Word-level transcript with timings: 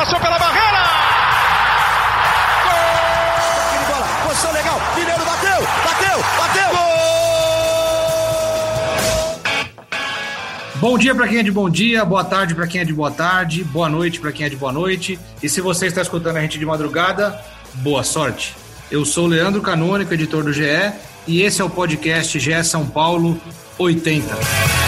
passou 0.00 0.18
pela 0.18 0.38
barreira! 0.38 0.78
Gol! 2.64 2.72
bola, 3.86 4.06
posição 4.26 4.50
legal, 4.52 4.80
Mineiro 4.96 5.24
bateu, 5.26 5.60
bateu, 5.84 6.24
bateu! 6.38 6.70
Gol! 6.72 6.80
Bom 10.76 10.96
dia 10.96 11.14
para 11.14 11.28
quem 11.28 11.40
é 11.40 11.42
de 11.42 11.52
bom 11.52 11.68
dia, 11.68 12.02
boa 12.02 12.24
tarde 12.24 12.54
para 12.54 12.66
quem 12.66 12.80
é 12.80 12.84
de 12.86 12.94
boa 12.94 13.10
tarde, 13.10 13.62
boa 13.62 13.90
noite 13.90 14.20
para 14.20 14.32
quem 14.32 14.46
é 14.46 14.48
de 14.48 14.56
boa 14.56 14.72
noite. 14.72 15.20
E 15.42 15.50
se 15.50 15.60
você 15.60 15.88
está 15.88 16.00
escutando 16.00 16.38
a 16.38 16.40
gente 16.40 16.58
de 16.58 16.64
madrugada, 16.64 17.38
boa 17.74 18.02
sorte. 18.02 18.56
Eu 18.90 19.04
sou 19.04 19.26
Leandro 19.26 19.60
Canônico, 19.60 20.14
editor 20.14 20.42
do 20.42 20.52
GE, 20.52 20.94
e 21.26 21.42
esse 21.42 21.60
é 21.60 21.64
o 21.64 21.68
podcast 21.68 22.38
GE 22.38 22.64
São 22.64 22.86
Paulo 22.86 23.38
80. 23.78 24.79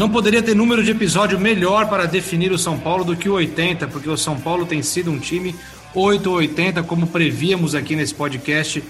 Não 0.00 0.08
poderia 0.08 0.42
ter 0.42 0.56
número 0.56 0.82
de 0.82 0.92
episódio 0.92 1.38
melhor 1.38 1.86
para 1.86 2.06
definir 2.06 2.50
o 2.52 2.58
São 2.58 2.78
Paulo 2.78 3.04
do 3.04 3.14
que 3.14 3.28
o 3.28 3.34
80, 3.34 3.86
porque 3.88 4.08
o 4.08 4.16
São 4.16 4.40
Paulo 4.40 4.64
tem 4.64 4.82
sido 4.82 5.10
um 5.10 5.18
time 5.18 5.54
8 5.94 6.26
ou 6.26 6.36
80, 6.36 6.82
como 6.84 7.08
prevíamos 7.08 7.74
aqui 7.74 7.94
nesse 7.94 8.14
podcast 8.14 8.82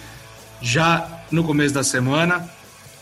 já 0.63 1.25
no 1.29 1.43
começo 1.43 1.75
da 1.75 1.83
semana, 1.83 2.49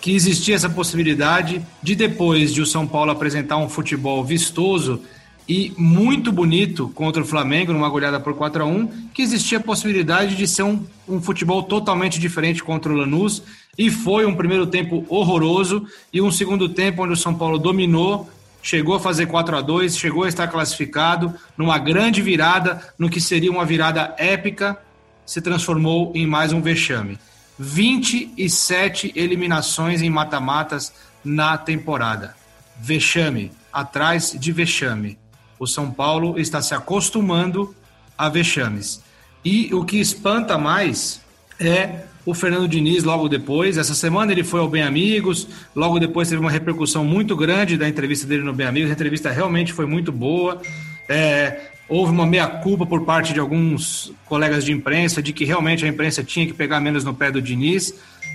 que 0.00 0.14
existia 0.14 0.54
essa 0.54 0.70
possibilidade 0.70 1.60
de 1.82 1.94
depois 1.94 2.54
de 2.54 2.62
o 2.62 2.66
São 2.66 2.86
Paulo 2.86 3.10
apresentar 3.10 3.58
um 3.58 3.68
futebol 3.68 4.24
vistoso 4.24 5.02
e 5.48 5.72
muito 5.78 6.30
bonito 6.30 6.90
contra 6.94 7.22
o 7.22 7.26
Flamengo, 7.26 7.72
numa 7.72 7.88
goleada 7.88 8.20
por 8.20 8.34
4 8.34 8.62
a 8.62 8.66
1 8.66 9.08
que 9.14 9.22
existia 9.22 9.56
a 9.56 9.62
possibilidade 9.62 10.36
de 10.36 10.46
ser 10.46 10.62
um, 10.62 10.84
um 11.08 11.22
futebol 11.22 11.62
totalmente 11.62 12.20
diferente 12.20 12.62
contra 12.62 12.92
o 12.92 12.94
Lanús, 12.96 13.42
e 13.76 13.90
foi 13.90 14.26
um 14.26 14.34
primeiro 14.34 14.66
tempo 14.66 15.06
horroroso, 15.08 15.86
e 16.12 16.20
um 16.20 16.30
segundo 16.30 16.68
tempo 16.68 17.02
onde 17.02 17.14
o 17.14 17.16
São 17.16 17.34
Paulo 17.34 17.58
dominou, 17.58 18.28
chegou 18.62 18.94
a 18.94 19.00
fazer 19.00 19.26
4 19.26 19.56
a 19.56 19.60
2 19.62 19.96
chegou 19.96 20.24
a 20.24 20.28
estar 20.28 20.48
classificado, 20.48 21.34
numa 21.56 21.78
grande 21.78 22.20
virada, 22.20 22.82
no 22.98 23.08
que 23.08 23.20
seria 23.20 23.50
uma 23.50 23.64
virada 23.64 24.14
épica, 24.18 24.78
se 25.24 25.40
transformou 25.40 26.12
em 26.14 26.26
mais 26.26 26.52
um 26.52 26.60
vexame. 26.60 27.18
27 27.58 29.12
eliminações 29.16 30.02
em 30.02 30.10
mata-matas 30.10 30.92
na 31.24 31.56
temporada. 31.56 32.36
Vexame, 32.80 33.50
atrás 33.72 34.36
de 34.38 34.52
vexame 34.52 35.18
o 35.58 35.66
São 35.66 35.90
Paulo 35.90 36.38
está 36.38 36.62
se 36.62 36.74
acostumando 36.74 37.74
a 38.16 38.28
vexames. 38.28 39.02
E 39.44 39.72
o 39.72 39.84
que 39.84 39.98
espanta 39.98 40.58
mais 40.58 41.20
é 41.58 42.04
o 42.24 42.34
Fernando 42.34 42.68
Diniz 42.68 43.04
logo 43.04 43.28
depois. 43.28 43.78
Essa 43.78 43.94
semana 43.94 44.32
ele 44.32 44.44
foi 44.44 44.60
ao 44.60 44.68
Bem 44.68 44.82
Amigos, 44.82 45.48
logo 45.74 45.98
depois 45.98 46.28
teve 46.28 46.40
uma 46.40 46.50
repercussão 46.50 47.04
muito 47.04 47.34
grande 47.34 47.76
da 47.76 47.88
entrevista 47.88 48.26
dele 48.26 48.42
no 48.42 48.52
Bem 48.52 48.66
Amigos. 48.66 48.90
A 48.90 48.92
entrevista 48.92 49.30
realmente 49.30 49.72
foi 49.72 49.86
muito 49.86 50.12
boa. 50.12 50.60
É, 51.08 51.70
houve 51.88 52.12
uma 52.12 52.26
meia-culpa 52.26 52.84
por 52.84 53.04
parte 53.04 53.32
de 53.32 53.40
alguns 53.40 54.12
colegas 54.26 54.64
de 54.64 54.72
imprensa 54.72 55.22
de 55.22 55.32
que 55.32 55.44
realmente 55.44 55.84
a 55.84 55.88
imprensa 55.88 56.22
tinha 56.22 56.46
que 56.46 56.52
pegar 56.52 56.80
menos 56.80 57.02
no 57.02 57.14
pé 57.14 57.30
do 57.30 57.40
Diniz, 57.40 57.94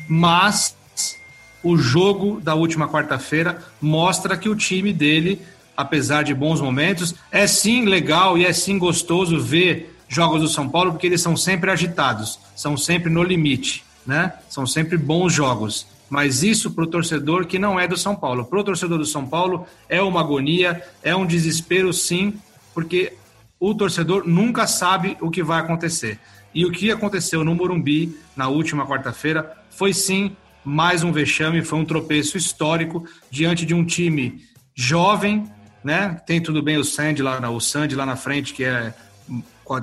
mas 0.09 0.75
o 1.61 1.77
jogo 1.77 2.41
da 2.41 2.55
última 2.55 2.89
quarta-feira 2.89 3.63
mostra 3.79 4.35
que 4.35 4.49
o 4.49 4.55
time 4.55 4.91
dele 4.91 5.39
apesar 5.75 6.23
de 6.23 6.33
bons 6.33 6.61
momentos. 6.61 7.15
É 7.31 7.47
sim 7.47 7.85
legal 7.85 8.37
e 8.37 8.45
é 8.45 8.53
sim 8.53 8.77
gostoso 8.77 9.39
ver 9.39 9.95
jogos 10.07 10.41
do 10.41 10.47
São 10.47 10.69
Paulo, 10.69 10.91
porque 10.91 11.07
eles 11.07 11.21
são 11.21 11.35
sempre 11.35 11.71
agitados, 11.71 12.39
são 12.55 12.77
sempre 12.77 13.09
no 13.09 13.23
limite, 13.23 13.83
né? 14.05 14.33
São 14.49 14.65
sempre 14.67 14.97
bons 14.97 15.33
jogos. 15.33 15.87
Mas 16.09 16.43
isso 16.43 16.71
para 16.71 16.83
o 16.83 16.87
torcedor 16.87 17.47
que 17.47 17.57
não 17.57 17.79
é 17.79 17.87
do 17.87 17.97
São 17.97 18.15
Paulo. 18.15 18.45
Para 18.45 18.59
o 18.59 18.63
torcedor 18.63 18.99
do 18.99 19.05
São 19.05 19.25
Paulo 19.25 19.65
é 19.89 20.01
uma 20.01 20.19
agonia, 20.19 20.83
é 21.01 21.15
um 21.15 21.25
desespero 21.25 21.91
sim, 21.91 22.35
porque 22.73 23.13
o 23.59 23.73
torcedor 23.73 24.27
nunca 24.27 24.67
sabe 24.67 25.17
o 25.19 25.31
que 25.31 25.41
vai 25.41 25.59
acontecer. 25.59 26.19
E 26.53 26.65
o 26.65 26.71
que 26.71 26.91
aconteceu 26.91 27.43
no 27.43 27.55
Morumbi 27.55 28.15
na 28.35 28.47
última 28.47 28.85
quarta-feira 28.85 29.57
foi 29.71 29.91
sim 29.93 30.35
mais 30.63 31.03
um 31.03 31.11
vexame, 31.11 31.63
foi 31.63 31.79
um 31.79 31.85
tropeço 31.85 32.37
histórico 32.37 33.05
diante 33.31 33.65
de 33.65 33.73
um 33.73 33.83
time 33.83 34.43
jovem, 34.75 35.45
né? 35.83 36.21
Tem 36.25 36.41
tudo 36.41 36.61
bem 36.61 36.77
o 36.77 36.83
Sandy 36.83 37.21
lá, 37.21 37.49
o 37.49 37.59
Sandy 37.59 37.95
lá 37.95 38.05
na 38.05 38.15
frente, 38.15 38.53
que 38.53 38.63
é 38.63 38.93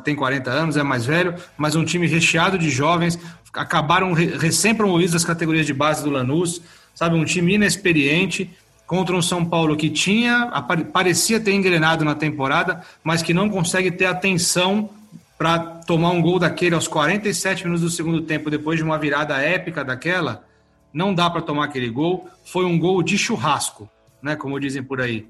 tem 0.05 0.15
40 0.15 0.50
anos, 0.50 0.77
é 0.77 0.83
mais 0.83 1.05
velho, 1.06 1.34
mas 1.56 1.75
um 1.75 1.84
time 1.84 2.06
recheado 2.06 2.59
de 2.59 2.71
jovens, 2.71 3.19
acabaram 3.53 4.12
recém-promovidos 4.12 5.12
das 5.12 5.25
categorias 5.25 5.66
de 5.66 5.72
base 5.72 6.05
do 6.05 6.11
Lanús, 6.11 6.61
sabe? 6.94 7.16
Um 7.16 7.25
time 7.25 7.55
inexperiente 7.55 8.50
contra 8.87 9.16
um 9.16 9.22
São 9.22 9.44
Paulo 9.44 9.77
que 9.77 9.88
tinha, 9.88 10.50
parecia 10.93 11.41
ter 11.41 11.53
engrenado 11.53 12.05
na 12.05 12.15
temporada, 12.15 12.82
mas 13.03 13.22
que 13.22 13.32
não 13.32 13.49
consegue 13.49 13.91
ter 13.91 14.06
atenção 14.06 14.91
para 15.38 15.59
tomar 15.59 16.11
um 16.11 16.21
gol 16.21 16.38
daquele 16.38 16.75
aos 16.75 16.87
47 16.87 17.65
minutos 17.65 17.82
do 17.82 17.91
segundo 17.91 18.21
tempo, 18.21 18.50
depois 18.50 18.78
de 18.78 18.84
uma 18.84 18.99
virada 18.99 19.38
épica 19.38 19.82
daquela. 19.82 20.44
Não 20.93 21.15
dá 21.15 21.31
para 21.31 21.41
tomar 21.41 21.65
aquele 21.65 21.88
gol. 21.88 22.28
Foi 22.44 22.65
um 22.65 22.78
gol 22.78 23.03
de 23.03 23.17
churrasco, 23.17 23.88
né? 24.22 24.37
Como 24.37 24.61
dizem 24.61 24.82
por 24.82 25.00
aí 25.00 25.27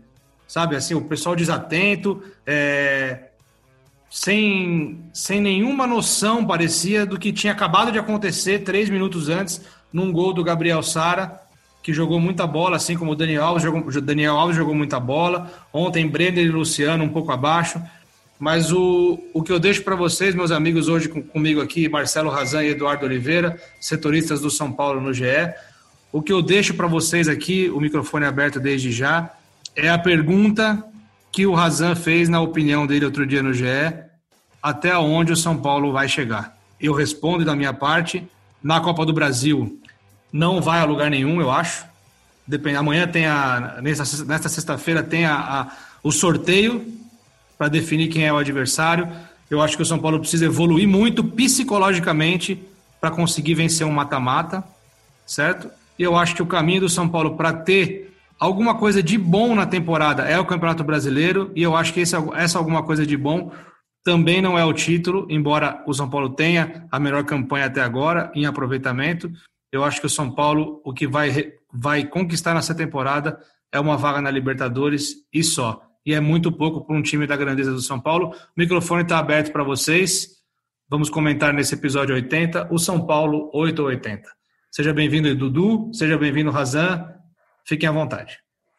sabe? 0.50 0.74
Assim, 0.74 0.94
o 0.94 1.02
pessoal 1.02 1.36
desatento, 1.36 2.20
é, 2.44 3.28
sem, 4.10 4.98
sem 5.12 5.40
nenhuma 5.40 5.86
noção, 5.86 6.44
parecia, 6.44 7.06
do 7.06 7.16
que 7.16 7.32
tinha 7.32 7.52
acabado 7.52 7.92
de 7.92 8.00
acontecer 8.00 8.64
três 8.64 8.90
minutos 8.90 9.28
antes, 9.28 9.60
num 9.92 10.10
gol 10.10 10.32
do 10.32 10.42
Gabriel 10.42 10.82
Sara, 10.82 11.40
que 11.84 11.92
jogou 11.92 12.18
muita 12.18 12.48
bola, 12.48 12.74
assim 12.74 12.96
como 12.96 13.12
o 13.12 13.14
Daniel 13.14 13.44
Alves 13.44 13.62
jogou, 13.62 14.02
Daniel 14.02 14.36
Alves 14.36 14.56
jogou 14.56 14.74
muita 14.74 14.98
bola. 14.98 15.48
Ontem, 15.72 16.08
Brenner 16.08 16.44
e 16.44 16.48
Luciano 16.48 17.04
um 17.04 17.08
pouco 17.08 17.30
abaixo. 17.30 17.80
Mas 18.36 18.72
o, 18.72 19.22
o 19.32 19.44
que 19.44 19.52
eu 19.52 19.60
deixo 19.60 19.84
para 19.84 19.94
vocês, 19.94 20.34
meus 20.34 20.50
amigos, 20.50 20.88
hoje 20.88 21.08
com, 21.08 21.22
comigo 21.22 21.60
aqui, 21.60 21.88
Marcelo 21.88 22.28
Razan 22.28 22.64
e 22.64 22.70
Eduardo 22.70 23.06
Oliveira, 23.06 23.56
setoristas 23.80 24.40
do 24.40 24.50
São 24.50 24.72
Paulo 24.72 25.00
no 25.00 25.14
GE, 25.14 25.54
o 26.10 26.20
que 26.20 26.32
eu 26.32 26.42
deixo 26.42 26.74
para 26.74 26.88
vocês 26.88 27.28
aqui, 27.28 27.70
o 27.70 27.78
microfone 27.78 28.24
aberto 28.24 28.58
desde 28.58 28.90
já, 28.90 29.30
é 29.76 29.88
a 29.88 29.98
pergunta 29.98 30.84
que 31.32 31.46
o 31.46 31.54
Razan 31.54 31.94
fez 31.94 32.28
na 32.28 32.40
opinião 32.40 32.86
dele 32.86 33.04
outro 33.04 33.26
dia 33.26 33.42
no 33.42 33.52
GE, 33.52 33.64
até 34.62 34.96
onde 34.96 35.32
o 35.32 35.36
São 35.36 35.56
Paulo 35.56 35.92
vai 35.92 36.08
chegar. 36.08 36.56
Eu 36.80 36.92
respondo 36.92 37.44
da 37.44 37.54
minha 37.54 37.72
parte, 37.72 38.26
na 38.62 38.80
Copa 38.80 39.06
do 39.06 39.12
Brasil 39.12 39.80
não 40.32 40.60
vai 40.60 40.80
a 40.80 40.84
lugar 40.84 41.10
nenhum, 41.10 41.40
eu 41.40 41.50
acho. 41.50 41.84
Depende, 42.46 42.76
amanhã 42.76 43.06
tem 43.06 43.26
a 43.26 43.78
nesta, 43.80 44.48
sexta-feira 44.48 45.02
tem 45.02 45.24
a, 45.24 45.36
a, 45.36 45.66
o 46.02 46.10
sorteio 46.10 46.84
para 47.56 47.68
definir 47.68 48.08
quem 48.08 48.26
é 48.26 48.32
o 48.32 48.38
adversário. 48.38 49.08
Eu 49.48 49.60
acho 49.60 49.76
que 49.76 49.82
o 49.82 49.86
São 49.86 49.98
Paulo 49.98 50.18
precisa 50.20 50.46
evoluir 50.46 50.88
muito 50.88 51.22
psicologicamente 51.22 52.60
para 53.00 53.10
conseguir 53.10 53.54
vencer 53.54 53.86
um 53.86 53.92
mata-mata, 53.92 54.64
certo? 55.26 55.70
E 55.98 56.02
eu 56.02 56.16
acho 56.16 56.34
que 56.34 56.42
o 56.42 56.46
caminho 56.46 56.82
do 56.82 56.88
São 56.88 57.08
Paulo 57.08 57.36
para 57.36 57.52
ter 57.52 58.09
alguma 58.40 58.76
coisa 58.76 59.02
de 59.02 59.18
bom 59.18 59.54
na 59.54 59.66
temporada 59.66 60.22
é 60.22 60.38
o 60.38 60.46
Campeonato 60.46 60.82
Brasileiro, 60.82 61.52
e 61.54 61.62
eu 61.62 61.76
acho 61.76 61.92
que 61.92 62.00
esse, 62.00 62.16
essa 62.34 62.58
alguma 62.58 62.82
coisa 62.82 63.06
de 63.06 63.16
bom 63.16 63.52
também 64.02 64.40
não 64.40 64.58
é 64.58 64.64
o 64.64 64.72
título, 64.72 65.26
embora 65.28 65.84
o 65.86 65.92
São 65.92 66.08
Paulo 66.08 66.30
tenha 66.30 66.88
a 66.90 66.98
melhor 66.98 67.22
campanha 67.24 67.66
até 67.66 67.82
agora 67.82 68.32
em 68.34 68.46
aproveitamento. 68.46 69.30
Eu 69.70 69.84
acho 69.84 70.00
que 70.00 70.06
o 70.06 70.10
São 70.10 70.34
Paulo, 70.34 70.80
o 70.84 70.92
que 70.92 71.06
vai, 71.06 71.52
vai 71.72 72.06
conquistar 72.06 72.54
nessa 72.54 72.74
temporada 72.74 73.38
é 73.70 73.78
uma 73.78 73.96
vaga 73.96 74.20
na 74.20 74.30
Libertadores 74.30 75.16
e 75.32 75.44
só. 75.44 75.82
E 76.04 76.14
é 76.14 76.20
muito 76.20 76.50
pouco 76.50 76.84
para 76.84 76.96
um 76.96 77.02
time 77.02 77.26
da 77.26 77.36
grandeza 77.36 77.72
do 77.72 77.82
São 77.82 78.00
Paulo. 78.00 78.30
O 78.30 78.34
microfone 78.56 79.02
está 79.02 79.18
aberto 79.18 79.52
para 79.52 79.62
vocês. 79.62 80.40
Vamos 80.88 81.10
comentar 81.10 81.52
nesse 81.52 81.74
episódio 81.74 82.14
80, 82.14 82.68
o 82.72 82.78
São 82.78 83.06
Paulo 83.06 83.50
880. 83.52 84.28
Seja 84.72 84.92
bem-vindo, 84.92 85.32
Dudu. 85.36 85.90
Seja 85.92 86.16
bem-vindo, 86.16 86.50
Razan. 86.50 87.19
Fiquem 87.66 87.88
à 87.88 87.92
vontade. 87.92 88.38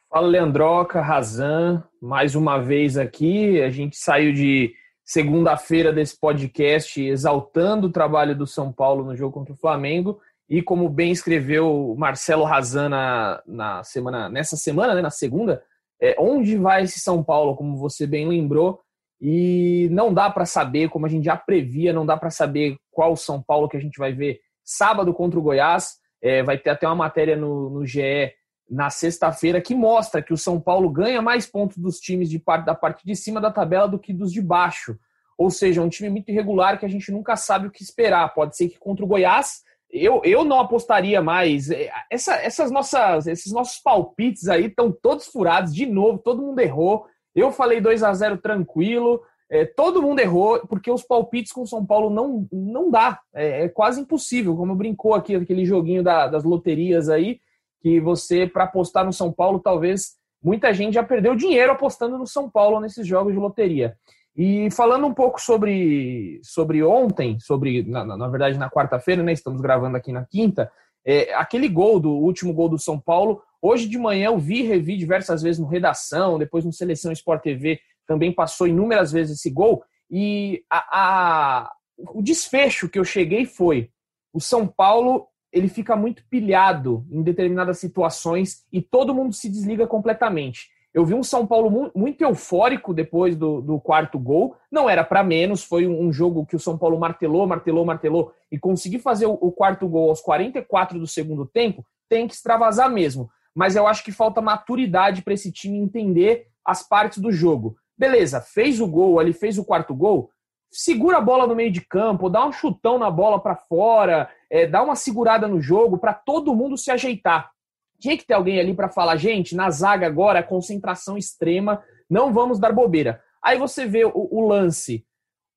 Fala, 0.10 0.28
Leandroca, 0.28 1.02
Razan, 1.02 1.84
mais 2.02 2.36
uma 2.36 2.58
vez 2.58 2.98
aqui. 2.98 3.62
A 3.62 3.70
gente 3.70 3.96
saiu 3.96 4.34
de 4.34 4.74
segunda-feira 5.06 5.94
desse 5.94 6.20
podcast 6.20 7.02
exaltando 7.02 7.88
o 7.88 7.92
trabalho 7.92 8.36
do 8.36 8.46
São 8.46 8.72
Paulo 8.72 9.06
no 9.06 9.16
jogo 9.16 9.34
contra 9.34 9.54
o 9.54 9.58
Flamengo. 9.58 10.20
E 10.50 10.62
como 10.62 10.90
bem 10.90 11.12
escreveu 11.12 11.96
Marcelo 11.98 12.44
Razan 12.44 12.90
na, 12.90 13.42
na 13.48 13.84
semana, 13.86 14.28
nessa 14.28 14.58
semana, 14.58 14.94
né, 14.94 15.02
na 15.02 15.10
segunda, 15.10 15.64
é, 16.02 16.16
onde 16.20 16.58
vai 16.58 16.84
esse 16.84 17.00
São 17.00 17.24
Paulo, 17.24 17.56
como 17.56 17.78
você 17.78 18.06
bem 18.06 18.28
lembrou, 18.28 18.82
e 19.22 19.88
não 19.92 20.14
dá 20.14 20.30
para 20.30 20.46
saber, 20.46 20.90
como 20.90 21.06
a 21.06 21.10
gente 21.10 21.24
já 21.24 21.38
previa, 21.38 21.94
não 21.94 22.06
dá 22.06 22.18
para 22.18 22.32
saber 22.32 22.76
qual 22.92 23.16
São 23.16 23.42
Paulo 23.42 23.70
que 23.70 23.78
a 23.78 23.80
gente 23.80 23.98
vai 23.98 24.12
ver 24.12 24.42
sábado 24.64 25.14
contra 25.14 25.40
o 25.40 25.44
Goiás. 25.44 26.00
É, 26.22 26.44
vai 26.44 26.58
ter 26.58 26.72
até 26.72 26.86
uma 26.88 26.96
matéria 26.96 27.36
no, 27.36 27.70
no 27.70 27.86
GE 27.86 28.34
na 28.72 28.90
sexta-feira 28.90 29.60
que 29.60 29.76
mostra 29.76 30.22
que 30.22 30.32
o 30.32 30.38
São 30.38 30.58
Paulo 30.58 30.90
ganha 30.90 31.22
mais 31.22 31.46
pontos 31.46 31.78
dos 31.78 32.00
times 32.00 32.30
de 32.30 32.40
parte, 32.40 32.66
da 32.66 32.74
parte 32.74 33.06
de 33.06 33.14
cima 33.18 33.42
da 33.42 33.52
tabela 33.52 33.86
do 33.86 34.00
que 34.00 34.14
dos 34.14 34.32
de 34.32 34.42
baixo. 34.42 34.98
Ou 35.38 35.50
seja, 35.50 35.82
é 35.82 35.84
um 35.84 35.90
time 35.90 36.10
muito 36.10 36.30
irregular 36.30 36.80
que 36.80 36.86
a 36.86 36.90
gente 36.90 37.12
nunca 37.12 37.36
sabe 37.36 37.68
o 37.68 37.72
que 37.72 37.84
esperar. 37.84 38.34
Pode 38.34 38.56
ser 38.56 38.70
que 38.70 38.80
contra 38.80 39.04
o 39.04 39.08
Goiás 39.08 39.62
eu, 39.92 40.22
eu 40.24 40.46
não 40.46 40.60
apostaria 40.60 41.22
mais. 41.22 41.70
É, 41.70 41.92
essa, 42.10 42.36
essas 42.36 42.72
nossas, 42.72 43.28
esses 43.28 43.52
nossos 43.52 43.78
palpites 43.80 44.48
aí 44.48 44.68
estão 44.68 44.90
todos 44.90 45.28
furados 45.28 45.76
de 45.76 45.86
novo, 45.86 46.20
todo 46.20 46.42
mundo 46.42 46.60
errou. 46.60 47.06
Eu 47.36 47.52
falei 47.52 47.82
2 47.82 48.04
a 48.04 48.14
0 48.14 48.38
tranquilo. 48.38 49.22
É, 49.50 49.66
todo 49.66 50.02
mundo 50.02 50.20
errou, 50.20 50.66
porque 50.66 50.90
os 50.90 51.04
palpites 51.04 51.52
com 51.52 51.64
o 51.64 51.68
São 51.68 51.86
Paulo 51.86 52.10
não, 52.10 52.48
não 52.50 52.90
dá. 52.90 53.20
É, 53.34 53.66
é 53.66 53.70
quase 53.70 54.00
impossível. 54.00 54.56
Como 54.56 54.76
brincou 54.76 55.14
aqui 55.14 55.36
aquele 55.36 55.66
joguinho 55.66 56.02
da, 56.02 56.28
das 56.28 56.46
loterias 56.46 57.10
aí, 57.10 57.42
que 57.82 58.00
você, 58.00 58.48
para 58.48 58.66
apostar 58.66 59.06
no 59.06 59.12
São 59.12 59.32
Paulo, 59.32 59.60
talvez 59.60 60.14
muita 60.44 60.74
gente 60.74 60.94
já 60.94 61.04
perdeu 61.04 61.36
dinheiro 61.36 61.72
apostando 61.72 62.18
no 62.18 62.28
São 62.28 62.50
Paulo 62.50 62.80
nesses 62.80 63.06
jogos 63.06 63.34
de 63.34 63.40
loteria. 63.40 63.96
E 64.36 64.72
falando 64.72 65.06
um 65.06 65.14
pouco 65.14 65.42
sobre, 65.42 66.40
sobre 66.44 66.82
ontem, 66.84 67.38
sobre 67.40 67.84
na, 67.84 68.06
na 68.06 68.28
verdade 68.28 68.58
na 68.58 68.70
quarta-feira, 68.70 69.22
né? 69.22 69.34
Estamos 69.34 69.62
gravando 69.62 69.98
aqui 69.98 70.12
na 70.12 70.26
quinta. 70.26 70.72
É, 71.06 71.34
aquele 71.34 71.68
gol 71.68 72.00
do 72.00 72.12
último 72.12 72.54
gol 72.54 72.70
do 72.70 72.80
São 72.80 73.00
Paulo, 73.00 73.42
hoje 73.62 73.90
de 73.90 73.98
manhã 73.98 74.28
eu 74.28 74.38
vi 74.38 74.60
e 74.62 74.68
revi 74.68 74.96
diversas 74.96 75.42
vezes 75.42 75.60
no 75.60 75.68
Redação, 75.68 76.40
depois 76.40 76.64
no 76.64 76.72
Seleção 76.72 77.12
Sport 77.12 77.42
TV, 77.42 77.80
também 78.08 78.32
passou 78.32 78.68
inúmeras 78.68 79.12
vezes 79.12 79.40
esse 79.40 79.50
gol. 79.50 79.84
E 80.10 80.64
a, 80.70 80.86
a, 80.92 81.72
o 82.14 82.22
desfecho 82.22 82.88
que 82.88 83.00
eu 83.00 83.04
cheguei 83.04 83.46
foi: 83.46 83.90
o 84.34 84.40
São 84.40 84.66
Paulo 84.66 85.28
ele 85.52 85.68
fica 85.68 85.96
muito 85.96 86.24
pilhado 86.30 87.06
em 87.12 87.22
determinadas 87.22 87.80
situações 87.80 88.66
e 88.72 88.82
todo 88.82 89.14
mundo 89.14 89.34
se 89.34 89.50
desliga 89.50 89.86
completamente. 89.86 90.70
Eu 90.94 91.06
vi 91.06 91.14
um 91.14 91.24
São 91.24 91.48
Paulo 91.48 91.92
muito 91.96 92.22
eufórico 92.22 92.94
depois 92.94 93.36
do, 93.36 93.62
do 93.62 93.80
quarto 93.80 94.20
gol. 94.20 94.58
Não 94.70 94.90
era 94.90 95.04
para 95.04 95.24
menos, 95.24 95.64
foi 95.64 95.88
um 95.88 96.12
jogo 96.12 96.46
que 96.46 96.56
o 96.56 96.60
São 96.60 96.78
Paulo 96.78 97.00
martelou, 97.00 97.48
martelou, 97.48 97.86
martelou 97.86 98.34
e 98.52 98.60
conseguir 98.60 99.00
fazer 99.00 99.26
o, 99.26 99.34
o 99.34 99.52
quarto 99.52 99.88
gol 99.88 100.10
aos 100.10 100.20
44 100.20 101.00
do 101.00 101.08
segundo 101.08 101.46
tempo, 101.46 101.86
tem 102.10 102.28
que 102.28 102.34
extravasar 102.34 102.90
mesmo. 102.90 103.30
Mas 103.56 103.76
eu 103.76 103.88
acho 103.88 104.04
que 104.04 104.12
falta 104.12 104.42
maturidade 104.42 105.22
para 105.22 105.34
esse 105.34 105.52
time 105.52 105.78
entender 105.78 106.48
as 106.64 106.88
partes 106.88 107.20
do 107.20 107.32
jogo. 107.32 107.78
Beleza, 107.98 108.42
fez 108.42 108.82
o 108.82 108.88
gol 108.88 109.20
ali, 109.20 109.32
fez 109.32 109.58
o 109.58 109.64
quarto 109.64 109.94
gol, 109.94 110.30
segura 110.72 111.18
a 111.18 111.22
bola 111.22 111.46
no 111.46 111.56
meio 111.56 111.72
de 111.72 111.82
campo, 111.82 112.30
dá 112.30 112.46
um 112.46 112.52
chutão 112.52 112.98
na 112.98 113.12
bola 113.12 113.40
para 113.40 113.56
fora, 113.56 114.30
é, 114.50 114.66
dá 114.66 114.82
uma 114.82 114.96
segurada 114.96 115.48
no 115.48 115.62
jogo 115.62 115.98
para 115.98 116.14
todo 116.14 116.56
mundo 116.56 116.78
se 116.78 116.90
ajeitar. 116.90 117.52
Tinha 118.00 118.18
que 118.18 118.26
ter 118.26 118.34
alguém 118.34 118.60
ali 118.60 118.74
para 118.74 118.90
falar, 118.90 119.18
gente, 119.18 119.56
na 119.56 119.70
zaga 119.70 120.08
agora, 120.08 120.42
concentração 120.42 121.18
extrema, 121.18 121.84
não 122.10 122.34
vamos 122.34 122.58
dar 122.58 122.72
bobeira. 122.72 123.22
Aí 123.44 123.58
você 123.58 123.86
vê 123.86 124.06
o, 124.06 124.12
o 124.14 124.48
lance. 124.48 125.06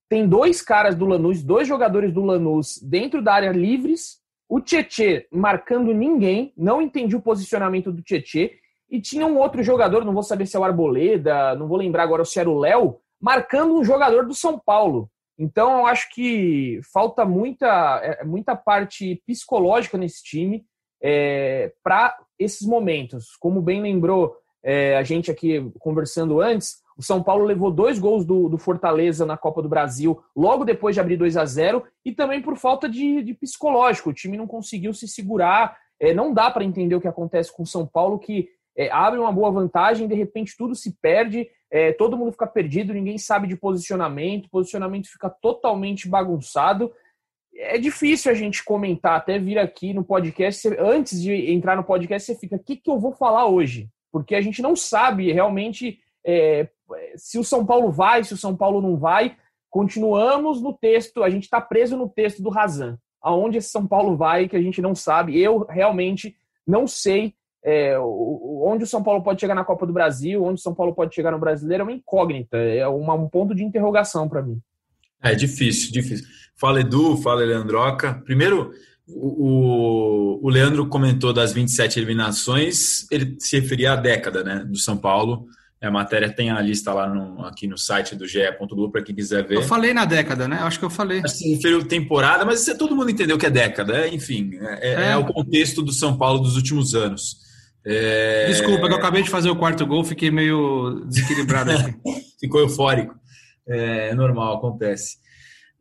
Tem 0.09 0.29
dois 0.29 0.61
caras 0.61 0.95
do 0.95 1.07
Lanús, 1.07 1.43
dois 1.43 1.67
jogadores 1.67 2.13
do 2.13 2.23
Lanús 2.23 2.79
dentro 2.83 3.23
da 3.23 3.35
área 3.35 3.53
livres, 3.53 4.21
o 4.49 4.61
Tietê 4.61 5.27
marcando 5.33 5.95
ninguém, 5.95 6.53
não 6.57 6.83
entendi 6.83 7.17
o 7.17 7.23
posicionamento 7.23 7.91
do 7.91 8.03
Tietê, 8.03 8.59
e 8.91 9.01
tinha 9.01 9.27
um 9.27 9.39
outro 9.39 9.63
jogador, 9.63 10.05
não 10.05 10.13
vou 10.13 10.23
saber 10.23 10.47
se 10.47 10.57
é 10.57 10.61
o 10.61 10.65
Arboleda, 10.65 11.55
não 11.55 11.67
vou 11.67 11.79
lembrar 11.79 12.03
agora 12.03 12.25
se 12.25 12.39
era 12.39 12.49
o 12.49 12.59
Léo, 12.59 13.01
marcando 13.25 13.75
um 13.75 13.83
jogador 13.83 14.27
do 14.27 14.35
São 14.35 14.59
Paulo. 14.59 15.11
Então 15.39 15.79
eu 15.79 15.87
acho 15.87 16.11
que 16.13 16.79
falta 16.93 17.25
muita, 17.25 18.01
é, 18.05 18.23
muita 18.23 18.55
parte 18.55 19.23
psicológica 19.27 19.97
nesse 19.97 20.23
time 20.23 20.63
é, 21.03 21.73
para 21.83 22.15
esses 22.39 22.67
momentos. 22.67 23.35
Como 23.41 23.63
bem 23.63 23.81
lembrou 23.81 24.37
é, 24.63 24.99
a 24.99 25.03
gente 25.03 25.31
aqui 25.31 25.73
conversando 25.79 26.39
antes, 26.39 26.83
o 26.99 27.03
São 27.03 27.23
Paulo 27.23 27.47
levou 27.47 27.71
dois 27.71 27.99
gols 27.99 28.27
do, 28.27 28.47
do, 28.47 28.59
Fortaleza 28.59 29.25
na 29.25 29.39
Copa 29.39 29.63
do 29.63 29.71
Brasil 29.71 30.23
logo 30.37 30.63
depois 30.63 30.95
de 30.95 31.01
abrir 31.01 31.17
2 31.17 31.39
a 31.39 31.47
0 31.47 31.83
e 32.05 32.13
também 32.13 32.43
por 32.43 32.59
falta 32.59 32.87
de, 32.87 33.23
de 33.23 33.33
psicológico. 33.33 34.11
O 34.11 34.15
time 34.15 34.37
não 34.37 34.47
conseguiu 34.47 34.93
se 34.93 35.09
segurar. 35.09 35.79
É, 35.99 36.13
não 36.13 36.35
dá 36.35 36.51
para 36.51 36.65
entender 36.65 36.95
o 36.95 37.01
que 37.01 37.09
acontece 37.09 37.51
com 37.51 37.63
o 37.63 37.67
São 37.67 37.87
Paulo, 37.87 38.19
que 38.19 38.51
é, 38.77 38.91
abre 38.91 39.19
uma 39.19 39.33
boa 39.33 39.51
vantagem, 39.51 40.09
de 40.09 40.15
repente 40.15 40.57
tudo 40.57 40.75
se 40.75 40.97
perde, 41.01 41.49
é, 41.71 41.93
todo 41.93 42.17
mundo 42.17 42.33
fica 42.33 42.47
perdido, 42.47 42.93
ninguém 42.93 43.19
sabe 43.19 43.47
de 43.47 43.57
posicionamento, 43.57 44.51
posicionamento 44.51 45.09
fica 45.09 45.31
totalmente 45.31 46.09
bagunçado. 46.09 46.93
É 47.57 47.79
difícil 47.79 48.33
a 48.33 48.35
gente 48.35 48.65
comentar, 48.65 49.17
até 49.17 49.39
vir 49.39 49.59
aqui 49.59 49.95
no 49.95 50.05
podcast, 50.05 50.69
antes 50.79 51.23
de 51.23 51.53
entrar 51.53 51.77
no 51.77 51.85
podcast, 51.85 52.27
você 52.27 52.39
fica, 52.39 52.57
o 52.57 52.59
que, 52.59 52.77
que 52.77 52.91
eu 52.91 52.99
vou 52.99 53.13
falar 53.13 53.47
hoje? 53.47 53.89
Porque 54.13 54.35
a 54.35 54.41
gente 54.41 54.61
não 54.61 54.75
sabe 54.75 55.33
realmente 55.33 55.99
é, 56.27 56.69
se 57.17 57.39
o 57.39 57.45
São 57.45 57.65
Paulo 57.65 57.91
vai, 57.91 58.25
se 58.25 58.35
o 58.35 58.39
São 58.39 58.57
Paulo 58.57 58.81
não 58.81 58.97
vai. 58.97 59.37
Continuamos 59.71 60.61
no 60.61 60.73
texto, 60.73 61.23
a 61.23 61.31
gente 61.31 61.45
está 61.45 61.61
preso 61.61 61.97
no 61.97 62.09
texto 62.09 62.43
do 62.43 62.51
Razan. 62.51 62.99
Aonde 63.21 63.59
esse 63.59 63.71
São 63.71 63.87
Paulo 63.87 64.17
vai, 64.17 64.49
que 64.49 64.57
a 64.57 64.63
gente 64.63 64.83
não 64.83 64.95
sabe. 64.95 65.41
Eu 65.41 65.65
realmente 65.65 66.37
não 66.67 66.87
sei 66.87 67.35
é, 67.65 67.99
onde 67.99 68.85
o 68.85 68.87
São 68.87 69.03
Paulo 69.03 69.23
pode 69.23 69.41
chegar 69.41 69.55
na 69.55 69.65
Copa 69.65 69.87
do 69.87 69.93
Brasil, 69.93 70.45
onde 70.45 70.61
o 70.61 70.63
São 70.63 70.75
Paulo 70.75 70.95
pode 70.95 71.15
chegar 71.15 71.31
no 71.31 71.39
Brasileiro, 71.39 71.83
é 71.83 71.85
uma 71.85 71.93
incógnita, 71.93 72.59
é 72.59 72.87
uma, 72.87 73.15
um 73.15 73.29
ponto 73.29 73.55
de 73.55 73.65
interrogação 73.65 74.29
para 74.29 74.43
mim. 74.43 74.61
É 75.23 75.35
difícil, 75.35 75.91
difícil. 75.91 76.27
Fala 76.55 76.81
Edu, 76.81 77.17
fala 77.17 77.43
Leandroca. 77.43 78.23
Primeiro, 78.27 78.71
o, 79.09 80.41
o 80.43 80.49
Leandro 80.51 80.87
comentou 80.87 81.33
das 81.33 81.53
27 81.53 81.99
eliminações, 81.99 83.11
ele 83.11 83.37
se 83.39 83.59
referia 83.59 83.93
à 83.93 83.97
década 83.97 84.45
né, 84.45 84.65
do 84.65 84.77
São 84.77 84.97
Paulo. 84.97 85.47
A 85.81 85.91
matéria 85.91 86.31
tem 86.31 86.51
a 86.51 86.61
lista 86.63 86.95
lá 86.95 87.07
no, 87.07 87.45
aqui 87.45 87.67
no 87.67 87.77
site 87.77 88.17
do 88.17 88.27
ge.globo 88.27 88.91
para 88.91 89.03
quem 89.03 89.15
quiser 89.15 89.47
ver. 89.47 89.57
Eu 89.57 89.63
falei 89.63 89.93
na 89.93 90.07
década, 90.07 90.49
né? 90.49 90.57
Acho 90.63 90.79
que 90.79 90.85
eu 90.85 90.91
falei. 90.91 91.21
Assim, 91.23 91.55
referiu 91.55 91.87
temporada, 91.87 92.43
mas 92.43 92.65
todo 92.79 92.97
mundo 92.97 93.11
entendeu 93.11 93.37
que 93.37 93.45
é 93.45 93.51
década. 93.51 93.99
É, 93.99 94.09
enfim, 94.09 94.53
é, 94.61 94.89
é. 94.89 95.11
é, 95.11 95.17
o 95.17 95.27
contexto 95.27 95.83
do 95.83 95.93
São 95.93 96.17
Paulo 96.17 96.41
dos 96.41 96.57
últimos 96.57 96.95
anos. 96.95 97.45
É... 97.87 98.47
Desculpa, 98.47 98.87
que 98.87 98.95
eu 98.95 98.99
acabei 98.99 99.23
de 99.23 99.31
fazer 99.31 99.51
o 99.51 99.57
quarto 99.57 99.87
gol, 99.87 100.05
fiquei 100.05 100.31
meio 100.31 101.05
desequilibrado 101.07 101.71
aqui. 101.71 101.95
Ficou 102.41 102.61
eufórico. 102.61 103.15
É 103.67 104.15
normal, 104.15 104.57
acontece. 104.57 105.23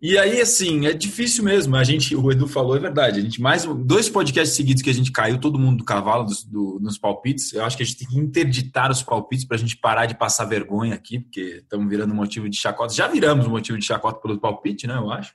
E 0.05 0.17
aí, 0.17 0.41
assim, 0.41 0.85
é 0.85 0.91
difícil 0.91 1.45
mesmo. 1.45 1.77
A 1.77 1.83
gente, 1.85 2.13
o 2.13 2.29
Edu 2.29 2.45
falou, 2.45 2.75
é 2.75 2.79
verdade. 2.79 3.21
A 3.21 3.23
gente 3.23 3.41
mais 3.41 3.63
dois 3.63 4.09
podcasts 4.09 4.53
seguidos 4.53 4.83
que 4.83 4.89
a 4.89 4.93
gente 4.93 5.13
caiu, 5.13 5.39
todo 5.39 5.57
mundo 5.57 5.77
do 5.77 5.85
cavalo 5.85 6.25
dos, 6.25 6.43
do, 6.43 6.77
nos 6.81 6.97
palpites. 6.97 7.53
Eu 7.53 7.63
acho 7.63 7.77
que 7.77 7.83
a 7.83 7.85
gente 7.85 7.99
tem 7.99 8.07
que 8.09 8.19
interditar 8.19 8.91
os 8.91 9.01
palpites 9.01 9.45
para 9.45 9.55
a 9.55 9.59
gente 9.59 9.77
parar 9.77 10.05
de 10.05 10.17
passar 10.17 10.43
vergonha 10.43 10.93
aqui, 10.93 11.19
porque 11.19 11.61
estamos 11.63 11.87
virando 11.89 12.13
motivo 12.13 12.49
de 12.49 12.57
chacota. 12.57 12.93
Já 12.93 13.07
viramos 13.07 13.47
motivo 13.47 13.77
de 13.77 13.85
chacota 13.85 14.19
pelo 14.19 14.37
palpite, 14.37 14.87
né? 14.87 14.97
Eu 14.97 15.09
acho. 15.09 15.31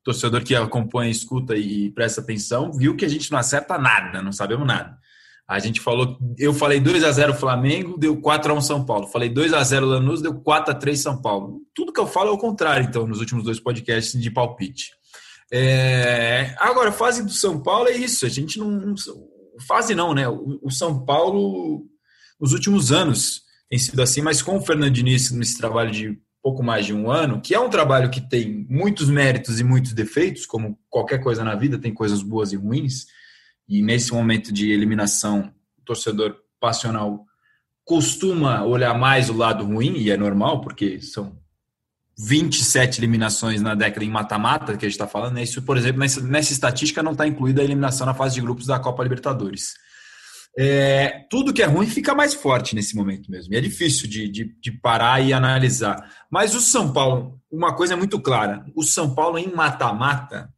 O 0.00 0.04
torcedor 0.04 0.42
que 0.42 0.56
acompanha, 0.56 1.10
escuta 1.10 1.54
e 1.54 1.90
presta 1.90 2.22
atenção, 2.22 2.72
viu 2.72 2.96
que 2.96 3.04
a 3.04 3.08
gente 3.08 3.30
não 3.30 3.38
acerta 3.38 3.76
nada, 3.76 4.22
não 4.22 4.32
sabemos 4.32 4.66
nada. 4.66 4.96
A 5.48 5.60
gente 5.60 5.80
falou, 5.80 6.18
eu 6.36 6.52
falei 6.52 6.80
2 6.80 7.04
a 7.04 7.12
0 7.12 7.32
Flamengo, 7.34 7.96
deu 7.96 8.20
4 8.20 8.52
a 8.52 8.56
1 8.56 8.60
São 8.60 8.84
Paulo. 8.84 9.06
Falei 9.06 9.28
2 9.28 9.52
a 9.52 9.62
0 9.62 9.86
Lanús, 9.86 10.20
deu 10.20 10.34
4 10.34 10.72
a 10.72 10.74
3 10.74 11.00
São 11.00 11.22
Paulo. 11.22 11.60
Tudo 11.72 11.92
que 11.92 12.00
eu 12.00 12.06
falo 12.06 12.30
é 12.30 12.32
o 12.32 12.38
contrário, 12.38 12.84
então, 12.88 13.06
nos 13.06 13.20
últimos 13.20 13.44
dois 13.44 13.60
podcasts 13.60 14.20
de 14.20 14.30
palpite. 14.30 14.90
É... 15.52 16.52
Agora, 16.58 16.90
fase 16.90 17.22
do 17.22 17.30
São 17.30 17.62
Paulo 17.62 17.88
é 17.88 17.96
isso. 17.96 18.26
A 18.26 18.28
gente 18.28 18.58
não. 18.58 18.94
Fase 19.68 19.94
não, 19.94 20.12
né? 20.12 20.28
O 20.28 20.70
São 20.70 21.04
Paulo, 21.04 21.86
nos 22.40 22.52
últimos 22.52 22.90
anos, 22.90 23.42
tem 23.70 23.78
sido 23.78 24.02
assim, 24.02 24.22
mas 24.22 24.42
com 24.42 24.56
o 24.56 24.60
Fernando 24.60 25.00
nesse 25.00 25.56
trabalho 25.56 25.92
de 25.92 26.18
pouco 26.42 26.62
mais 26.62 26.86
de 26.86 26.92
um 26.92 27.10
ano, 27.10 27.40
que 27.40 27.54
é 27.54 27.60
um 27.60 27.70
trabalho 27.70 28.10
que 28.10 28.20
tem 28.20 28.66
muitos 28.68 29.08
méritos 29.08 29.60
e 29.60 29.64
muitos 29.64 29.92
defeitos, 29.92 30.44
como 30.44 30.78
qualquer 30.90 31.18
coisa 31.22 31.42
na 31.42 31.54
vida, 31.54 31.78
tem 31.78 31.94
coisas 31.94 32.22
boas 32.22 32.52
e 32.52 32.56
ruins 32.56 33.06
e 33.68 33.82
nesse 33.82 34.12
momento 34.12 34.52
de 34.52 34.70
eliminação, 34.70 35.52
o 35.78 35.82
torcedor 35.84 36.36
passional 36.60 37.24
costuma 37.84 38.64
olhar 38.64 38.94
mais 38.94 39.28
o 39.28 39.36
lado 39.36 39.64
ruim, 39.64 39.96
e 39.96 40.10
é 40.10 40.16
normal, 40.16 40.60
porque 40.60 41.00
são 41.00 41.38
27 42.18 43.00
eliminações 43.00 43.60
na 43.60 43.74
década 43.74 44.04
em 44.04 44.10
mata-mata, 44.10 44.76
que 44.76 44.84
a 44.84 44.88
gente 44.88 44.94
está 44.94 45.06
falando. 45.06 45.34
Né? 45.34 45.42
Isso, 45.42 45.62
por 45.62 45.76
exemplo, 45.76 46.00
nessa, 46.00 46.20
nessa 46.20 46.52
estatística 46.52 47.02
não 47.02 47.12
está 47.12 47.26
incluída 47.26 47.60
a 47.60 47.64
eliminação 47.64 48.06
na 48.06 48.14
fase 48.14 48.34
de 48.34 48.40
grupos 48.40 48.66
da 48.66 48.78
Copa 48.78 49.02
Libertadores. 49.02 49.74
É, 50.58 51.26
tudo 51.28 51.52
que 51.52 51.62
é 51.62 51.66
ruim 51.66 51.86
fica 51.86 52.14
mais 52.14 52.32
forte 52.32 52.74
nesse 52.74 52.96
momento 52.96 53.30
mesmo. 53.30 53.52
E 53.52 53.56
é 53.56 53.60
difícil 53.60 54.08
de, 54.08 54.26
de, 54.28 54.56
de, 54.58 54.72
parar 54.72 55.20
e 55.20 55.32
analisar. 55.32 56.10
Mas 56.30 56.54
o 56.54 56.60
São 56.60 56.92
Paulo, 56.92 57.38
uma 57.50 57.76
coisa 57.76 57.92
é 57.92 57.96
muito 57.96 58.18
clara: 58.18 58.64
o 58.74 58.82
São 58.82 59.14
Paulo 59.14 59.38
em 59.38 59.52
mata-mata, 59.54 60.48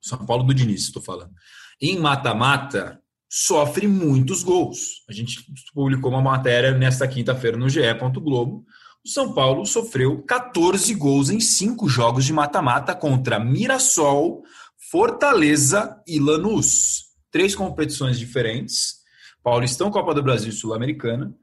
São 0.00 0.24
Paulo 0.24 0.44
do 0.44 0.54
Diniz, 0.54 0.82
estou 0.82 1.02
falando 1.02 1.32
em 1.80 1.98
mata-mata, 1.98 3.00
sofre 3.28 3.86
muitos 3.86 4.42
gols. 4.42 5.02
A 5.08 5.12
gente 5.12 5.44
publicou 5.72 6.10
uma 6.10 6.20
matéria 6.20 6.72
nesta 6.72 7.06
quinta-feira 7.06 7.56
no 7.56 7.68
GE. 7.68 7.80
Globo. 8.20 8.64
O 9.04 9.08
São 9.08 9.32
Paulo 9.32 9.64
sofreu 9.64 10.22
14 10.22 10.92
gols 10.94 11.30
em 11.30 11.40
cinco 11.40 11.88
jogos 11.88 12.24
de 12.24 12.32
mata-mata 12.32 12.94
contra 12.94 13.38
Mirassol, 13.38 14.42
Fortaleza 14.90 16.02
e 16.06 16.18
Lanús. 16.18 17.04
Três 17.30 17.54
competições 17.54 18.18
diferentes. 18.18 19.00
Paulistão, 19.42 19.90
Copa 19.90 20.12
do 20.12 20.22
Brasil 20.22 20.50
e 20.50 20.52
Sul-Americana. 20.52 21.34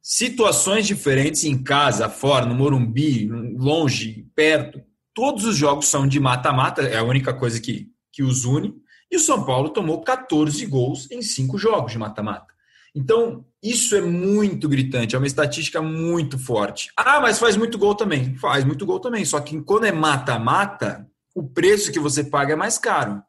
Situações 0.00 0.86
diferentes 0.86 1.44
em 1.44 1.62
casa, 1.62 2.08
fora, 2.08 2.46
no 2.46 2.54
Morumbi, 2.54 3.28
longe, 3.56 4.26
perto. 4.34 4.80
Todos 5.12 5.44
os 5.44 5.56
jogos 5.56 5.88
são 5.88 6.06
de 6.06 6.20
mata-mata, 6.20 6.82
é 6.82 6.96
a 6.96 7.04
única 7.04 7.34
coisa 7.34 7.60
que, 7.60 7.88
que 8.12 8.22
os 8.22 8.44
une. 8.44 8.74
E 9.14 9.16
o 9.16 9.20
São 9.20 9.44
Paulo 9.44 9.68
tomou 9.68 10.02
14 10.02 10.66
gols 10.66 11.08
em 11.08 11.22
cinco 11.22 11.56
jogos 11.56 11.92
de 11.92 11.98
mata-mata. 11.98 12.52
Então, 12.92 13.44
isso 13.62 13.94
é 13.94 14.00
muito 14.00 14.68
gritante, 14.68 15.14
é 15.14 15.18
uma 15.18 15.26
estatística 15.28 15.80
muito 15.80 16.36
forte. 16.36 16.90
Ah, 16.96 17.20
mas 17.20 17.38
faz 17.38 17.56
muito 17.56 17.78
gol 17.78 17.94
também. 17.94 18.34
Faz 18.34 18.64
muito 18.64 18.84
gol 18.84 18.98
também. 18.98 19.24
Só 19.24 19.38
que 19.38 19.60
quando 19.60 19.84
é 19.84 19.92
mata-mata, 19.92 21.08
o 21.32 21.44
preço 21.44 21.92
que 21.92 22.00
você 22.00 22.24
paga 22.24 22.54
é 22.54 22.56
mais 22.56 22.76
caro. 22.76 23.22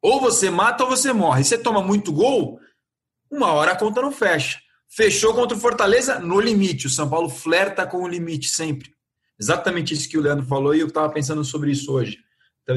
Ou 0.00 0.20
você 0.20 0.50
mata 0.50 0.84
ou 0.84 0.90
você 0.90 1.12
morre. 1.12 1.42
Você 1.42 1.58
toma 1.58 1.82
muito 1.82 2.12
gol, 2.12 2.60
uma 3.28 3.50
hora 3.54 3.72
a 3.72 3.76
conta 3.76 4.00
não 4.00 4.12
fecha. 4.12 4.60
Fechou 4.88 5.34
contra 5.34 5.56
o 5.56 5.60
Fortaleza 5.60 6.20
no 6.20 6.38
limite. 6.38 6.86
O 6.86 6.90
São 6.90 7.10
Paulo 7.10 7.28
flerta 7.28 7.84
com 7.84 8.04
o 8.04 8.08
limite 8.08 8.50
sempre. 8.50 8.94
Exatamente 9.36 9.94
isso 9.94 10.08
que 10.08 10.16
o 10.16 10.22
Leandro 10.22 10.46
falou 10.46 10.76
e 10.76 10.78
eu 10.78 10.86
estava 10.86 11.12
pensando 11.12 11.42
sobre 11.42 11.72
isso 11.72 11.90
hoje 11.90 12.23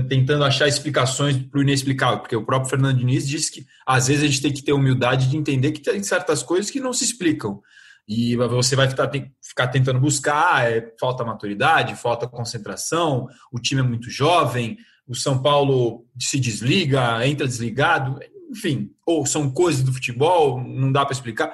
tentando 0.10 0.44
achar 0.44 0.67
explicações 0.67 1.38
para 1.38 1.60
o 1.60 1.62
inexplicável, 1.62 2.20
porque 2.20 2.36
o 2.36 2.46
próprio 2.46 2.70
Fernando 2.70 2.98
Diniz 2.98 3.27
disse 3.27 3.51
que 3.51 3.65
às 3.86 4.08
vezes 4.08 4.24
a 4.24 4.27
gente 4.27 4.41
tem 4.41 4.53
que 4.53 4.63
ter 4.63 4.74
humildade 4.74 5.29
de 5.29 5.38
entender 5.38 5.72
que 5.72 5.82
tem 5.82 6.03
certas 6.03 6.44
coisas 6.44 6.70
que 6.70 6.79
não 6.79 6.91
se 6.91 7.06
explicam. 7.06 7.62
E 8.08 8.36
você 8.38 8.75
vai 8.75 8.89
ficar 8.89 9.67
tentando 9.67 10.00
buscar, 10.00 10.72
é, 10.72 10.94
falta 10.98 11.25
maturidade, 11.25 11.96
falta 11.96 12.27
concentração, 12.27 13.27
o 13.51 13.60
time 13.60 13.82
é 13.82 13.84
muito 13.84 14.10
jovem, 14.10 14.77
o 15.08 15.15
São 15.15 15.41
Paulo 15.41 16.06
se 16.17 16.39
desliga, 16.39 17.25
entra 17.27 17.48
desligado, 17.48 18.20
enfim, 18.50 18.91
ou 19.06 19.25
são 19.25 19.50
coisas 19.50 19.84
do 19.84 19.94
futebol, 19.94 20.62
não 20.62 20.91
dá 20.91 21.06
para 21.06 21.13
explicar. 21.13 21.53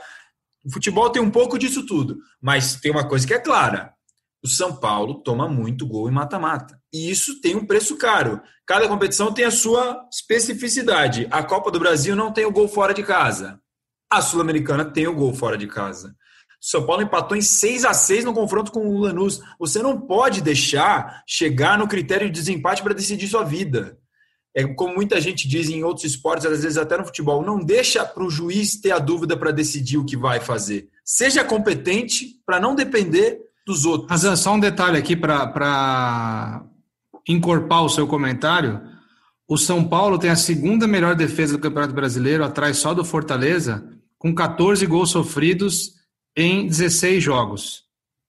O 0.63 0.71
futebol 0.71 1.09
tem 1.09 1.21
um 1.21 1.31
pouco 1.31 1.57
disso 1.57 1.85
tudo, 1.85 2.17
mas 2.41 2.75
tem 2.75 2.91
uma 2.91 3.07
coisa 3.07 3.25
que 3.25 3.33
é 3.33 3.39
clara: 3.39 3.92
o 4.43 4.47
São 4.47 4.75
Paulo 4.75 5.15
toma 5.23 5.47
muito 5.47 5.87
gol 5.87 6.09
em 6.09 6.13
mata-mata. 6.13 6.77
E 6.93 7.09
isso 7.09 7.39
tem 7.39 7.55
um 7.55 7.65
preço 7.65 7.97
caro. 7.97 8.41
Cada 8.67 8.87
competição 8.87 9.33
tem 9.33 9.45
a 9.45 9.51
sua 9.51 10.05
especificidade. 10.11 11.27
A 11.31 11.41
Copa 11.41 11.71
do 11.71 11.79
Brasil 11.79 12.15
não 12.15 12.31
tem 12.31 12.45
o 12.45 12.51
gol 12.51 12.67
fora 12.67 12.93
de 12.93 13.03
casa. 13.03 13.59
A 14.11 14.21
Sul-Americana 14.21 14.83
tem 14.83 15.07
o 15.07 15.15
gol 15.15 15.33
fora 15.33 15.57
de 15.57 15.65
casa. 15.65 16.13
São 16.59 16.85
Paulo 16.85 17.01
empatou 17.01 17.37
em 17.37 17.41
6 17.41 17.85
a 17.85 17.93
6 17.93 18.25
no 18.25 18.33
confronto 18.33 18.71
com 18.71 18.85
o 18.87 18.99
Lanús. 18.99 19.41
Você 19.57 19.81
não 19.81 19.99
pode 19.99 20.41
deixar 20.41 21.23
chegar 21.27 21.77
no 21.77 21.87
critério 21.87 22.27
de 22.27 22.39
desempate 22.39 22.83
para 22.83 22.93
decidir 22.93 23.27
sua 23.27 23.43
vida. 23.43 23.97
É 24.55 24.63
como 24.65 24.93
muita 24.93 25.19
gente 25.19 25.47
diz 25.47 25.69
em 25.69 25.83
outros 25.83 26.05
esportes, 26.05 26.45
às 26.45 26.61
vezes 26.61 26.77
até 26.77 26.97
no 26.97 27.05
futebol, 27.05 27.43
não 27.43 27.59
deixa 27.59 28.05
para 28.05 28.23
o 28.23 28.29
juiz 28.29 28.79
ter 28.79 28.91
a 28.91 28.99
dúvida 28.99 29.35
para 29.35 29.51
decidir 29.51 29.97
o 29.97 30.05
que 30.05 30.15
vai 30.15 30.39
fazer. 30.39 30.89
Seja 31.03 31.43
competente 31.43 32.35
para 32.45 32.59
não 32.59 32.75
depender 32.75 33.41
dos 33.65 33.85
outros. 33.85 34.09
Razan, 34.09 34.35
só 34.35 34.53
um 34.53 34.59
detalhe 34.59 34.97
aqui 34.97 35.15
para 35.15 36.63
encorpar 37.27 37.83
o 37.83 37.89
seu 37.89 38.07
comentário. 38.07 38.81
O 39.47 39.57
São 39.57 39.83
Paulo 39.83 40.17
tem 40.17 40.29
a 40.29 40.35
segunda 40.35 40.87
melhor 40.87 41.15
defesa 41.15 41.53
do 41.53 41.61
Campeonato 41.61 41.93
Brasileiro, 41.93 42.43
atrás 42.43 42.77
só 42.77 42.93
do 42.93 43.03
Fortaleza, 43.03 43.87
com 44.17 44.33
14 44.33 44.85
gols 44.85 45.11
sofridos 45.11 45.93
em 46.35 46.65
16 46.67 47.23
jogos. 47.23 47.83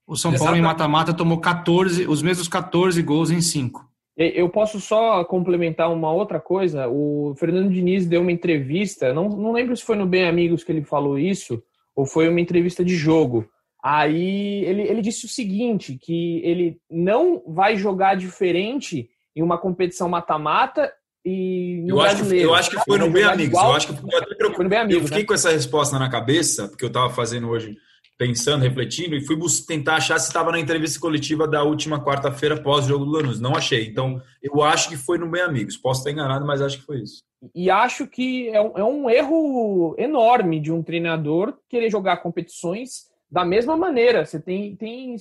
O 0.06 0.16
São 0.16 0.34
Paulo 0.34 0.56
em 0.56 0.62
mata-mata 0.62 1.14
tomou 1.14 1.38
14, 1.38 2.06
os 2.06 2.20
mesmos 2.20 2.46
14 2.46 3.00
gols 3.02 3.30
em 3.30 3.40
5. 3.40 3.88
Eu 4.16 4.48
posso 4.48 4.80
só 4.80 5.24
complementar 5.24 5.92
uma 5.92 6.12
outra 6.12 6.38
coisa. 6.38 6.86
O 6.88 7.34
Fernando 7.36 7.72
Diniz 7.72 8.06
deu 8.06 8.20
uma 8.20 8.30
entrevista, 8.30 9.12
não, 9.12 9.28
não 9.28 9.52
lembro 9.52 9.76
se 9.76 9.82
foi 9.82 9.96
no 9.96 10.06
Bem 10.06 10.28
Amigos 10.28 10.62
que 10.62 10.70
ele 10.70 10.84
falou 10.84 11.18
isso, 11.18 11.60
ou 11.96 12.06
foi 12.06 12.28
uma 12.28 12.40
entrevista 12.40 12.84
de 12.84 12.94
jogo. 12.94 13.48
Aí 13.84 14.64
ele, 14.64 14.80
ele 14.80 15.02
disse 15.02 15.26
o 15.26 15.28
seguinte, 15.28 15.98
que 16.00 16.40
ele 16.42 16.78
não 16.90 17.42
vai 17.46 17.76
jogar 17.76 18.14
diferente 18.14 19.10
em 19.36 19.42
uma 19.42 19.58
competição 19.58 20.08
mata-mata 20.08 20.90
e 21.22 21.84
eu 21.86 22.00
acho, 22.00 22.26
que, 22.26 22.36
eu 22.36 22.54
acho 22.54 22.70
que 22.70 22.78
foi 22.84 22.98
no 22.98 23.10
Bem 23.10 23.24
Amigos. 23.24 23.48
Igual, 23.48 23.70
eu 23.70 23.76
acho 23.76 23.88
que 23.88 24.54
foi 24.54 24.64
no 24.64 24.70
Bem 24.70 24.78
Amigos, 24.78 25.02
eu 25.02 25.08
fiquei 25.08 25.22
né? 25.22 25.26
com 25.26 25.34
essa 25.34 25.50
resposta 25.50 25.98
na 25.98 26.10
cabeça, 26.10 26.68
porque 26.68 26.84
eu 26.84 26.88
estava 26.88 27.10
fazendo 27.10 27.48
hoje, 27.48 27.76
pensando, 28.18 28.62
refletindo, 28.62 29.14
e 29.16 29.24
fui 29.24 29.36
tentar 29.66 29.96
achar 29.96 30.18
se 30.18 30.28
estava 30.28 30.50
na 30.50 30.60
entrevista 30.60 30.98
coletiva 30.98 31.46
da 31.46 31.62
última 31.62 32.02
quarta-feira 32.02 32.62
pós-jogo 32.62 33.04
do 33.04 33.10
Lanús. 33.10 33.40
Não 33.40 33.54
achei. 33.54 33.86
Então, 33.86 34.20
eu 34.42 34.62
acho 34.62 34.88
que 34.88 34.96
foi 34.96 35.18
no 35.18 35.30
Bem 35.30 35.42
Amigos. 35.42 35.76
Posso 35.76 36.00
estar 36.00 36.10
enganado, 36.10 36.46
mas 36.46 36.62
acho 36.62 36.78
que 36.78 36.84
foi 36.84 37.00
isso. 37.00 37.22
E 37.54 37.70
acho 37.70 38.06
que 38.06 38.48
é 38.48 38.60
um, 38.60 38.78
é 38.78 38.84
um 38.84 39.10
erro 39.10 39.94
enorme 39.98 40.60
de 40.60 40.72
um 40.72 40.82
treinador 40.82 41.54
querer 41.68 41.90
jogar 41.90 42.18
competições 42.18 43.12
da 43.34 43.44
mesma 43.44 43.76
maneira, 43.76 44.24
você 44.24 44.38
tem, 44.38 44.76
tem 44.76 45.16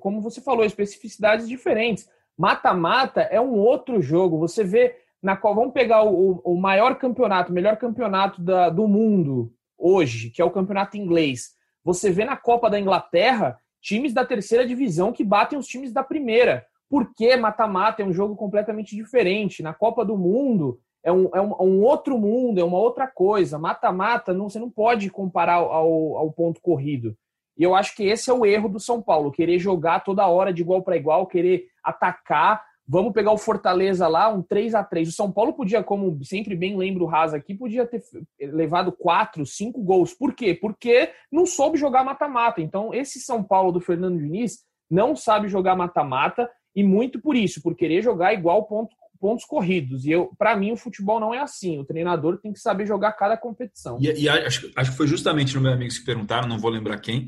como 0.00 0.22
você 0.22 0.40
falou, 0.40 0.64
especificidades 0.64 1.46
diferentes. 1.46 2.08
Mata-mata 2.34 3.20
é 3.20 3.38
um 3.38 3.52
outro 3.58 4.00
jogo. 4.00 4.38
Você 4.38 4.64
vê 4.64 4.96
na 5.22 5.36
qual 5.36 5.54
vamos 5.54 5.74
pegar 5.74 6.02
o, 6.02 6.40
o 6.42 6.56
maior 6.58 6.94
campeonato, 6.94 7.52
o 7.52 7.54
melhor 7.54 7.76
campeonato 7.76 8.40
da, 8.40 8.70
do 8.70 8.88
mundo 8.88 9.52
hoje, 9.76 10.30
que 10.30 10.40
é 10.40 10.44
o 10.44 10.50
campeonato 10.50 10.96
inglês. 10.96 11.50
Você 11.84 12.10
vê 12.10 12.24
na 12.24 12.34
Copa 12.34 12.70
da 12.70 12.80
Inglaterra 12.80 13.58
times 13.82 14.14
da 14.14 14.24
terceira 14.24 14.66
divisão 14.66 15.12
que 15.12 15.22
batem 15.22 15.58
os 15.58 15.66
times 15.66 15.92
da 15.92 16.02
primeira. 16.02 16.64
Porque 16.88 17.36
mata-mata 17.36 18.00
é 18.00 18.06
um 18.06 18.12
jogo 18.12 18.36
completamente 18.36 18.96
diferente. 18.96 19.62
Na 19.62 19.74
Copa 19.74 20.02
do 20.02 20.16
Mundo 20.16 20.80
é 21.04 21.12
um, 21.12 21.28
é 21.34 21.40
um, 21.42 21.50
é 21.50 21.62
um 21.62 21.82
outro 21.82 22.16
mundo, 22.16 22.58
é 22.58 22.64
uma 22.64 22.78
outra 22.78 23.06
coisa. 23.06 23.58
Mata-mata, 23.58 24.32
não, 24.32 24.48
você 24.48 24.58
não 24.58 24.70
pode 24.70 25.10
comparar 25.10 25.56
ao, 25.56 26.16
ao 26.16 26.32
ponto 26.32 26.58
corrido. 26.62 27.14
E 27.60 27.62
eu 27.62 27.74
acho 27.74 27.94
que 27.94 28.04
esse 28.04 28.30
é 28.30 28.32
o 28.32 28.46
erro 28.46 28.70
do 28.70 28.80
São 28.80 29.02
Paulo, 29.02 29.30
querer 29.30 29.58
jogar 29.58 30.00
toda 30.00 30.26
hora 30.26 30.50
de 30.50 30.62
igual 30.62 30.82
para 30.82 30.96
igual, 30.96 31.26
querer 31.26 31.66
atacar. 31.84 32.64
Vamos 32.88 33.12
pegar 33.12 33.32
o 33.32 33.36
Fortaleza 33.36 34.08
lá, 34.08 34.30
um 34.30 34.40
3 34.40 34.74
a 34.74 34.82
3 34.82 35.10
O 35.10 35.12
São 35.12 35.30
Paulo 35.30 35.52
podia, 35.52 35.82
como 35.82 36.24
sempre 36.24 36.56
bem 36.56 36.74
lembro 36.74 37.04
o 37.04 37.06
Rasa 37.06 37.36
aqui, 37.36 37.54
podia 37.54 37.84
ter 37.84 38.02
levado 38.40 38.90
4, 38.90 39.44
5 39.44 39.78
gols. 39.82 40.14
Por 40.14 40.32
quê? 40.32 40.54
Porque 40.54 41.10
não 41.30 41.44
soube 41.44 41.76
jogar 41.76 42.02
mata-mata. 42.02 42.62
Então, 42.62 42.94
esse 42.94 43.20
São 43.20 43.44
Paulo 43.44 43.72
do 43.72 43.80
Fernando 43.80 44.18
Diniz 44.18 44.60
não 44.90 45.14
sabe 45.14 45.46
jogar 45.46 45.76
mata-mata 45.76 46.50
e 46.74 46.82
muito 46.82 47.20
por 47.20 47.36
isso, 47.36 47.60
por 47.60 47.74
querer 47.74 48.00
jogar 48.00 48.32
igual 48.32 48.64
ponto 48.64 48.96
pontos 49.20 49.44
corridos. 49.44 50.04
E 50.06 50.10
eu, 50.10 50.32
para 50.38 50.56
mim, 50.56 50.72
o 50.72 50.76
futebol 50.76 51.20
não 51.20 51.34
é 51.34 51.38
assim. 51.38 51.78
O 51.78 51.84
treinador 51.84 52.38
tem 52.38 52.52
que 52.52 52.58
saber 52.58 52.86
jogar 52.86 53.12
cada 53.12 53.36
competição. 53.36 53.98
E, 54.00 54.22
e 54.22 54.28
acho, 54.28 54.72
acho 54.74 54.90
que 54.90 54.96
foi 54.96 55.06
justamente 55.06 55.54
no 55.54 55.60
meu 55.60 55.72
amigo 55.72 55.92
que 55.92 56.04
perguntaram, 56.04 56.48
não 56.48 56.58
vou 56.58 56.70
lembrar 56.70 56.98
quem, 56.98 57.26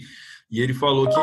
e 0.51 0.61
ele 0.61 0.75
falou 0.75 1.09
que, 1.09 1.21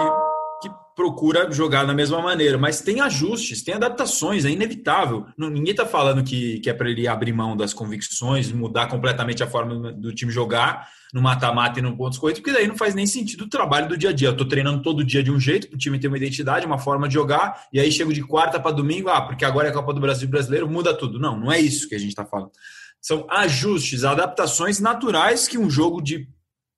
que 0.62 0.70
procura 0.96 1.50
jogar 1.52 1.86
da 1.86 1.94
mesma 1.94 2.22
maneira, 2.22 2.58
mas 2.58 2.82
tem 2.82 3.00
ajustes, 3.00 3.64
tem 3.64 3.74
adaptações, 3.74 4.44
é 4.44 4.50
inevitável. 4.50 5.26
ninguém 5.38 5.72
está 5.72 5.86
falando 5.86 6.24
que, 6.24 6.60
que 6.60 6.70
é 6.70 6.74
para 6.74 6.90
ele 6.90 7.08
abrir 7.08 7.32
mão 7.32 7.56
das 7.56 7.74
convicções, 7.74 8.52
mudar 8.52 8.88
completamente 8.88 9.42
a 9.42 9.48
forma 9.48 9.94
do 9.94 10.14
time 10.14 10.32
jogar 10.32 10.90
no 11.14 11.22
mata-mata 11.22 11.80
e 11.80 11.82
no 11.82 11.96
pontos 11.96 12.20
corridos, 12.20 12.42
porque 12.42 12.56
daí 12.56 12.68
não 12.68 12.78
faz 12.78 12.94
nem 12.94 13.08
sentido 13.08 13.46
o 13.46 13.50
trabalho 13.50 13.88
do 13.88 13.98
dia 13.98 14.10
a 14.10 14.14
dia. 14.14 14.28
Eu 14.28 14.34
estou 14.34 14.48
treinando 14.48 14.82
todo 14.84 15.04
dia 15.04 15.24
de 15.24 15.32
um 15.32 15.40
jeito, 15.40 15.68
para 15.68 15.76
o 15.76 15.80
time 15.80 15.98
ter 15.98 16.08
uma 16.08 16.18
identidade, 16.18 16.66
uma 16.66 16.78
forma 16.78 17.08
de 17.08 17.14
jogar, 17.16 17.68
e 17.74 17.80
aí 17.80 17.92
chego 17.92 18.14
de 18.14 18.22
quarta 18.22 18.60
para 18.60 18.72
domingo, 18.72 19.10
ah, 19.10 19.22
porque 19.22 19.44
agora 19.44 19.68
é 19.68 19.72
a 19.72 19.74
Copa 19.74 19.94
do 19.94 20.02
Brasil 20.02 20.28
brasileiro, 20.28 20.70
muda 20.70 20.94
tudo. 20.94 21.20
Não, 21.20 21.40
não 21.40 21.52
é 21.52 21.60
isso 21.60 21.90
que 21.90 21.96
a 21.96 22.00
gente 22.00 22.10
está 22.10 22.26
falando. 22.26 22.52
São 23.02 23.26
ajustes, 23.32 24.04
adaptações 24.04 24.80
naturais 24.80 25.48
que 25.48 25.58
um 25.58 25.70
jogo 25.70 26.02
de 26.02 26.28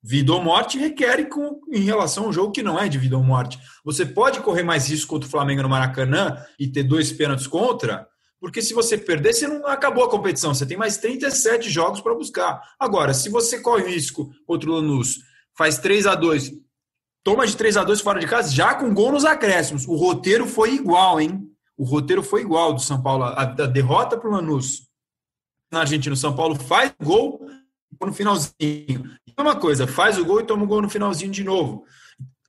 vida 0.02 0.32
ou 0.32 0.42
morte 0.42 0.78
requer 0.78 1.28
com, 1.28 1.60
em 1.70 1.80
relação 1.80 2.24
a 2.24 2.28
um 2.28 2.32
jogo 2.32 2.52
que 2.52 2.62
não 2.62 2.78
é 2.78 2.88
de 2.88 2.98
vida 2.98 3.16
ou 3.16 3.22
morte. 3.22 3.58
Você 3.84 4.04
pode 4.04 4.40
correr 4.40 4.62
mais 4.62 4.88
risco 4.88 5.08
contra 5.08 5.28
o 5.28 5.30
Flamengo 5.30 5.62
no 5.62 5.68
Maracanã 5.68 6.36
e 6.58 6.66
ter 6.66 6.82
dois 6.82 7.12
pênaltis 7.12 7.46
contra, 7.46 8.08
porque 8.40 8.60
se 8.60 8.74
você 8.74 8.98
perder, 8.98 9.32
você 9.32 9.46
não 9.46 9.66
acabou 9.68 10.02
a 10.02 10.10
competição. 10.10 10.52
Você 10.52 10.66
tem 10.66 10.76
mais 10.76 10.96
37 10.96 11.70
jogos 11.70 12.00
para 12.00 12.14
buscar. 12.14 12.60
Agora, 12.78 13.14
se 13.14 13.28
você 13.28 13.60
corre 13.60 13.88
risco 13.88 14.32
contra 14.44 14.68
o 14.68 14.74
Lanús, 14.74 15.20
faz 15.56 15.78
3 15.78 16.06
a 16.06 16.14
2 16.16 16.52
toma 17.24 17.46
de 17.46 17.56
3 17.56 17.76
a 17.76 17.84
2 17.84 18.00
fora 18.00 18.20
de 18.20 18.26
casa, 18.26 18.52
já 18.52 18.74
com 18.74 18.92
gol 18.92 19.12
nos 19.12 19.24
acréscimos. 19.24 19.86
O 19.86 19.94
roteiro 19.94 20.46
foi 20.46 20.74
igual, 20.74 21.20
hein? 21.20 21.48
O 21.76 21.84
roteiro 21.84 22.22
foi 22.22 22.40
igual 22.40 22.74
do 22.74 22.80
São 22.80 23.00
Paulo. 23.00 23.24
A, 23.24 23.42
a 23.42 23.44
derrota 23.44 24.16
para 24.16 24.28
o 24.28 24.32
Lanús 24.32 24.88
na 25.70 25.80
Argentina, 25.80 26.12
o 26.12 26.18
São 26.18 26.34
Paulo 26.34 26.54
faz 26.54 26.92
gol 27.02 27.41
no 28.06 28.12
finalzinho. 28.12 28.54
E 28.60 29.34
uma 29.38 29.56
coisa, 29.56 29.86
faz 29.86 30.18
o 30.18 30.24
gol 30.24 30.40
e 30.40 30.44
toma 30.44 30.64
o 30.64 30.66
gol 30.66 30.82
no 30.82 30.90
finalzinho 30.90 31.32
de 31.32 31.44
novo 31.44 31.84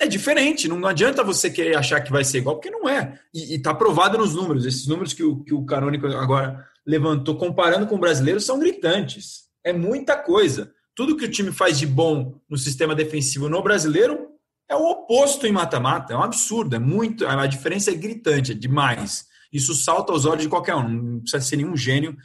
é 0.03 0.07
diferente. 0.07 0.67
Não 0.67 0.85
adianta 0.85 1.23
você 1.23 1.49
querer 1.49 1.75
achar 1.75 2.01
que 2.01 2.11
vai 2.11 2.23
ser 2.23 2.39
igual, 2.39 2.55
porque 2.55 2.69
não 2.69 2.87
é. 2.87 3.19
E 3.33 3.55
está 3.55 3.73
provado 3.73 4.17
nos 4.17 4.35
números. 4.35 4.65
Esses 4.65 4.87
números 4.87 5.13
que 5.13 5.23
o, 5.23 5.43
que 5.43 5.53
o 5.53 5.65
Canônico 5.65 6.07
agora 6.07 6.67
levantou, 6.85 7.37
comparando 7.37 7.87
com 7.87 7.95
o 7.95 7.99
brasileiro, 7.99 8.39
são 8.39 8.59
gritantes. 8.59 9.43
É 9.63 9.71
muita 9.71 10.15
coisa. 10.15 10.71
Tudo 10.95 11.17
que 11.17 11.25
o 11.25 11.31
time 11.31 11.51
faz 11.51 11.79
de 11.79 11.87
bom 11.87 12.39
no 12.49 12.57
sistema 12.57 12.93
defensivo 12.93 13.49
no 13.49 13.63
brasileiro 13.63 14.27
é 14.69 14.75
o 14.75 14.89
oposto 14.89 15.47
em 15.47 15.51
mata-mata. 15.51 16.13
É 16.13 16.17
um 16.17 16.23
absurdo. 16.23 16.75
É 16.75 16.79
muito. 16.79 17.25
A 17.25 17.47
diferença 17.47 17.91
é 17.91 17.95
gritante, 17.95 18.51
é 18.51 18.55
demais. 18.55 19.25
Isso 19.51 19.73
salta 19.73 20.11
aos 20.11 20.25
olhos 20.25 20.43
de 20.43 20.49
qualquer 20.49 20.75
um. 20.75 20.87
Não 20.87 21.19
precisa 21.21 21.41
ser 21.41 21.57
nenhum 21.57 21.77
gênio 21.77 22.17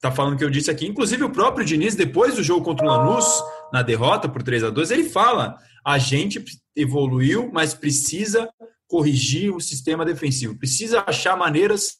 tá 0.00 0.10
falando 0.10 0.36
que 0.36 0.44
eu 0.44 0.50
disse 0.50 0.70
aqui. 0.70 0.86
Inclusive, 0.86 1.24
o 1.24 1.30
próprio 1.30 1.64
Diniz, 1.64 1.94
depois 1.94 2.34
do 2.34 2.42
jogo 2.42 2.64
contra 2.64 2.86
o 2.86 2.88
Lanús, 2.88 3.26
na 3.72 3.82
derrota 3.82 4.28
por 4.28 4.42
3 4.42 4.64
a 4.64 4.70
2 4.70 4.90
ele 4.90 5.04
fala: 5.04 5.58
a 5.84 5.98
gente 5.98 6.42
evoluiu, 6.74 7.50
mas 7.52 7.74
precisa 7.74 8.48
corrigir 8.88 9.54
o 9.54 9.60
sistema 9.60 10.04
defensivo, 10.04 10.58
precisa 10.58 11.04
achar 11.06 11.36
maneiras 11.36 11.98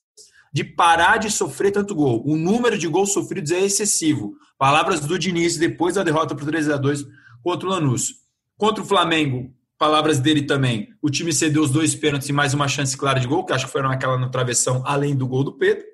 de 0.53 0.65
parar 0.65 1.19
de 1.19 1.31
sofrer 1.31 1.71
tanto 1.71 1.95
gol. 1.95 2.23
O 2.27 2.37
número 2.37 2.77
de 2.77 2.89
gols 2.89 3.13
sofridos 3.13 3.53
é 3.53 3.61
excessivo. 3.61 4.35
Palavras 4.59 5.01
do 5.01 5.19
Diniz 5.19 5.57
depois 5.57 5.95
da 5.95 6.03
derrota 6.03 6.35
por 6.35 6.45
3 6.45 6.69
a 6.71 6.77
2 6.77 7.05
contra 7.43 7.69
o 7.69 7.71
Lanús. 7.71 8.15
Contra 8.57 8.83
o 8.83 8.87
Flamengo, 8.87 9.55
palavras 9.79 10.19
dele 10.19 10.43
também, 10.43 10.89
o 11.01 11.09
time 11.09 11.33
cedeu 11.33 11.63
os 11.63 11.71
dois 11.71 11.95
pênaltis 11.95 12.29
e 12.29 12.33
mais 12.33 12.53
uma 12.53 12.69
chance 12.69 12.97
clara 12.97 13.21
de 13.21 13.27
gol, 13.27 13.45
que 13.45 13.53
acho 13.53 13.67
que 13.67 13.73
foi 13.73 13.81
naquela 13.81 14.19
no 14.19 14.31
travessão, 14.31 14.83
além 14.85 15.15
do 15.17 15.27
gol 15.27 15.45
do 15.45 15.57
Pedro, 15.57 15.85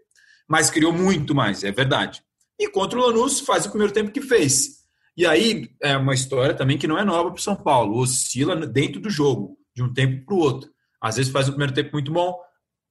mas 0.48 0.70
criou 0.70 0.92
muito 0.92 1.34
mais, 1.34 1.64
é 1.64 1.72
verdade. 1.72 2.22
E 2.58 2.68
contra 2.68 2.98
o 2.98 3.02
Lanús, 3.06 3.40
faz 3.40 3.66
o 3.66 3.70
primeiro 3.70 3.92
tempo 3.92 4.10
que 4.10 4.20
fez. 4.20 4.76
E 5.16 5.26
aí 5.26 5.70
é 5.82 5.96
uma 5.96 6.14
história 6.14 6.54
também 6.54 6.76
que 6.76 6.86
não 6.86 6.98
é 6.98 7.04
nova 7.04 7.30
para 7.30 7.38
o 7.38 7.42
São 7.42 7.56
Paulo, 7.56 7.98
oscila 7.98 8.54
dentro 8.66 9.00
do 9.00 9.10
jogo, 9.10 9.56
de 9.74 9.82
um 9.82 9.92
tempo 9.92 10.24
para 10.24 10.34
o 10.34 10.38
outro. 10.38 10.70
Às 11.00 11.16
vezes 11.16 11.32
faz 11.32 11.48
o 11.48 11.52
primeiro 11.52 11.72
tempo 11.74 11.90
muito 11.92 12.12
bom, 12.12 12.34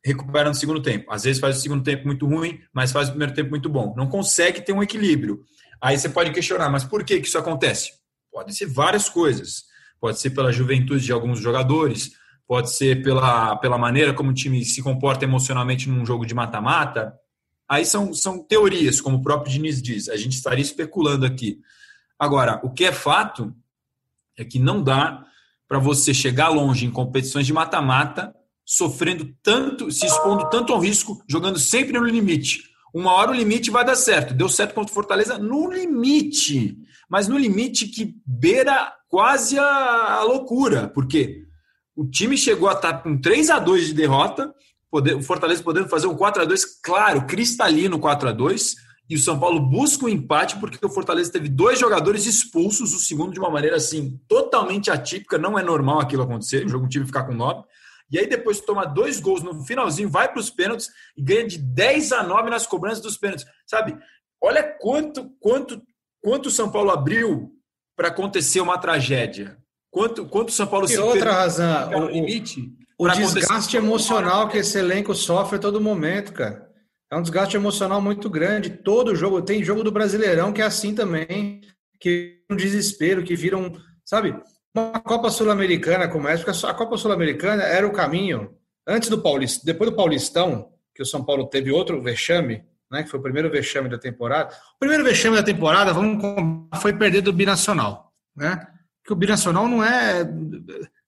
recupera 0.03 0.49
no 0.49 0.55
segundo 0.55 0.81
tempo. 0.81 1.11
Às 1.11 1.23
vezes 1.23 1.39
faz 1.39 1.57
o 1.57 1.61
segundo 1.61 1.83
tempo 1.83 2.05
muito 2.05 2.25
ruim, 2.27 2.59
mas 2.73 2.91
faz 2.91 3.07
o 3.07 3.11
primeiro 3.11 3.33
tempo 3.33 3.49
muito 3.49 3.69
bom. 3.69 3.93
Não 3.95 4.07
consegue 4.07 4.61
ter 4.61 4.73
um 4.73 4.83
equilíbrio. 4.83 5.43
Aí 5.81 5.97
você 5.97 6.09
pode 6.09 6.31
questionar, 6.31 6.69
mas 6.69 6.83
por 6.83 7.03
que, 7.03 7.19
que 7.19 7.27
isso 7.27 7.37
acontece? 7.37 7.91
Pode 8.31 8.55
ser 8.55 8.67
várias 8.67 9.09
coisas. 9.09 9.63
Pode 9.99 10.19
ser 10.19 10.31
pela 10.31 10.51
juventude 10.51 11.03
de 11.03 11.11
alguns 11.11 11.39
jogadores, 11.39 12.11
pode 12.47 12.71
ser 12.73 13.01
pela, 13.01 13.55
pela 13.57 13.77
maneira 13.77 14.13
como 14.13 14.31
o 14.31 14.33
time 14.33 14.63
se 14.63 14.81
comporta 14.81 15.25
emocionalmente 15.25 15.89
num 15.89 16.05
jogo 16.05 16.25
de 16.25 16.33
mata-mata. 16.33 17.13
Aí 17.67 17.85
são, 17.85 18.13
são 18.13 18.39
teorias, 18.39 19.01
como 19.01 19.17
o 19.17 19.21
próprio 19.21 19.51
Diniz 19.51 19.81
diz. 19.81 20.09
A 20.09 20.17
gente 20.17 20.33
estaria 20.33 20.61
especulando 20.61 21.25
aqui. 21.25 21.59
Agora, 22.17 22.59
o 22.63 22.71
que 22.71 22.85
é 22.85 22.91
fato 22.91 23.53
é 24.37 24.45
que 24.45 24.59
não 24.59 24.83
dá 24.83 25.25
para 25.67 25.79
você 25.79 26.13
chegar 26.13 26.49
longe 26.49 26.85
em 26.85 26.91
competições 26.91 27.45
de 27.45 27.53
mata-mata 27.53 28.33
sofrendo 28.65 29.31
tanto, 29.43 29.91
se 29.91 30.05
expondo 30.05 30.49
tanto 30.49 30.73
ao 30.73 30.79
risco, 30.79 31.23
jogando 31.27 31.59
sempre 31.59 31.93
no 31.93 32.05
limite. 32.05 32.63
Uma 32.93 33.11
hora 33.11 33.31
o 33.31 33.35
limite 33.35 33.69
vai 33.69 33.85
dar 33.85 33.95
certo. 33.95 34.33
Deu 34.33 34.49
certo 34.49 34.73
contra 34.73 34.91
o 34.91 34.93
Fortaleza 34.93 35.37
no 35.37 35.69
limite. 35.69 36.77
Mas 37.09 37.27
no 37.27 37.37
limite 37.37 37.87
que 37.87 38.15
beira 38.25 38.93
quase 39.07 39.59
a, 39.59 40.23
loucura. 40.23 40.87
Porque 40.87 41.43
o 41.95 42.07
time 42.07 42.37
chegou 42.37 42.69
a 42.69 42.73
estar 42.73 43.03
com 43.03 43.19
3 43.19 43.49
a 43.49 43.59
2 43.59 43.87
de 43.87 43.93
derrota, 43.93 44.53
poder, 44.95 45.13
o 45.13 45.21
Fortaleza 45.21 45.61
podendo 45.61 45.89
fazer 45.89 46.07
um 46.07 46.15
4 46.15 46.43
a 46.43 46.45
2 46.45 46.79
claro, 46.81 47.25
cristalino 47.25 47.99
4 47.99 48.29
a 48.29 48.31
2 48.31 48.75
e 49.09 49.15
o 49.15 49.19
São 49.19 49.37
Paulo 49.37 49.59
busca 49.59 50.05
o 50.05 50.07
um 50.07 50.09
empate 50.09 50.57
porque 50.57 50.83
o 50.83 50.89
Fortaleza 50.89 51.33
teve 51.33 51.49
dois 51.49 51.77
jogadores 51.77 52.25
expulsos, 52.25 52.93
o 52.93 52.97
segundo 52.97 53.33
de 53.33 53.39
uma 53.39 53.49
maneira 53.49 53.75
assim 53.75 54.17
totalmente 54.25 54.89
atípica, 54.89 55.37
não 55.37 55.59
é 55.59 55.63
normal 55.63 55.99
aquilo 55.99 56.23
acontecer, 56.23 56.65
o 56.65 56.69
jogo 56.69 56.87
time 56.87 57.05
ficar 57.05 57.25
com 57.25 57.33
nove. 57.33 57.61
E 58.09 58.17
aí 58.17 58.25
depois 58.25 58.61
toma 58.61 58.85
dois 58.85 59.19
gols 59.19 59.43
no 59.43 59.65
finalzinho, 59.65 60.09
vai 60.09 60.31
para 60.31 60.39
os 60.39 60.49
pênaltis 60.49 60.89
e 61.17 61.21
ganha 61.21 61.45
de 61.45 61.57
10 61.57 62.13
a 62.13 62.23
9 62.23 62.49
nas 62.49 62.65
cobranças 62.65 63.01
dos 63.01 63.17
pênaltis. 63.17 63.45
Sabe? 63.67 63.97
Olha 64.41 64.63
quanto 64.63 65.29
quanto 65.41 65.81
quanto 66.23 66.45
o 66.45 66.51
São 66.51 66.71
Paulo 66.71 66.91
abriu 66.91 67.51
para 67.97 68.07
acontecer 68.07 68.61
uma 68.61 68.77
tragédia. 68.77 69.57
Quanto 69.91 70.25
quanto 70.25 70.49
o 70.49 70.53
São 70.53 70.67
Paulo 70.67 70.85
e 70.85 70.89
se 70.89 70.97
outra 70.97 71.33
razão, 71.33 71.89
o 71.89 72.09
limite. 72.09 72.71
O 72.97 73.09
desgaste 73.09 73.75
emocional 73.75 74.47
que 74.47 74.57
esse 74.57 74.77
elenco 74.77 75.13
sofre 75.13 75.57
a 75.57 75.59
todo 75.59 75.81
momento, 75.81 76.33
cara. 76.33 76.69
É 77.11 77.15
um 77.15 77.21
desgaste 77.21 77.55
emocional 77.55 78.01
muito 78.01 78.29
grande. 78.29 78.69
Todo 78.69 79.15
jogo, 79.15 79.41
tem 79.41 79.63
jogo 79.63 79.83
do 79.83 79.91
Brasileirão 79.91 80.53
que 80.53 80.61
é 80.61 80.65
assim 80.65 80.95
também, 80.95 81.61
que 81.99 82.41
um 82.49 82.55
desespero, 82.55 83.23
que 83.23 83.35
viram, 83.35 83.73
sabe? 84.03 84.35
Uma 84.75 84.99
Copa 84.99 85.29
Sul-Americana 85.29 86.07
como 86.07 86.27
essa, 86.27 86.43
porque 86.43 86.65
a 86.65 86.73
Copa 86.73 86.97
Sul-Americana 86.97 87.63
era 87.63 87.87
o 87.87 87.93
caminho 87.93 88.53
antes 88.87 89.09
do 89.09 89.21
Paulista, 89.21 89.65
depois 89.65 89.89
do 89.89 89.95
Paulistão, 89.95 90.69
que 90.93 91.01
o 91.01 91.05
São 91.05 91.23
Paulo 91.23 91.47
teve 91.47 91.71
outro 91.71 92.01
vexame, 92.01 92.63
né, 92.91 93.03
que 93.03 93.09
foi 93.09 93.19
o 93.19 93.23
primeiro 93.23 93.49
vexame 93.49 93.89
da 93.89 93.97
temporada. 93.97 94.53
O 94.75 94.79
primeiro 94.79 95.03
vexame 95.03 95.35
da 95.35 95.43
temporada, 95.43 95.93
vamos 95.93 96.21
foi 96.81 96.93
perder 96.93 97.21
do 97.21 97.33
Binacional, 97.33 98.13
né? 98.35 98.67
Que 99.03 99.13
o 99.13 99.15
Binacional 99.15 99.67
não 99.67 99.83
é 99.83 100.23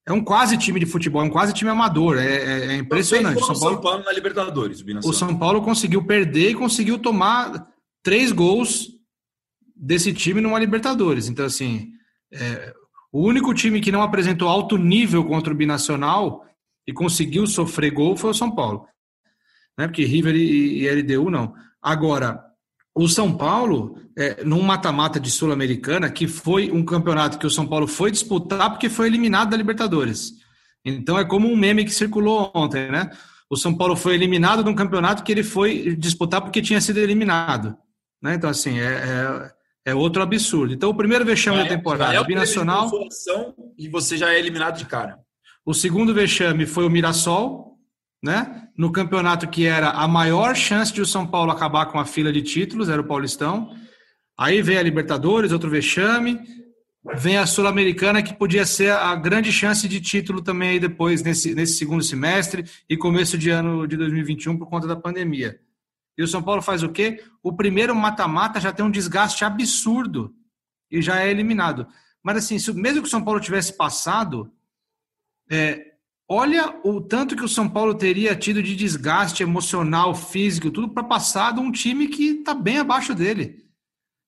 é 0.07 0.13
um 0.13 0.23
quase 0.23 0.57
time 0.57 0.79
de 0.79 0.85
futebol, 0.85 1.21
é 1.21 1.25
um 1.25 1.29
quase 1.29 1.53
time 1.53 1.69
amador. 1.69 2.17
É, 2.17 2.25
é, 2.25 2.65
é 2.67 2.75
impressionante. 2.77 3.39
São 3.39 3.47
Paulo, 3.59 3.73
São 3.73 3.81
Paulo 3.81 4.03
na 4.05 4.13
Libertadores. 4.13 4.81
O, 4.81 5.09
o 5.09 5.13
São 5.13 5.37
Paulo 5.37 5.61
conseguiu 5.61 6.01
perder 6.05 6.51
e 6.51 6.55
conseguiu 6.55 6.97
tomar 6.97 7.67
três 8.01 8.31
gols 8.31 8.87
desse 9.75 10.13
time 10.13 10.39
numa 10.39 10.57
Libertadores. 10.59 11.27
Então, 11.27 11.45
assim, 11.45 11.89
é, 12.31 12.73
o 13.11 13.21
único 13.21 13.53
time 13.53 13.81
que 13.81 13.91
não 13.91 14.01
apresentou 14.01 14.47
alto 14.47 14.77
nível 14.77 15.25
contra 15.25 15.53
o 15.53 15.57
Binacional 15.57 16.45
e 16.87 16.93
conseguiu 16.93 17.45
sofrer 17.45 17.91
gol 17.91 18.15
foi 18.15 18.29
o 18.29 18.33
São 18.33 18.49
Paulo. 18.49 18.87
Né? 19.77 19.89
Porque 19.89 20.05
River 20.05 20.37
e, 20.37 20.83
e 20.83 20.89
LDU 20.89 21.29
não. 21.29 21.53
Agora, 21.81 22.41
o 22.97 23.07
São 23.07 23.31
Paulo, 23.31 23.99
é, 24.17 24.43
num 24.43 24.61
mata-mata 24.61 25.19
de 25.19 25.29
Sul-Americana, 25.29 26.09
que 26.09 26.27
foi 26.27 26.71
um 26.71 26.83
campeonato 26.83 27.37
que 27.37 27.45
o 27.45 27.49
São 27.49 27.67
Paulo 27.67 27.87
foi 27.87 28.09
disputar 28.09 28.71
porque 28.71 28.89
foi 28.89 29.05
eliminado 29.05 29.51
da 29.51 29.57
Libertadores. 29.57 30.33
Então 30.83 31.17
é 31.17 31.23
como 31.23 31.47
um 31.47 31.55
meme 31.55 31.85
que 31.85 31.93
circulou 31.93 32.51
ontem, 32.55 32.89
né? 32.89 33.11
O 33.49 33.55
São 33.55 33.75
Paulo 33.75 33.95
foi 33.95 34.15
eliminado 34.15 34.63
de 34.63 34.69
um 34.69 34.75
campeonato 34.75 35.23
que 35.23 35.31
ele 35.31 35.43
foi 35.43 35.95
disputar 35.95 36.41
porque 36.41 36.61
tinha 36.61 36.81
sido 36.81 36.97
eliminado. 36.97 37.77
Né? 38.21 38.33
Então, 38.33 38.49
assim, 38.49 38.79
é, 38.79 39.51
é, 39.85 39.91
é 39.91 39.95
outro 39.95 40.21
absurdo. 40.21 40.73
Então, 40.73 40.89
o 40.89 40.95
primeiro 40.95 41.23
vexame 41.23 41.59
é, 41.59 41.63
da 41.63 41.69
temporada, 41.69 42.15
é 42.15 42.19
o 42.19 42.25
Binacional. 42.25 42.89
E 43.77 43.87
você 43.87 44.17
já 44.17 44.33
é 44.33 44.39
eliminado 44.39 44.77
de 44.77 44.85
cara. 44.85 45.19
O 45.65 45.73
segundo 45.73 46.13
vexame 46.13 46.65
foi 46.65 46.85
o 46.85 46.89
Mirassol, 46.89 47.66
né? 48.27 48.69
No 48.77 48.91
campeonato 48.91 49.47
que 49.47 49.65
era 49.65 49.89
a 49.89 50.07
maior 50.07 50.55
chance 50.55 50.93
de 50.93 51.01
o 51.01 51.05
São 51.05 51.25
Paulo 51.25 51.51
acabar 51.51 51.87
com 51.87 51.99
a 51.99 52.05
fila 52.05 52.31
de 52.31 52.43
títulos, 52.43 52.89
era 52.89 53.01
o 53.01 53.07
Paulistão. 53.07 53.75
Aí 54.37 54.61
vem 54.61 54.77
a 54.77 54.83
Libertadores, 54.83 55.51
outro 55.51 55.69
vexame. 55.69 56.39
Vem 57.15 57.37
a 57.37 57.47
Sul-Americana, 57.47 58.21
que 58.21 58.33
podia 58.33 58.65
ser 58.65 58.91
a 58.91 59.15
grande 59.15 59.51
chance 59.51 59.87
de 59.87 60.01
título 60.01 60.41
também 60.41 60.71
aí 60.71 60.79
depois, 60.79 61.23
nesse, 61.23 61.55
nesse 61.55 61.77
segundo 61.77 62.03
semestre 62.03 62.65
e 62.89 62.97
começo 62.97 63.37
de 63.37 63.49
ano 63.49 63.87
de 63.87 63.95
2021 63.95 64.57
por 64.57 64.69
conta 64.69 64.85
da 64.85 64.95
pandemia. 64.95 65.59
E 66.17 66.23
o 66.23 66.27
São 66.27 66.43
Paulo 66.43 66.61
faz 66.61 66.83
o 66.83 66.89
quê? 66.89 67.23
O 67.41 67.55
primeiro 67.55 67.95
mata-mata 67.95 68.59
já 68.59 68.73
tem 68.73 68.85
um 68.85 68.91
desgaste 68.91 69.45
absurdo 69.45 70.35
e 70.91 71.01
já 71.01 71.21
é 71.21 71.29
eliminado. 71.29 71.87
Mas 72.21 72.37
assim, 72.37 72.57
mesmo 72.73 73.01
que 73.01 73.07
o 73.07 73.11
São 73.11 73.23
Paulo 73.23 73.39
tivesse 73.39 73.77
passado, 73.77 74.51
é, 75.49 75.93
Olha 76.29 76.77
o 76.83 76.99
tanto 76.99 77.37
que 77.37 77.45
o 77.45 77.47
São 77.47 77.69
Paulo 77.69 77.95
teria 77.95 78.35
tido 78.35 78.61
de 78.61 78.75
desgaste 78.75 79.43
emocional, 79.43 80.13
físico, 80.13 80.69
tudo 80.69 80.89
para 80.89 81.03
passar 81.03 81.53
de 81.53 81.61
um 81.61 81.71
time 81.71 82.07
que 82.07 82.39
está 82.39 82.53
bem 82.53 82.79
abaixo 82.79 83.15
dele. 83.15 83.65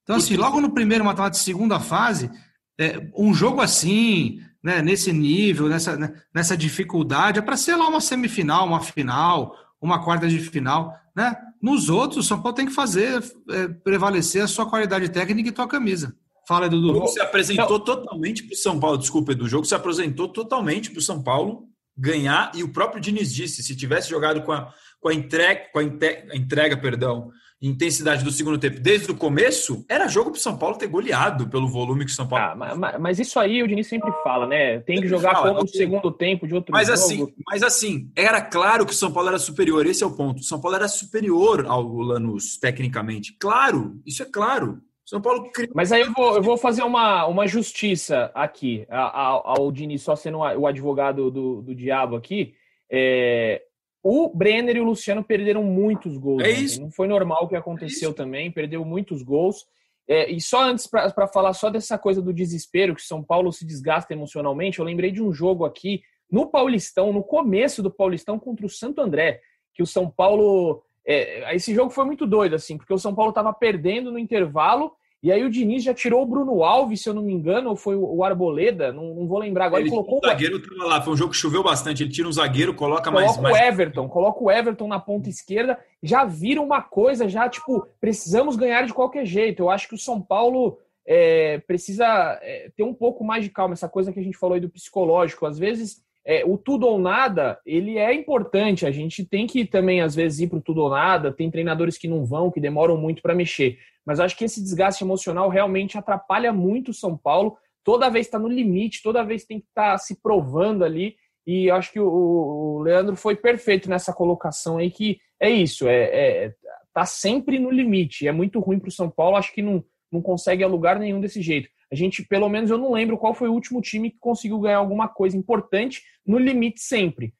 Então, 0.03 0.15
assim, 0.15 0.37
logo 0.37 0.61
no 0.61 0.71
primeiro 0.71 1.03
mata-mata 1.03 1.37
de 1.37 1.43
segunda 1.43 1.77
fase, 1.77 2.31
é, 2.79 3.11
um 3.15 3.33
jogo 3.33 3.59
assim, 3.59 4.39
né, 4.63 4.81
nesse 4.81 5.11
nível, 5.11 5.67
nessa, 5.67 5.97
né, 5.97 6.13
nessa 6.33 6.55
dificuldade, 6.55 7.39
é 7.39 7.41
para 7.41 7.57
ser 7.57 7.75
lá 7.75 7.87
uma 7.89 7.99
semifinal, 7.99 8.65
uma 8.65 8.79
final, 8.79 9.53
uma 9.81 10.01
quarta 10.01 10.27
de 10.27 10.39
final. 10.39 10.95
Né? 11.13 11.35
Nos 11.61 11.89
outros, 11.89 12.25
o 12.25 12.27
São 12.27 12.41
Paulo 12.41 12.55
tem 12.55 12.65
que 12.65 12.73
fazer 12.73 13.21
é, 13.49 13.67
prevalecer 13.67 14.41
a 14.41 14.47
sua 14.47 14.65
qualidade 14.65 15.09
técnica 15.09 15.49
e 15.49 15.51
tua 15.51 15.67
camisa. 15.67 16.15
Fala, 16.47 16.69
Dudu. 16.69 16.91
O 16.91 16.93
jogo 16.95 17.07
se 17.07 17.19
apresentou 17.19 17.77
Não. 17.77 17.85
totalmente 17.85 18.43
para 18.43 18.53
o 18.53 18.57
São 18.57 18.79
Paulo, 18.79 18.97
desculpa, 18.97 19.33
Edu. 19.33 19.45
O 19.45 19.49
jogo 19.49 19.65
se 19.65 19.75
apresentou 19.75 20.29
totalmente 20.29 20.89
para 20.89 20.99
o 20.99 21.03
São 21.03 21.21
Paulo 21.21 21.68
ganhar, 21.99 22.51
e 22.55 22.63
o 22.63 22.71
próprio 22.71 23.01
Diniz 23.01 23.33
disse, 23.33 23.61
se 23.61 23.75
tivesse 23.75 24.09
jogado 24.09 24.41
com 24.41 24.51
a, 24.51 24.73
com 24.99 25.09
a 25.09 25.13
entrega, 25.13 25.61
com 25.71 25.79
a 25.79 25.83
entrega, 25.83 26.77
perdão, 26.77 27.31
intensidade 27.61 28.23
do 28.23 28.31
segundo 28.31 28.57
tempo 28.57 28.79
desde 28.79 29.11
o 29.11 29.15
começo, 29.15 29.85
era 29.89 30.07
jogo 30.07 30.31
para 30.31 30.37
o 30.37 30.41
São 30.41 30.57
Paulo 30.57 30.77
ter 30.77 30.87
goleado 30.87 31.49
pelo 31.49 31.67
volume 31.67 32.05
que 32.05 32.11
o 32.11 32.15
São 32.15 32.27
Paulo. 32.27 32.45
Ah, 32.45 32.75
mas, 32.75 32.99
mas, 32.99 33.19
isso 33.19 33.37
aí 33.37 33.61
o 33.61 33.67
Diniz 33.67 33.87
sempre 33.87 34.11
fala, 34.23 34.47
né? 34.47 34.79
Tem 34.79 35.01
que 35.01 35.07
jogar 35.07 35.33
fala, 35.33 35.49
como 35.49 35.63
o 35.63 35.67
segundo 35.67 36.11
tempo 36.11 36.47
de 36.47 36.55
outro 36.55 36.71
mas 36.71 36.87
jogo. 36.87 36.99
Assim, 36.99 37.33
mas 37.45 37.63
assim, 37.63 38.11
era 38.15 38.41
claro 38.41 38.85
que 38.85 38.93
o 38.93 38.95
São 38.95 39.11
Paulo 39.11 39.29
era 39.29 39.39
superior, 39.39 39.85
esse 39.85 40.03
é 40.03 40.07
o 40.07 40.15
ponto. 40.15 40.39
O 40.39 40.43
São 40.43 40.61
Paulo 40.61 40.77
era 40.77 40.87
superior 40.87 41.65
ao 41.67 41.83
Lanús, 41.83 42.57
tecnicamente. 42.57 43.35
Claro, 43.37 43.99
isso 44.05 44.23
é 44.23 44.25
claro. 44.25 44.81
São 45.09 45.19
Paulo 45.19 45.49
Mas 45.73 45.91
aí 45.91 46.01
eu 46.01 46.13
vou, 46.13 46.35
eu 46.35 46.43
vou 46.43 46.55
fazer 46.55 46.83
uma, 46.83 47.25
uma 47.25 47.47
justiça 47.47 48.29
aqui 48.35 48.85
ao, 48.87 49.61
ao 49.61 49.71
Diniz, 49.71 50.03
só 50.03 50.15
sendo 50.15 50.37
o 50.37 50.67
advogado 50.67 51.31
do, 51.31 51.63
do 51.63 51.73
diabo 51.73 52.15
aqui. 52.15 52.53
É, 52.91 53.59
o 54.03 54.29
Brenner 54.29 54.77
e 54.77 54.79
o 54.79 54.83
Luciano 54.83 55.23
perderam 55.23 55.63
muitos 55.63 56.15
gols. 56.15 56.43
É 56.43 56.51
isso. 56.51 56.79
Não 56.79 56.91
foi 56.91 57.07
normal 57.07 57.45
o 57.45 57.47
que 57.47 57.55
aconteceu 57.55 58.11
é 58.11 58.13
também, 58.13 58.51
perdeu 58.51 58.85
muitos 58.85 59.23
gols. 59.23 59.65
É, 60.07 60.29
e 60.29 60.39
só 60.39 60.61
antes, 60.61 60.85
para 60.85 61.27
falar 61.27 61.53
só 61.53 61.71
dessa 61.71 61.97
coisa 61.97 62.21
do 62.21 62.31
desespero, 62.31 62.93
que 62.93 63.01
São 63.01 63.23
Paulo 63.23 63.51
se 63.51 63.65
desgasta 63.65 64.13
emocionalmente, 64.13 64.77
eu 64.77 64.85
lembrei 64.85 65.11
de 65.11 65.23
um 65.23 65.33
jogo 65.33 65.65
aqui 65.65 66.03
no 66.31 66.51
Paulistão, 66.51 67.11
no 67.11 67.23
começo 67.23 67.81
do 67.81 67.89
Paulistão 67.89 68.37
contra 68.37 68.63
o 68.63 68.69
Santo 68.69 69.01
André, 69.01 69.41
que 69.73 69.81
o 69.81 69.87
São 69.87 70.07
Paulo. 70.07 70.83
É, 71.03 71.55
esse 71.55 71.73
jogo 71.73 71.89
foi 71.89 72.05
muito 72.05 72.27
doido, 72.27 72.53
assim, 72.53 72.77
porque 72.77 72.93
o 72.93 72.99
São 72.99 73.15
Paulo 73.15 73.31
estava 73.31 73.51
perdendo 73.51 74.11
no 74.11 74.19
intervalo 74.19 74.91
e 75.21 75.31
aí 75.33 75.43
o 75.43 75.49
Diniz 75.49 75.83
já 75.83 75.93
tirou 75.93 76.21
o 76.21 76.25
Bruno 76.25 76.63
Alves, 76.63 77.01
se 77.01 77.09
eu 77.09 77.13
não 77.13 77.21
me 77.21 77.33
engano, 77.33 77.71
ou 77.71 77.75
foi 77.75 77.95
o 77.95 78.23
Arboleda, 78.23 78.93
não, 78.93 79.13
não 79.13 79.27
vou 79.27 79.39
lembrar 79.39 79.65
agora. 79.65 79.81
Ele, 79.81 79.89
ele 79.89 79.95
colocou 79.95 80.19
o 80.23 80.27
zagueiro 80.27 80.61
tava 80.61 80.85
lá, 80.85 81.01
foi 81.01 81.13
um 81.13 81.17
jogo 81.17 81.31
que 81.31 81.37
choveu 81.37 81.61
bastante. 81.61 82.03
Ele 82.03 82.11
tira 82.11 82.27
um 82.27 82.31
zagueiro, 82.31 82.73
coloca, 82.73 83.11
coloca 83.11 83.11
mais. 83.11 83.35
Coloca 83.35 83.53
o 83.53 83.57
Everton, 83.57 84.07
coloca 84.07 84.43
o 84.43 84.51
Everton 84.51 84.87
na 84.87 84.99
ponta 84.99 85.29
esquerda, 85.29 85.77
já 86.01 86.23
vira 86.23 86.61
uma 86.61 86.81
coisa, 86.81 87.27
já 87.27 87.49
tipo, 87.49 87.85
precisamos 87.99 88.55
ganhar 88.55 88.85
de 88.85 88.93
qualquer 88.93 89.25
jeito. 89.25 89.63
Eu 89.63 89.69
acho 89.69 89.89
que 89.89 89.95
o 89.95 89.99
São 89.99 90.21
Paulo 90.21 90.77
é, 91.05 91.57
precisa 91.67 92.05
é, 92.41 92.71
ter 92.77 92.83
um 92.83 92.93
pouco 92.93 93.23
mais 93.23 93.43
de 93.43 93.49
calma, 93.49 93.73
essa 93.73 93.89
coisa 93.89 94.13
que 94.13 94.19
a 94.19 94.23
gente 94.23 94.37
falou 94.37 94.55
aí 94.55 94.61
do 94.61 94.69
psicológico. 94.69 95.45
Às 95.45 95.59
vezes, 95.59 96.01
é, 96.25 96.45
o 96.45 96.57
tudo 96.57 96.87
ou 96.87 96.99
nada, 96.99 97.59
ele 97.65 97.97
é 97.97 98.13
importante. 98.13 98.85
A 98.85 98.91
gente 98.91 99.25
tem 99.25 99.47
que 99.47 99.65
também, 99.65 99.99
às 99.99 100.15
vezes, 100.15 100.39
ir 100.39 100.47
para 100.47 100.59
o 100.59 100.61
tudo 100.61 100.81
ou 100.83 100.89
nada. 100.89 101.33
Tem 101.33 101.51
treinadores 101.51 101.97
que 101.97 102.07
não 102.07 102.23
vão, 102.23 102.51
que 102.51 102.61
demoram 102.61 102.95
muito 102.95 103.21
para 103.21 103.35
mexer. 103.35 103.79
Mas 104.05 104.19
acho 104.19 104.37
que 104.37 104.45
esse 104.45 104.61
desgaste 104.61 105.03
emocional 105.03 105.49
realmente 105.49 105.97
atrapalha 105.97 106.51
muito 106.51 106.91
o 106.91 106.93
São 106.93 107.17
Paulo. 107.17 107.57
Toda 107.83 108.09
vez 108.09 108.25
está 108.25 108.39
no 108.39 108.47
limite, 108.47 109.03
toda 109.03 109.23
vez 109.23 109.45
tem 109.45 109.59
que 109.59 109.67
estar 109.67 109.91
tá 109.91 109.97
se 109.97 110.21
provando 110.21 110.83
ali. 110.83 111.15
E 111.45 111.69
acho 111.71 111.91
que 111.91 111.99
o, 111.99 112.79
Leandro 112.83 113.15
foi 113.15 113.35
perfeito 113.35 113.89
nessa 113.89 114.13
colocação 114.13 114.77
aí, 114.77 114.91
que 114.91 115.19
é 115.39 115.49
isso, 115.49 115.87
é, 115.87 116.03
é 116.45 116.53
tá 116.93 117.05
sempre 117.05 117.59
no 117.59 117.71
limite. 117.71 118.27
É 118.27 118.31
muito 118.31 118.59
ruim 118.59 118.79
para 118.79 118.89
o 118.89 118.91
São 118.91 119.09
Paulo, 119.09 119.37
acho 119.37 119.53
que 119.53 119.61
não, 119.61 119.83
não 120.11 120.21
consegue 120.21 120.63
a 120.63 120.67
lugar 120.67 120.99
nenhum 120.99 121.21
desse 121.21 121.41
jeito. 121.41 121.69
A 121.91 121.95
gente, 121.95 122.23
pelo 122.23 122.47
menos 122.49 122.69
eu 122.69 122.77
não 122.77 122.91
lembro 122.91 123.17
qual 123.17 123.33
foi 123.33 123.49
o 123.49 123.53
último 123.53 123.81
time 123.81 124.11
que 124.11 124.19
conseguiu 124.19 124.59
ganhar 124.59 124.77
alguma 124.77 125.07
coisa 125.07 125.35
importante 125.35 126.03
no 126.25 126.37
limite 126.37 126.81
sempre. 126.81 127.33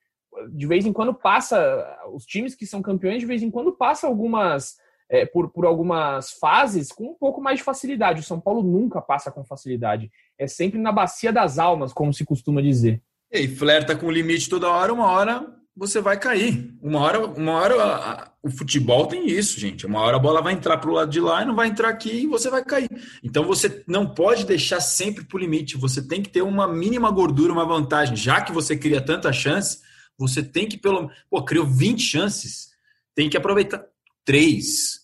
De 0.52 0.66
vez 0.66 0.86
em 0.86 0.94
quando 0.94 1.14
passa, 1.14 2.00
os 2.14 2.26
times 2.26 2.56
que 2.56 2.66
são 2.66 2.82
campeões, 2.82 3.20
de 3.20 3.26
vez 3.26 3.44
em 3.44 3.52
quando 3.52 3.72
passa 3.72 4.08
algumas, 4.08 4.78
é, 5.10 5.26
por, 5.26 5.50
por 5.50 5.66
algumas 5.66 6.32
fases 6.34 6.92
com 6.92 7.06
um 7.12 7.16
pouco 7.16 7.42
mais 7.42 7.58
de 7.58 7.64
facilidade. 7.64 8.22
O 8.22 8.24
São 8.24 8.40
Paulo 8.40 8.62
nunca 8.62 9.02
passa 9.02 9.32
com 9.32 9.44
facilidade. 9.44 10.12
É 10.38 10.48
sempre 10.48 10.80
na 10.80 10.92
bacia 10.92 11.34
das 11.34 11.58
almas, 11.58 11.92
como 11.92 12.14
se 12.14 12.24
costuma 12.24 12.62
dizer. 12.62 13.02
E 13.32 13.48
flerta 13.48 13.96
com 13.96 14.08
o 14.08 14.12
limite 14.12 14.50
toda 14.50 14.70
hora, 14.70 14.94
uma 14.94 15.08
hora 15.08 15.60
você 15.76 16.02
vai 16.02 16.20
cair. 16.20 16.76
Uma 16.82 17.00
hora, 17.00 17.26
uma 17.26 17.54
hora 17.54 17.82
a, 17.82 18.12
a, 18.12 18.32
o 18.44 18.50
futebol 18.50 19.08
tem 19.08 19.30
isso, 19.30 19.60
gente. 19.60 19.86
Uma 19.86 20.02
hora 20.02 20.18
a 20.18 20.20
bola 20.20 20.42
vai 20.42 20.54
entrar 20.54 20.78
para 20.78 20.90
o 20.90 20.94
lado 20.94 21.10
de 21.10 21.22
lá 21.22 21.42
e 21.42 21.46
não 21.46 21.56
vai 21.56 21.70
entrar 21.70 21.90
aqui 21.90 22.12
e 22.12 22.28
você 22.28 22.50
vai 22.50 22.64
cair. 22.64 22.90
Então 23.24 23.46
você 23.46 23.84
não 23.88 24.14
pode 24.14 24.46
deixar 24.46 24.82
sempre 24.82 25.24
para 25.24 25.38
o 25.38 25.40
limite. 25.40 25.78
Você 25.78 26.06
tem 26.06 26.22
que 26.22 26.30
ter 26.30 26.42
uma 26.42 26.68
mínima 26.68 27.10
gordura, 27.10 27.54
uma 27.54 27.66
vantagem. 27.66 28.16
Já 28.16 28.42
que 28.42 28.52
você 28.52 28.76
cria 28.76 29.00
tanta 29.00 29.32
chance, 29.32 29.80
você 30.18 30.44
tem 30.44 30.68
que 30.68 30.78
pelo 30.78 31.10
pô, 31.30 31.44
criou 31.44 31.66
20 31.66 32.02
chances, 32.02 32.70
tem 33.16 33.30
que 33.30 33.38
aproveitar 33.38 33.86
três, 34.26 34.99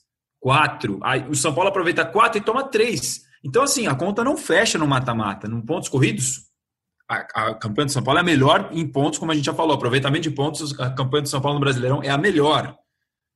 quatro. 0.46 1.00
Aí 1.02 1.28
o 1.28 1.34
São 1.34 1.56
Paulo 1.56 1.72
aproveita 1.72 2.06
quatro 2.06 2.38
e 2.38 2.42
toma 2.42 2.70
três. 2.70 3.24
Então 3.44 3.64
assim, 3.64 3.88
a 3.88 3.96
conta 3.96 4.24
não 4.24 4.38
fecha 4.38 4.78
no 4.78 4.86
mata-mata. 4.86 5.48
No 5.48 5.66
pontos 5.66 5.90
corridos, 5.90 6.42
a, 7.10 7.16
a, 7.48 7.56
campanha 7.56 7.88
do 7.88 7.92
São 7.92 8.04
Paulo 8.04 8.20
é 8.20 8.22
a 8.22 8.24
melhor 8.24 8.70
em 8.72 8.88
pontos, 8.88 9.18
como 9.18 9.32
a 9.32 9.36
gente 9.36 9.46
já 9.46 9.56
falou. 9.56 9.74
Aproveitamento 9.74 10.22
de 10.22 10.30
pontos, 10.30 10.80
a 10.80 10.92
campanha 10.92 11.24
do 11.24 11.30
São 11.30 11.42
Paulo 11.42 11.58
no 11.58 11.66
Brasileirão 11.66 12.04
é 12.04 12.12
a 12.12 12.18
melhor. 12.18 12.78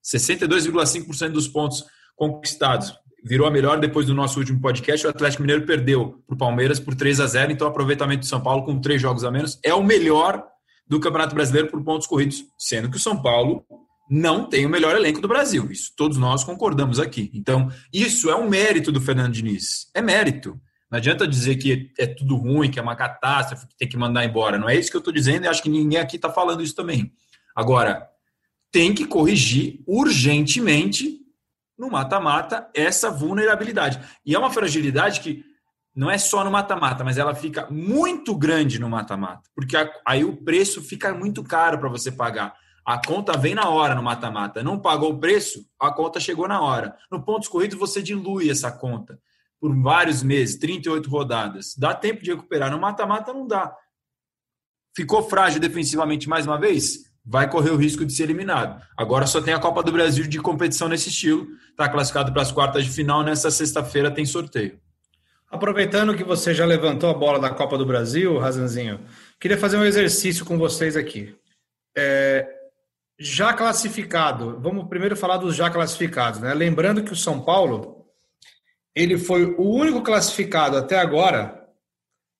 62,5% 0.05 1.31
dos 1.31 1.47
pontos 1.47 1.83
conquistados. 2.15 2.93
Virou 3.25 3.47
a 3.47 3.51
melhor 3.51 3.79
depois 3.79 4.05
do 4.05 4.13
nosso 4.13 4.37
último 4.37 4.61
podcast. 4.61 5.07
O 5.07 5.09
Atlético 5.09 5.41
Mineiro 5.41 5.65
perdeu 5.65 6.23
para 6.27 6.35
o 6.35 6.37
Palmeiras 6.37 6.79
por 6.79 6.93
3 6.93 7.21
a 7.21 7.25
0 7.25 7.51
Então, 7.51 7.65
o 7.65 7.71
aproveitamento 7.71 8.19
do 8.19 8.27
São 8.27 8.39
Paulo 8.39 8.63
com 8.65 8.79
três 8.79 9.01
jogos 9.01 9.23
a 9.23 9.31
menos 9.31 9.59
é 9.65 9.73
o 9.73 9.81
melhor 9.81 10.45
do 10.87 10.99
Campeonato 10.99 11.33
Brasileiro 11.33 11.69
por 11.69 11.83
pontos 11.83 12.05
corridos. 12.05 12.43
Sendo 12.55 12.87
que 12.87 12.97
o 12.97 12.99
São 12.99 13.19
Paulo 13.19 13.65
não 14.09 14.49
tem 14.49 14.65
o 14.65 14.69
melhor 14.69 14.95
elenco 14.95 15.21
do 15.21 15.27
Brasil. 15.27 15.71
Isso 15.71 15.93
todos 15.95 16.17
nós 16.17 16.43
concordamos 16.43 16.99
aqui. 16.99 17.29
Então, 17.33 17.71
isso 17.93 18.29
é 18.29 18.35
um 18.35 18.49
mérito 18.49 18.91
do 18.91 18.99
Fernando 18.99 19.33
Diniz. 19.33 19.89
É 19.93 20.01
mérito. 20.01 20.59
Não 20.89 20.97
adianta 20.97 21.27
dizer 21.27 21.57
que 21.57 21.91
é 21.99 22.07
tudo 22.07 22.35
ruim, 22.35 22.71
que 22.71 22.79
é 22.79 22.81
uma 22.81 22.95
catástrofe, 22.95 23.67
que 23.67 23.77
tem 23.77 23.87
que 23.87 23.97
mandar 23.97 24.25
embora. 24.25 24.57
Não 24.57 24.67
é 24.67 24.75
isso 24.75 24.89
que 24.89 24.97
eu 24.97 24.99
estou 24.99 25.13
dizendo 25.13 25.45
e 25.45 25.47
acho 25.47 25.61
que 25.61 25.69
ninguém 25.69 25.99
aqui 25.99 26.15
está 26.15 26.31
falando 26.31 26.63
isso 26.63 26.73
também. 26.73 27.13
Agora, 27.55 28.09
tem 28.71 28.93
que 28.93 29.05
corrigir 29.05 29.83
urgentemente 29.85 31.19
no 31.77 31.89
mata-mata 31.89 32.67
essa 32.73 33.11
vulnerabilidade. 33.11 33.99
E 34.25 34.33
é 34.33 34.39
uma 34.39 34.51
fragilidade 34.51 35.21
que 35.21 35.45
não 35.95 36.09
é 36.09 36.17
só 36.17 36.43
no 36.43 36.51
mata-mata, 36.51 37.03
mas 37.03 37.17
ela 37.17 37.35
fica 37.35 37.67
muito 37.69 38.35
grande 38.35 38.79
no 38.79 38.89
mata-mata, 38.89 39.49
porque 39.55 39.75
aí 40.05 40.23
o 40.23 40.37
preço 40.37 40.81
fica 40.81 41.13
muito 41.13 41.43
caro 41.43 41.77
para 41.79 41.89
você 41.89 42.11
pagar. 42.11 42.53
A 42.85 42.97
conta 43.03 43.37
vem 43.37 43.53
na 43.53 43.69
hora 43.69 43.95
no 43.95 44.03
mata-mata. 44.03 44.63
Não 44.63 44.79
pagou 44.79 45.11
o 45.11 45.19
preço, 45.19 45.65
a 45.79 45.91
conta 45.91 46.19
chegou 46.19 46.47
na 46.47 46.61
hora. 46.61 46.95
No 47.11 47.23
pontos 47.23 47.47
corridos, 47.47 47.77
você 47.77 48.01
dilui 48.01 48.49
essa 48.49 48.71
conta 48.71 49.19
por 49.59 49.75
vários 49.75 50.23
meses, 50.23 50.57
38 50.57 51.09
rodadas. 51.09 51.75
Dá 51.77 51.93
tempo 51.93 52.23
de 52.23 52.31
recuperar. 52.31 52.71
No 52.71 52.79
mata-mata 52.79 53.33
não 53.33 53.45
dá. 53.45 53.75
Ficou 54.95 55.27
frágil 55.27 55.59
defensivamente 55.59 56.29
mais 56.29 56.45
uma 56.45 56.57
vez? 56.57 57.09
Vai 57.25 57.49
correr 57.49 57.71
o 57.71 57.75
risco 57.75 58.05
de 58.05 58.13
ser 58.13 58.23
eliminado. 58.23 58.81
Agora 58.97 59.27
só 59.27 59.41
tem 59.41 59.53
a 59.53 59.59
Copa 59.59 59.83
do 59.83 59.91
Brasil 59.91 60.25
de 60.27 60.39
competição 60.39 60.87
nesse 60.87 61.09
estilo. 61.09 61.47
Está 61.69 61.89
classificado 61.89 62.31
para 62.31 62.41
as 62.41 62.51
quartas 62.51 62.85
de 62.85 62.89
final. 62.89 63.21
Nessa 63.21 63.51
sexta-feira 63.51 64.09
tem 64.09 64.25
sorteio. 64.25 64.79
Aproveitando 65.51 66.15
que 66.15 66.23
você 66.23 66.53
já 66.53 66.65
levantou 66.65 67.09
a 67.09 67.13
bola 67.13 67.39
da 67.39 67.49
Copa 67.49 67.77
do 67.77 67.85
Brasil, 67.85 68.37
Razanzinho, 68.37 68.99
queria 69.39 69.57
fazer 69.57 69.77
um 69.77 69.85
exercício 69.85 70.45
com 70.45 70.57
vocês 70.57 70.95
aqui. 70.95 71.35
É, 71.97 72.47
já 73.19 73.53
classificado, 73.53 74.59
vamos 74.61 74.87
primeiro 74.87 75.15
falar 75.15 75.37
dos 75.37 75.55
já 75.55 75.69
classificados, 75.69 76.39
né? 76.39 76.53
Lembrando 76.53 77.03
que 77.03 77.11
o 77.11 77.17
São 77.17 77.43
Paulo 77.43 78.05
ele 78.95 79.17
foi 79.17 79.45
o 79.45 79.63
único 79.63 80.01
classificado 80.01 80.77
até 80.77 80.97
agora 80.97 81.67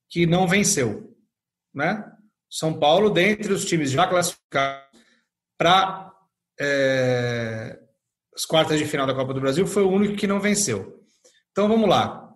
que 0.09 0.25
não 0.25 0.47
venceu, 0.47 1.15
né? 1.73 2.03
São 2.49 2.79
Paulo, 2.79 3.09
dentre 3.09 3.53
os 3.53 3.65
times 3.65 3.91
já 3.91 4.07
classificados 4.07 4.89
para 5.57 6.11
é, 6.59 7.79
as 8.33 8.45
quartas 8.45 8.79
de 8.79 8.85
final 8.85 9.05
da 9.05 9.13
Copa 9.13 9.33
do 9.33 9.41
Brasil, 9.41 9.67
foi 9.67 9.83
o 9.83 9.91
único 9.91 10.15
que 10.15 10.25
não 10.25 10.39
venceu. 10.39 11.03
Então 11.51 11.67
vamos 11.67 11.87
lá. 11.87 12.33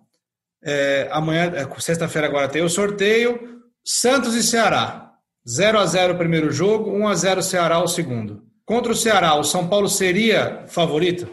É, 0.62 1.08
amanhã, 1.10 1.52
é, 1.54 1.80
sexta-feira 1.80 2.28
agora 2.28 2.48
tem 2.48 2.62
o 2.62 2.68
sorteio. 2.68 3.62
Santos 3.84 4.34
e 4.34 4.42
Ceará. 4.42 5.03
0 5.46 5.78
a 5.78 5.86
0 5.86 6.14
o 6.14 6.18
primeiro 6.18 6.50
jogo, 6.50 6.90
1 6.90 7.08
a 7.08 7.14
0 7.14 7.42
Ceará 7.42 7.82
o 7.82 7.86
segundo. 7.86 8.42
Contra 8.64 8.92
o 8.92 8.96
Ceará, 8.96 9.34
o 9.36 9.44
São 9.44 9.68
Paulo 9.68 9.88
seria 9.88 10.64
favorito? 10.66 11.28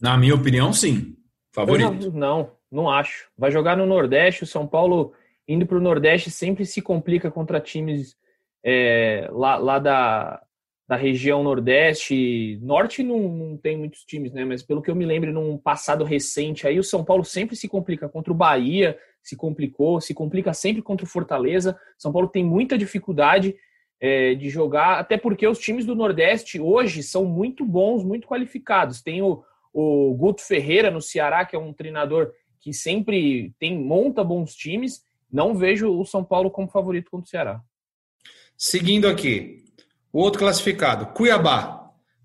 Na 0.00 0.16
minha 0.16 0.34
opinião, 0.34 0.72
sim. 0.72 1.16
Favorito? 1.52 2.10
Não, 2.10 2.12
não, 2.12 2.50
não 2.70 2.90
acho. 2.90 3.28
Vai 3.36 3.50
jogar 3.50 3.76
no 3.76 3.86
Nordeste, 3.86 4.44
o 4.44 4.46
São 4.46 4.66
Paulo 4.66 5.12
indo 5.46 5.66
para 5.66 5.76
o 5.76 5.80
Nordeste 5.80 6.30
sempre 6.30 6.64
se 6.64 6.80
complica 6.80 7.30
contra 7.30 7.60
times 7.60 8.16
é, 8.64 9.28
lá, 9.32 9.56
lá 9.56 9.78
da, 9.78 10.40
da 10.88 10.96
região 10.96 11.42
Nordeste. 11.42 12.58
Norte 12.62 13.02
não, 13.02 13.18
não 13.28 13.56
tem 13.56 13.76
muitos 13.76 14.04
times, 14.04 14.32
né? 14.32 14.44
Mas 14.44 14.62
pelo 14.62 14.80
que 14.80 14.90
eu 14.90 14.94
me 14.94 15.04
lembro, 15.04 15.32
num 15.32 15.58
passado 15.58 16.04
recente, 16.04 16.66
aí 16.66 16.78
o 16.78 16.84
São 16.84 17.04
Paulo 17.04 17.24
sempre 17.24 17.56
se 17.56 17.68
complica 17.68 18.08
contra 18.08 18.32
o 18.32 18.36
Bahia, 18.36 18.96
se 19.22 19.36
complicou, 19.36 20.00
se 20.00 20.12
complica 20.12 20.52
sempre 20.52 20.82
contra 20.82 21.06
o 21.06 21.08
Fortaleza. 21.08 21.78
São 21.96 22.12
Paulo 22.12 22.28
tem 22.28 22.44
muita 22.44 22.76
dificuldade 22.76 23.54
é, 24.00 24.34
de 24.34 24.50
jogar, 24.50 24.98
até 24.98 25.16
porque 25.16 25.46
os 25.46 25.58
times 25.58 25.86
do 25.86 25.94
Nordeste 25.94 26.60
hoje 26.60 27.02
são 27.02 27.24
muito 27.24 27.64
bons, 27.64 28.02
muito 28.02 28.26
qualificados. 28.26 29.00
Tem 29.00 29.22
o, 29.22 29.44
o 29.72 30.14
Guto 30.14 30.42
Ferreira 30.42 30.90
no 30.90 31.00
Ceará, 31.00 31.44
que 31.44 31.54
é 31.54 31.58
um 31.58 31.72
treinador 31.72 32.32
que 32.60 32.72
sempre 32.72 33.54
tem 33.58 33.78
monta 33.78 34.24
bons 34.24 34.54
times. 34.54 35.02
Não 35.30 35.54
vejo 35.54 35.88
o 35.88 36.04
São 36.04 36.24
Paulo 36.24 36.50
como 36.50 36.68
favorito 36.68 37.10
contra 37.10 37.26
o 37.26 37.28
Ceará. 37.28 37.60
Seguindo 38.58 39.08
aqui, 39.08 39.64
o 40.12 40.20
outro 40.20 40.40
classificado, 40.40 41.06
Cuiabá. 41.14 41.80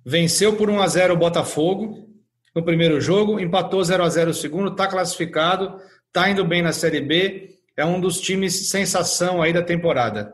Venceu 0.05 0.55
por 0.55 0.69
1 0.69 0.81
a 0.81 0.87
0 0.87 1.13
o 1.13 1.17
Botafogo 1.17 2.07
no 2.55 2.63
primeiro 2.63 2.99
jogo, 2.99 3.39
empatou 3.39 3.83
0 3.83 4.03
a 4.03 4.09
0 4.09 4.31
o 4.31 4.33
segundo, 4.33 4.71
está 4.71 4.87
classificado, 4.87 5.79
está 6.17 6.29
indo 6.31 6.43
bem 6.43 6.63
na 6.63 6.73
Série 6.73 6.99
B, 6.99 7.59
é 7.75 7.85
um 7.85 8.01
dos 8.01 8.19
times 8.19 8.71
sensação 8.71 9.39
aí 9.39 9.53
da 9.53 9.61
temporada. 9.61 10.33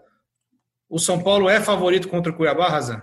O 0.89 0.98
São 0.98 1.22
Paulo 1.22 1.50
é 1.50 1.60
favorito 1.60 2.08
contra 2.08 2.32
o 2.32 2.36
Cuiabá, 2.36 2.69
Razan? 2.69 3.02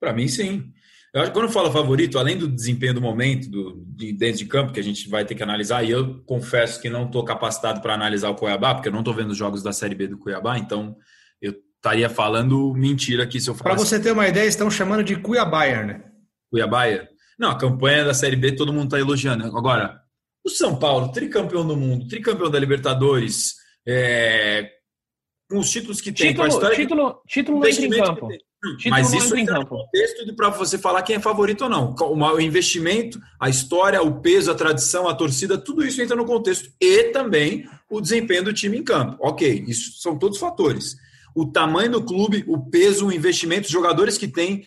Para 0.00 0.12
mim, 0.12 0.26
sim. 0.26 0.72
Eu 1.12 1.20
acho 1.20 1.30
que 1.30 1.38
quando 1.38 1.52
falo 1.52 1.70
favorito, 1.70 2.18
além 2.18 2.36
do 2.36 2.48
desempenho 2.48 2.94
do 2.94 3.00
momento, 3.00 3.48
do, 3.48 3.84
de, 3.86 4.12
dentro 4.12 4.38
de 4.38 4.46
campo, 4.46 4.72
que 4.72 4.80
a 4.80 4.82
gente 4.82 5.08
vai 5.08 5.24
ter 5.24 5.36
que 5.36 5.42
analisar, 5.44 5.84
e 5.84 5.90
eu 5.92 6.20
confesso 6.24 6.82
que 6.82 6.90
não 6.90 7.06
estou 7.06 7.24
capacitado 7.24 7.80
para 7.80 7.94
analisar 7.94 8.30
o 8.30 8.34
Cuiabá, 8.34 8.74
porque 8.74 8.88
eu 8.88 8.92
não 8.92 9.00
estou 9.00 9.14
vendo 9.14 9.30
os 9.30 9.38
jogos 9.38 9.62
da 9.62 9.72
Série 9.72 9.94
B 9.94 10.08
do 10.08 10.18
Cuiabá, 10.18 10.58
então 10.58 10.96
eu 11.40 11.54
estaria 11.76 12.10
falando 12.10 12.74
mentira 12.74 13.22
aqui 13.22 13.40
se 13.40 13.48
eu 13.48 13.54
falasse. 13.54 13.76
Para 13.76 13.86
você 13.86 14.00
ter 14.00 14.10
uma 14.10 14.26
ideia, 14.26 14.48
estão 14.48 14.68
chamando 14.68 15.04
de 15.04 15.14
Cuiabá, 15.14 15.66
né? 15.84 16.02
Cuiabá? 16.50 16.86
Não, 17.38 17.50
a 17.50 17.58
campanha 17.58 18.04
da 18.04 18.14
Série 18.14 18.34
B 18.34 18.50
todo 18.50 18.72
mundo 18.72 18.86
está 18.86 18.98
elogiando. 18.98 19.44
Agora, 19.56 20.03
o 20.44 20.50
São 20.50 20.76
Paulo, 20.76 21.10
tricampeão 21.10 21.66
do 21.66 21.76
mundo, 21.76 22.06
tricampeão 22.06 22.50
da 22.50 22.58
Libertadores, 22.58 23.54
é, 23.86 24.70
com 25.48 25.58
os 25.58 25.70
títulos 25.70 26.00
que 26.00 26.12
tem, 26.12 26.28
título, 26.28 26.36
com 26.36 26.42
a 26.44 26.48
história. 26.48 26.76
Título, 26.76 27.22
título 27.26 27.60
não 27.60 27.68
entra 27.68 27.84
em 27.86 27.90
campo. 27.90 28.28
Mas 28.88 29.12
isso 29.12 29.36
entra 29.36 29.58
no 29.58 29.66
contexto 29.66 30.34
para 30.34 30.48
você 30.48 30.78
falar 30.78 31.02
quem 31.02 31.16
é 31.16 31.20
favorito 31.20 31.64
ou 31.64 31.70
não. 31.70 31.94
O 31.98 32.40
investimento, 32.40 33.20
a 33.38 33.48
história, 33.48 34.02
o 34.02 34.20
peso, 34.20 34.50
a 34.50 34.54
tradição, 34.54 35.06
a 35.06 35.14
torcida, 35.14 35.58
tudo 35.58 35.84
isso 35.84 36.00
entra 36.00 36.16
no 36.16 36.24
contexto. 36.24 36.70
E 36.80 37.04
também 37.04 37.68
o 37.90 38.00
desempenho 38.00 38.44
do 38.44 38.54
time 38.54 38.78
em 38.78 38.82
campo. 38.82 39.18
Ok, 39.20 39.64
isso 39.68 40.00
são 40.00 40.18
todos 40.18 40.38
fatores. 40.38 40.96
O 41.34 41.46
tamanho 41.46 41.90
do 41.92 42.04
clube, 42.04 42.44
o 42.46 42.70
peso, 42.70 43.08
o 43.08 43.12
investimento, 43.12 43.66
os 43.66 43.72
jogadores 43.72 44.16
que 44.16 44.28
tem, 44.28 44.66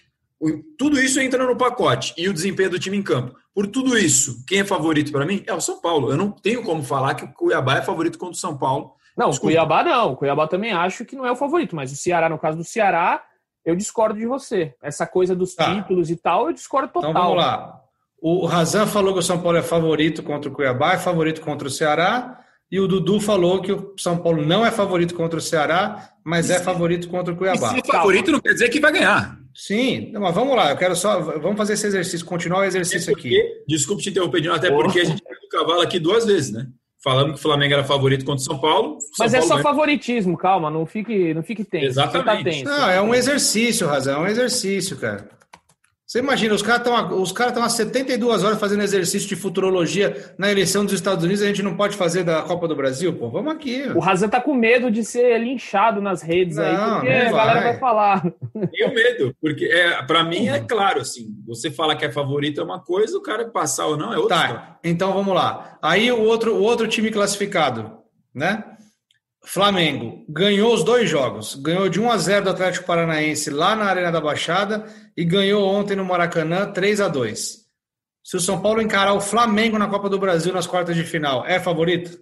tudo 0.77 0.99
isso 1.01 1.19
entra 1.19 1.43
no 1.43 1.57
pacote. 1.57 2.13
E 2.15 2.29
o 2.29 2.33
desempenho 2.33 2.69
do 2.69 2.79
time 2.79 2.97
em 2.97 3.03
campo. 3.03 3.35
Por 3.57 3.65
tudo 3.65 3.97
isso, 3.97 4.45
quem 4.45 4.59
é 4.59 4.63
favorito 4.63 5.11
para 5.11 5.25
mim 5.25 5.43
é 5.47 5.51
o 5.51 5.59
São 5.59 5.81
Paulo. 5.81 6.11
Eu 6.11 6.15
não 6.15 6.29
tenho 6.29 6.61
como 6.61 6.83
falar 6.83 7.15
que 7.15 7.25
o 7.25 7.33
Cuiabá 7.33 7.77
é 7.77 7.81
favorito 7.81 8.19
contra 8.19 8.35
o 8.35 8.39
São 8.39 8.55
Paulo. 8.55 8.91
Não, 9.17 9.31
o 9.31 9.39
Cuiabá 9.39 9.83
não. 9.83 10.11
O 10.11 10.15
Cuiabá 10.15 10.47
também 10.47 10.71
acho 10.71 11.03
que 11.03 11.15
não 11.15 11.25
é 11.25 11.31
o 11.31 11.35
favorito, 11.35 11.75
mas 11.75 11.91
o 11.91 11.95
Ceará, 11.95 12.29
no 12.29 12.37
caso 12.37 12.59
do 12.59 12.63
Ceará, 12.63 13.23
eu 13.65 13.75
discordo 13.75 14.19
de 14.19 14.27
você. 14.27 14.75
Essa 14.79 15.07
coisa 15.07 15.35
dos 15.35 15.55
tá. 15.55 15.73
títulos 15.73 16.11
e 16.11 16.15
tal, 16.15 16.45
eu 16.45 16.53
discordo 16.53 16.89
total. 16.89 17.09
Então 17.09 17.23
vamos 17.23 17.37
lá. 17.37 17.81
O 18.21 18.45
Razan 18.45 18.85
falou 18.85 19.11
que 19.13 19.21
o 19.21 19.23
São 19.23 19.41
Paulo 19.41 19.57
é 19.57 19.63
favorito 19.63 20.21
contra 20.21 20.51
o 20.51 20.53
Cuiabá, 20.53 20.93
é 20.93 20.99
favorito 20.99 21.41
contra 21.41 21.67
o 21.67 21.71
Ceará. 21.71 22.39
E 22.69 22.79
o 22.79 22.87
Dudu 22.87 23.19
falou 23.21 23.61
que 23.61 23.71
o 23.71 23.93
São 23.97 24.17
Paulo 24.17 24.45
não 24.45 24.65
é 24.65 24.71
favorito 24.71 25.15
contra 25.15 25.39
o 25.39 25.41
Ceará, 25.41 26.09
mas 26.23 26.49
é 26.49 26.59
favorito 26.59 27.07
contra 27.07 27.33
o 27.33 27.37
Cuiabá. 27.37 27.67
E 27.67 27.69
se 27.69 27.79
é 27.79 27.91
favorito 27.93 28.31
não 28.31 28.41
quer 28.41 28.53
dizer 28.53 28.69
que 28.69 28.79
vai 28.79 28.91
ganhar. 28.91 29.39
Sim, 29.55 30.11
mas 30.13 30.35
vamos 30.35 30.55
lá, 30.55 30.69
eu 30.71 30.77
quero 30.77 30.95
só. 30.95 31.19
Vamos 31.19 31.57
fazer 31.57 31.73
esse 31.73 31.87
exercício, 31.87 32.25
continuar 32.25 32.59
o 32.59 32.63
exercício 32.65 33.11
porque, 33.13 33.29
aqui. 33.29 33.63
Desculpe 33.67 34.03
te 34.03 34.09
interromper, 34.09 34.47
até 34.49 34.69
porque 34.69 34.99
a 34.99 35.05
gente 35.05 35.23
pegou 35.23 35.45
o 35.45 35.49
cavalo 35.49 35.81
aqui 35.81 35.97
duas 35.97 36.25
vezes, 36.25 36.51
né? 36.51 36.67
Falando 37.03 37.33
que 37.33 37.39
o 37.39 37.41
Flamengo 37.41 37.73
era 37.73 37.83
favorito 37.83 38.25
contra 38.25 38.41
o 38.41 38.45
São 38.45 38.59
Paulo. 38.59 38.99
São 38.99 39.09
mas 39.25 39.33
é 39.33 39.39
Paulo 39.39 39.53
é 39.53 39.57
só 39.57 39.63
favoritismo, 39.63 40.37
calma, 40.37 40.69
não 40.69 40.85
fique, 40.85 41.33
não 41.33 41.41
fique 41.41 41.63
tenso. 41.63 41.85
Exatamente. 41.85 42.25
Tá 42.25 42.43
tenso. 42.43 42.65
Não, 42.65 42.89
é 42.89 43.01
um 43.01 43.15
exercício, 43.15 43.87
Razão, 43.87 44.25
é 44.25 44.27
um 44.27 44.27
exercício, 44.27 44.97
cara. 44.97 45.36
Você 46.07 46.19
imagina, 46.19 46.55
os 46.55 46.61
caras 46.61 46.87
estão 46.87 47.21
os 47.21 47.33
caras 47.33 47.51
estão 47.51 47.65
há 47.65 47.67
72 47.67 48.41
horas 48.41 48.57
fazendo 48.57 48.81
exercício 48.81 49.27
de 49.27 49.35
futurologia 49.35 50.33
na 50.37 50.49
eleição 50.49 50.85
dos 50.85 50.93
Estados 50.93 51.25
Unidos, 51.25 51.43
a 51.43 51.47
gente 51.47 51.61
não 51.61 51.75
pode 51.75 51.97
fazer 51.97 52.23
da 52.23 52.41
Copa 52.43 52.65
do 52.65 52.77
Brasil, 52.77 53.13
pô. 53.13 53.29
Vamos 53.29 53.51
aqui. 53.51 53.83
O 53.93 53.99
Razan 53.99 54.29
tá 54.29 54.39
com 54.39 54.53
medo 54.53 54.89
de 54.89 55.03
ser 55.03 55.37
linchado 55.37 56.01
nas 56.01 56.21
redes 56.21 56.55
não, 56.55 56.63
aí, 56.63 56.75
porque 56.93 57.09
a 57.09 57.31
galera 57.33 57.61
vai 57.61 57.77
falar. 57.77 58.23
Tenho 58.71 58.93
medo, 58.93 59.35
porque 59.41 59.65
é, 59.65 60.01
para 60.03 60.23
mim 60.23 60.47
é 60.47 60.61
claro 60.61 61.01
assim, 61.01 61.27
você 61.45 61.69
fala 61.69 61.93
que 61.93 62.05
é 62.05 62.11
favorito 62.11 62.61
é 62.61 62.63
uma 62.63 62.79
coisa, 62.79 63.17
o 63.17 63.21
cara 63.21 63.43
passar 63.49 63.87
ou 63.87 63.97
não 63.97 64.13
é 64.13 64.17
outra. 64.17 64.37
Tá. 64.37 64.79
Então 64.85 65.11
vamos 65.11 65.35
lá. 65.35 65.77
Aí 65.81 66.09
o 66.09 66.21
outro 66.21 66.55
o 66.55 66.63
outro 66.63 66.87
time 66.87 67.11
classificado, 67.11 67.97
né? 68.33 68.63
Flamengo 69.47 70.25
ganhou 70.27 70.73
os 70.73 70.83
dois 70.83 71.09
jogos. 71.09 71.55
Ganhou 71.55 71.87
de 71.87 72.01
1 72.01 72.11
a 72.11 72.17
0 72.17 72.43
do 72.43 72.51
Atlético 72.51 72.85
Paranaense 72.85 73.49
lá 73.49 73.77
na 73.77 73.85
Arena 73.85 74.11
da 74.11 74.19
Baixada 74.19 74.85
e 75.15 75.23
ganhou 75.23 75.65
ontem 75.65 75.95
no 75.95 76.03
Maracanã 76.03 76.69
3 76.69 76.99
a 76.99 77.07
2. 77.07 77.65
Se 78.21 78.35
o 78.35 78.41
São 78.41 78.61
Paulo 78.61 78.81
encarar 78.81 79.13
o 79.13 79.21
Flamengo 79.21 79.77
na 79.77 79.87
Copa 79.87 80.09
do 80.09 80.19
Brasil 80.19 80.53
nas 80.53 80.67
quartas 80.67 80.97
de 80.97 81.03
final, 81.05 81.45
é 81.45 81.61
favorito? 81.61 82.19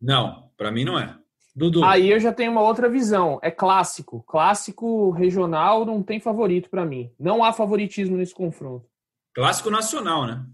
Não, 0.00 0.50
para 0.56 0.70
mim 0.70 0.84
não 0.84 0.96
é. 0.96 1.16
Dudu. 1.54 1.84
Aí 1.84 2.08
eu 2.08 2.20
já 2.20 2.32
tenho 2.32 2.52
uma 2.52 2.62
outra 2.62 2.88
visão. 2.88 3.40
É 3.42 3.50
clássico. 3.50 4.22
Clássico 4.22 5.10
regional 5.10 5.84
não 5.84 6.00
tem 6.00 6.20
favorito 6.20 6.70
para 6.70 6.86
mim. 6.86 7.10
Não 7.18 7.42
há 7.42 7.52
favoritismo 7.52 8.16
nesse 8.16 8.32
confronto. 8.32 8.86
Clássico 9.34 9.68
nacional, 9.68 10.26
né? 10.26 10.46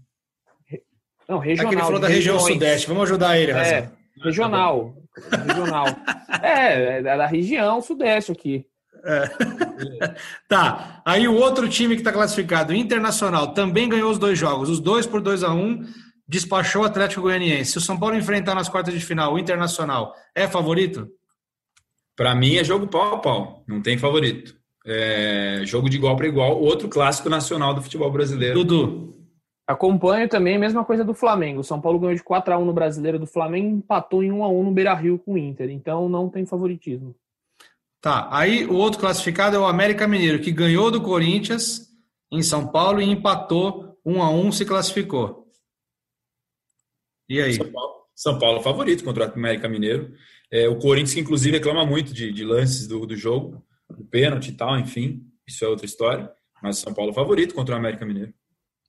Não, 1.27 1.37
regional. 1.37 1.71
Aquele 1.71 1.85
falou 1.85 1.99
da 1.99 2.07
região 2.07 2.39
sudeste. 2.39 2.87
Vamos 2.87 3.03
ajudar 3.03 3.37
ele, 3.37 3.51
Razão. 3.51 3.77
É, 3.77 3.91
regional. 4.23 4.95
Regional. 5.47 5.85
é, 6.41 6.99
é 6.99 7.01
da 7.01 7.25
região 7.25 7.81
sudeste 7.81 8.31
aqui. 8.31 8.65
É. 9.03 9.29
tá. 10.47 11.01
Aí 11.05 11.27
o 11.27 11.35
outro 11.35 11.67
time 11.69 11.95
que 11.95 12.01
está 12.01 12.11
classificado, 12.11 12.73
Internacional, 12.73 13.53
também 13.53 13.89
ganhou 13.89 14.11
os 14.11 14.19
dois 14.19 14.37
jogos, 14.37 14.69
os 14.69 14.79
dois 14.79 15.05
por 15.05 15.21
2 15.21 15.43
a 15.43 15.53
1 15.53 15.57
um, 15.57 15.85
despachou 16.27 16.83
o 16.83 16.85
Atlético 16.85 17.21
Goianiense. 17.21 17.71
Se 17.71 17.77
o 17.77 17.81
São 17.81 17.97
Paulo 17.97 18.15
enfrentar 18.15 18.55
nas 18.55 18.69
quartas 18.69 18.93
de 18.93 18.99
final 18.99 19.33
o 19.33 19.39
Internacional, 19.39 20.13
é 20.35 20.47
favorito? 20.47 21.07
Para 22.15 22.35
mim 22.35 22.57
é 22.57 22.63
jogo 22.63 22.87
pau 22.87 23.15
a 23.15 23.19
pau, 23.19 23.63
não 23.67 23.81
tem 23.81 23.97
favorito. 23.97 24.55
É 24.85 25.61
jogo 25.65 25.89
de 25.89 25.97
igual 25.97 26.15
para 26.15 26.27
igual, 26.27 26.59
outro 26.59 26.87
clássico 26.87 27.29
nacional 27.29 27.73
do 27.73 27.81
futebol 27.81 28.11
brasileiro. 28.11 28.63
Dudu. 28.63 29.18
Acompanho 29.69 30.27
também 30.27 30.55
a 30.55 30.59
mesma 30.59 30.83
coisa 30.83 31.05
do 31.05 31.13
Flamengo. 31.13 31.59
O 31.59 31.63
São 31.63 31.79
Paulo 31.79 31.99
ganhou 31.99 32.15
de 32.15 32.23
4 32.23 32.55
a 32.55 32.57
1 32.57 32.65
no 32.65 32.73
Brasileiro 32.73 33.19
do 33.19 33.27
Flamengo, 33.27 33.77
empatou 33.77 34.23
em 34.23 34.31
1 34.31 34.43
a 34.43 34.49
1 34.49 34.63
no 34.63 34.71
Beira-Rio 34.71 35.19
com 35.19 35.33
o 35.33 35.37
Inter. 35.37 35.69
Então 35.69 36.09
não 36.09 36.27
tem 36.27 36.43
favoritismo. 36.43 37.15
Tá. 38.01 38.27
Aí 38.31 38.65
o 38.65 38.73
outro 38.73 38.99
classificado 38.99 39.55
é 39.55 39.59
o 39.59 39.67
América 39.67 40.07
Mineiro, 40.07 40.41
que 40.41 40.51
ganhou 40.51 40.89
do 40.89 41.03
Corinthians 41.03 41.87
em 42.31 42.41
São 42.41 42.65
Paulo 42.65 42.99
e 42.99 43.11
empatou 43.11 43.95
1 44.03 44.23
a 44.23 44.31
1, 44.31 44.51
se 44.53 44.65
classificou. 44.65 45.47
E 47.29 47.39
aí? 47.39 47.53
São 47.53 47.71
Paulo, 47.71 47.93
São 48.15 48.39
Paulo 48.39 48.61
favorito 48.61 49.03
contra 49.03 49.27
o 49.27 49.31
América 49.31 49.69
Mineiro. 49.69 50.15
É, 50.51 50.67
o 50.67 50.79
Corinthians, 50.79 51.13
que 51.13 51.19
inclusive 51.19 51.57
reclama 51.57 51.85
muito 51.85 52.11
de, 52.11 52.33
de 52.33 52.43
lances 52.43 52.87
do, 52.87 53.05
do 53.05 53.15
jogo, 53.15 53.63
do 53.87 54.03
pênalti 54.03 54.47
e 54.47 54.53
tal, 54.53 54.79
enfim, 54.79 55.21
isso 55.47 55.63
é 55.63 55.67
outra 55.67 55.85
história. 55.85 56.27
Mas 56.59 56.79
São 56.79 56.91
Paulo 56.91 57.13
favorito 57.13 57.53
contra 57.53 57.75
o 57.75 57.77
América 57.77 58.03
Mineiro. 58.03 58.33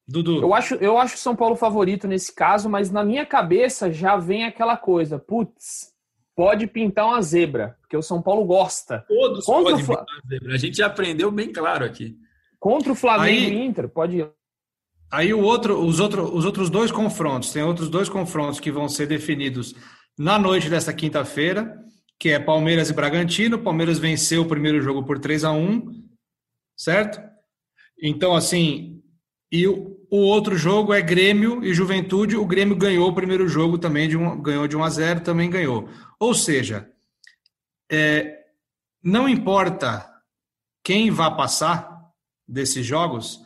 Dudu. 0.06 0.40
Eu 0.40 0.54
acho, 0.54 0.74
eu 0.76 0.98
acho 0.98 1.16
São 1.16 1.36
Paulo 1.36 1.54
favorito 1.54 2.08
nesse 2.08 2.34
caso, 2.34 2.68
mas 2.68 2.90
na 2.90 3.04
minha 3.04 3.24
cabeça 3.24 3.92
já 3.92 4.16
vem 4.16 4.44
aquela 4.44 4.76
coisa, 4.76 5.18
putz, 5.18 5.92
pode 6.34 6.66
pintar 6.66 7.06
uma 7.06 7.22
zebra, 7.22 7.76
porque 7.80 7.96
o 7.96 8.02
São 8.02 8.20
Paulo 8.20 8.44
gosta. 8.44 9.04
Todos 9.06 9.44
Contra 9.44 9.72
podem 9.72 9.86
pintar 9.86 10.04
uma 10.04 10.28
zebra. 10.28 10.54
A 10.54 10.58
gente 10.58 10.76
já 10.78 10.86
aprendeu 10.86 11.30
bem 11.30 11.52
claro 11.52 11.84
aqui. 11.84 12.16
Contra 12.58 12.92
o 12.92 12.96
Flamengo 12.96 13.46
aí, 13.46 13.52
e 13.52 13.64
Inter, 13.64 13.88
pode 13.88 14.18
ir. 14.18 14.30
Aí 15.12 15.32
o 15.32 15.40
outro, 15.40 15.78
os, 15.80 15.98
outro, 15.98 16.34
os 16.34 16.44
outros 16.44 16.70
dois 16.70 16.92
confrontos, 16.92 17.52
tem 17.52 17.62
outros 17.62 17.88
dois 17.88 18.08
confrontos 18.08 18.60
que 18.60 18.70
vão 18.70 18.88
ser 18.88 19.06
definidos 19.06 19.74
na 20.18 20.38
noite 20.38 20.68
desta 20.68 20.92
quinta-feira, 20.92 21.76
que 22.18 22.28
é 22.30 22.38
Palmeiras 22.38 22.90
e 22.90 22.94
Bragantino. 22.94 23.58
Palmeiras 23.58 23.98
venceu 23.98 24.42
o 24.42 24.48
primeiro 24.48 24.80
jogo 24.82 25.04
por 25.04 25.18
3 25.18 25.44
a 25.44 25.52
1 25.52 26.10
certo? 26.80 27.20
Então, 28.02 28.34
assim, 28.34 28.99
e 29.50 29.66
o, 29.66 29.96
outro 30.10 30.56
jogo 30.56 30.94
é 30.94 31.02
Grêmio 31.02 31.64
e 31.64 31.74
Juventude. 31.74 32.36
O 32.36 32.46
Grêmio 32.46 32.76
ganhou 32.76 33.08
o 33.08 33.14
primeiro 33.14 33.48
jogo 33.48 33.78
também, 33.78 34.08
de 34.08 34.16
um, 34.16 34.40
ganhou 34.40 34.68
de 34.68 34.76
1 34.76 34.84
a 34.84 34.90
0, 34.90 35.20
também 35.20 35.50
ganhou. 35.50 35.88
Ou 36.18 36.34
seja, 36.34 36.88
é, 37.90 38.44
não 39.02 39.28
importa 39.28 40.08
quem 40.84 41.10
vá 41.10 41.30
passar 41.30 41.90
desses 42.46 42.86
jogos, 42.86 43.40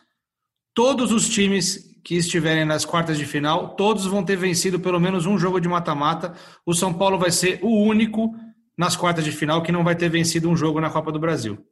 todos 0.74 1.12
os 1.12 1.28
times 1.28 1.94
que 2.02 2.16
estiverem 2.16 2.66
nas 2.66 2.84
quartas 2.84 3.16
de 3.16 3.24
final, 3.24 3.74
todos 3.76 4.04
vão 4.04 4.22
ter 4.22 4.36
vencido 4.36 4.78
pelo 4.78 5.00
menos 5.00 5.24
um 5.24 5.38
jogo 5.38 5.58
de 5.58 5.68
mata-mata. 5.68 6.34
O 6.66 6.74
São 6.74 6.92
Paulo 6.92 7.18
vai 7.18 7.30
ser 7.30 7.60
o 7.62 7.82
único 7.82 8.34
nas 8.76 8.94
quartas 8.94 9.24
de 9.24 9.32
final 9.32 9.62
que 9.62 9.72
não 9.72 9.82
vai 9.82 9.96
ter 9.96 10.10
vencido 10.10 10.50
um 10.50 10.56
jogo 10.56 10.80
na 10.80 10.90
Copa 10.90 11.10
do 11.10 11.18
Brasil. 11.18 11.66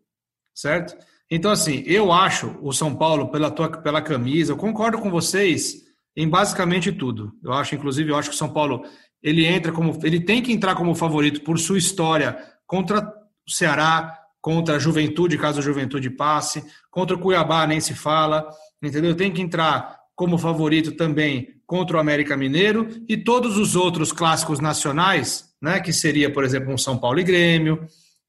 Certo? 0.55 0.97
Então, 1.35 1.51
assim, 1.51 1.83
eu 1.87 2.13
acho 2.13 2.59
o 2.61 2.75
São 2.75 2.95
Paulo, 2.95 3.31
pela, 3.31 3.51
tua, 3.51 3.67
pela 3.71 4.03
camisa, 4.03 4.53
eu 4.53 4.57
concordo 4.59 4.99
com 4.99 5.11
vocês 5.11 5.77
em 6.15 6.29
basicamente 6.29 6.93
tudo. 6.93 7.33
Eu 7.43 7.55
acho, 7.55 7.75
inclusive, 7.75 8.11
eu 8.11 8.17
acho 8.17 8.29
que 8.29 8.35
o 8.35 8.39
São 8.39 8.51
Paulo 8.51 8.85
ele 9.23 9.47
entra 9.47 9.73
como. 9.73 9.99
ele 10.03 10.21
tem 10.21 10.43
que 10.43 10.53
entrar 10.53 10.75
como 10.75 10.95
favorito 10.95 11.41
por 11.41 11.59
sua 11.59 11.79
história 11.79 12.37
contra 12.67 13.01
o 13.49 13.51
Ceará, 13.51 14.15
contra 14.43 14.77
a 14.77 14.79
Juventude, 14.79 15.39
caso 15.39 15.61
a 15.61 15.63
Juventude 15.63 16.11
passe, 16.11 16.63
contra 16.91 17.17
o 17.17 17.19
Cuiabá, 17.19 17.67
nem 17.67 17.81
se 17.81 17.95
fala, 17.95 18.47
entendeu? 18.83 19.15
Tem 19.15 19.33
que 19.33 19.41
entrar 19.41 20.01
como 20.15 20.37
favorito 20.37 20.93
também 20.93 21.49
contra 21.65 21.97
o 21.97 22.01
América 22.01 22.37
Mineiro 22.37 22.87
e 23.09 23.17
todos 23.17 23.57
os 23.57 23.75
outros 23.75 24.13
clássicos 24.13 24.61
nacionais, 24.61 25.47
né, 25.63 25.81
que 25.81 25.95
seria, 25.95 26.31
por 26.31 26.45
exemplo, 26.45 26.75
um 26.75 26.77
São 26.77 26.99
Paulo 26.99 27.21
e 27.21 27.25
Grêmio, 27.25 27.87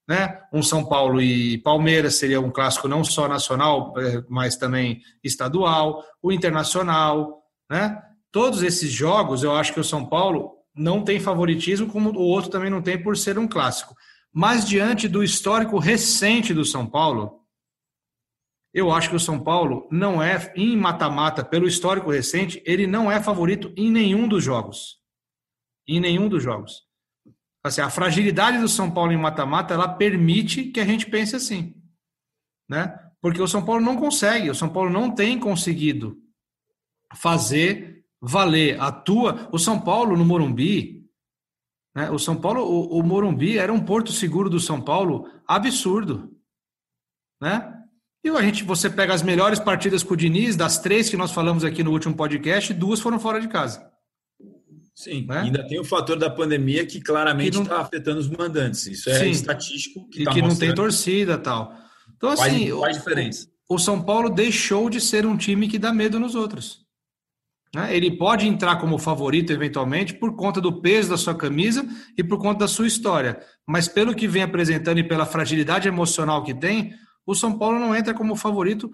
né? 0.07 0.41
Um 0.51 0.61
São 0.61 0.85
Paulo 0.85 1.21
e 1.21 1.57
Palmeiras 1.59 2.15
seria 2.15 2.41
um 2.41 2.51
clássico 2.51 2.87
não 2.87 3.03
só 3.03 3.27
nacional, 3.27 3.93
é, 3.97 4.23
mas 4.29 4.55
também 4.55 5.01
estadual, 5.23 6.03
o 6.21 6.31
internacional, 6.31 7.41
né? 7.69 8.01
Todos 8.31 8.63
esses 8.63 8.91
jogos, 8.91 9.43
eu 9.43 9.55
acho 9.55 9.73
que 9.73 9.79
o 9.79 9.83
São 9.83 10.05
Paulo 10.05 10.57
não 10.75 11.03
tem 11.03 11.19
favoritismo, 11.19 11.87
como 11.87 12.09
o 12.11 12.23
outro 12.23 12.49
também 12.49 12.69
não 12.69 12.81
tem 12.81 13.01
por 13.01 13.15
ser 13.15 13.37
um 13.37 13.47
clássico. 13.47 13.95
Mas 14.33 14.67
diante 14.67 15.07
do 15.07 15.23
histórico 15.23 15.77
recente 15.77 16.53
do 16.53 16.65
São 16.65 16.87
Paulo, 16.87 17.41
eu 18.73 18.91
acho 18.91 19.11
que 19.11 19.15
o 19.15 19.19
São 19.19 19.39
Paulo 19.39 19.87
não 19.91 20.21
é 20.21 20.51
em 20.55 20.75
mata-mata 20.75 21.45
pelo 21.45 21.67
histórico 21.67 22.09
recente, 22.09 22.61
ele 22.65 22.87
não 22.87 23.11
é 23.11 23.21
favorito 23.21 23.71
em 23.77 23.91
nenhum 23.91 24.27
dos 24.27 24.43
jogos. 24.43 24.97
Em 25.87 25.99
nenhum 25.99 26.27
dos 26.27 26.41
jogos. 26.41 26.81
Assim, 27.63 27.79
a 27.79 27.89
fragilidade 27.89 28.57
do 28.57 28.67
São 28.67 28.91
Paulo 28.91 29.13
em 29.13 29.17
mata-mata, 29.17 29.73
ela 29.73 29.87
permite 29.87 30.65
que 30.65 30.81
a 30.81 30.85
gente 30.85 31.05
pense 31.05 31.35
assim, 31.35 31.73
né? 32.69 32.99
Porque 33.21 33.41
o 33.41 33.47
São 33.47 33.63
Paulo 33.63 33.81
não 33.81 33.95
consegue, 33.95 34.49
o 34.49 34.55
São 34.55 34.67
Paulo 34.67 34.89
não 34.89 35.09
tem 35.09 35.39
conseguido 35.39 36.17
fazer 37.15 38.03
valer 38.21 38.79
a 38.81 38.91
tua. 38.91 39.47
O 39.51 39.57
São 39.57 39.79
Paulo 39.79 40.17
no 40.17 40.25
Morumbi, 40.25 41.07
né? 41.95 42.11
O 42.11 42.19
São 42.19 42.35
Paulo, 42.35 42.63
o, 42.63 42.99
o 42.99 43.03
Morumbi 43.03 43.57
era 43.57 43.71
um 43.71 43.79
porto 43.79 44.11
seguro 44.11 44.49
do 44.49 44.59
São 44.59 44.81
Paulo 44.81 45.29
absurdo, 45.47 46.35
né? 47.41 47.79
E 48.25 48.29
a 48.29 48.41
gente, 48.41 48.63
você 48.63 48.89
pega 48.89 49.13
as 49.13 49.21
melhores 49.21 49.59
partidas 49.59 50.01
com 50.01 50.13
o 50.13 50.17
Diniz, 50.17 50.55
das 50.55 50.79
três 50.79 51.09
que 51.09 51.17
nós 51.17 51.31
falamos 51.31 51.63
aqui 51.63 51.83
no 51.83 51.91
último 51.91 52.15
podcast, 52.15 52.73
duas 52.73 53.01
foram 53.01 53.19
fora 53.19 53.39
de 53.39 53.49
casa. 53.49 53.92
Sim, 54.95 55.25
né? 55.27 55.39
ainda 55.39 55.67
tem 55.67 55.79
o 55.79 55.83
fator 55.83 56.17
da 56.17 56.29
pandemia 56.29 56.85
que 56.85 57.01
claramente 57.01 57.59
está 57.59 57.81
afetando 57.81 58.19
os 58.19 58.29
mandantes. 58.29 58.85
Isso 58.85 59.09
é 59.09 59.19
Sim. 59.19 59.31
estatístico. 59.31 60.07
Que 60.09 60.21
e 60.21 60.25
tá 60.25 60.33
que 60.33 60.41
não 60.41 60.55
tem 60.55 60.73
torcida 60.73 61.37
tal. 61.37 61.73
Então, 62.15 62.29
assim, 62.29 62.69
diferença. 62.91 63.47
O, 63.67 63.75
o 63.75 63.79
São 63.79 64.01
Paulo 64.01 64.29
deixou 64.29 64.89
de 64.89 65.01
ser 65.01 65.25
um 65.25 65.35
time 65.35 65.67
que 65.67 65.79
dá 65.79 65.91
medo 65.91 66.19
nos 66.19 66.35
outros. 66.35 66.83
Né? 67.73 67.95
Ele 67.95 68.15
pode 68.15 68.47
entrar 68.47 68.75
como 68.75 68.99
favorito 68.99 69.51
eventualmente 69.51 70.13
por 70.13 70.35
conta 70.35 70.61
do 70.61 70.79
peso 70.79 71.09
da 71.09 71.17
sua 71.17 71.33
camisa 71.33 71.85
e 72.15 72.23
por 72.23 72.37
conta 72.37 72.59
da 72.59 72.67
sua 72.67 72.85
história. 72.85 73.39
Mas 73.67 73.87
pelo 73.87 74.13
que 74.13 74.27
vem 74.27 74.43
apresentando 74.43 74.99
e 74.99 75.07
pela 75.07 75.25
fragilidade 75.25 75.87
emocional 75.87 76.43
que 76.43 76.53
tem, 76.53 76.93
o 77.25 77.33
São 77.33 77.57
Paulo 77.57 77.79
não 77.79 77.95
entra 77.95 78.13
como 78.13 78.35
favorito 78.35 78.91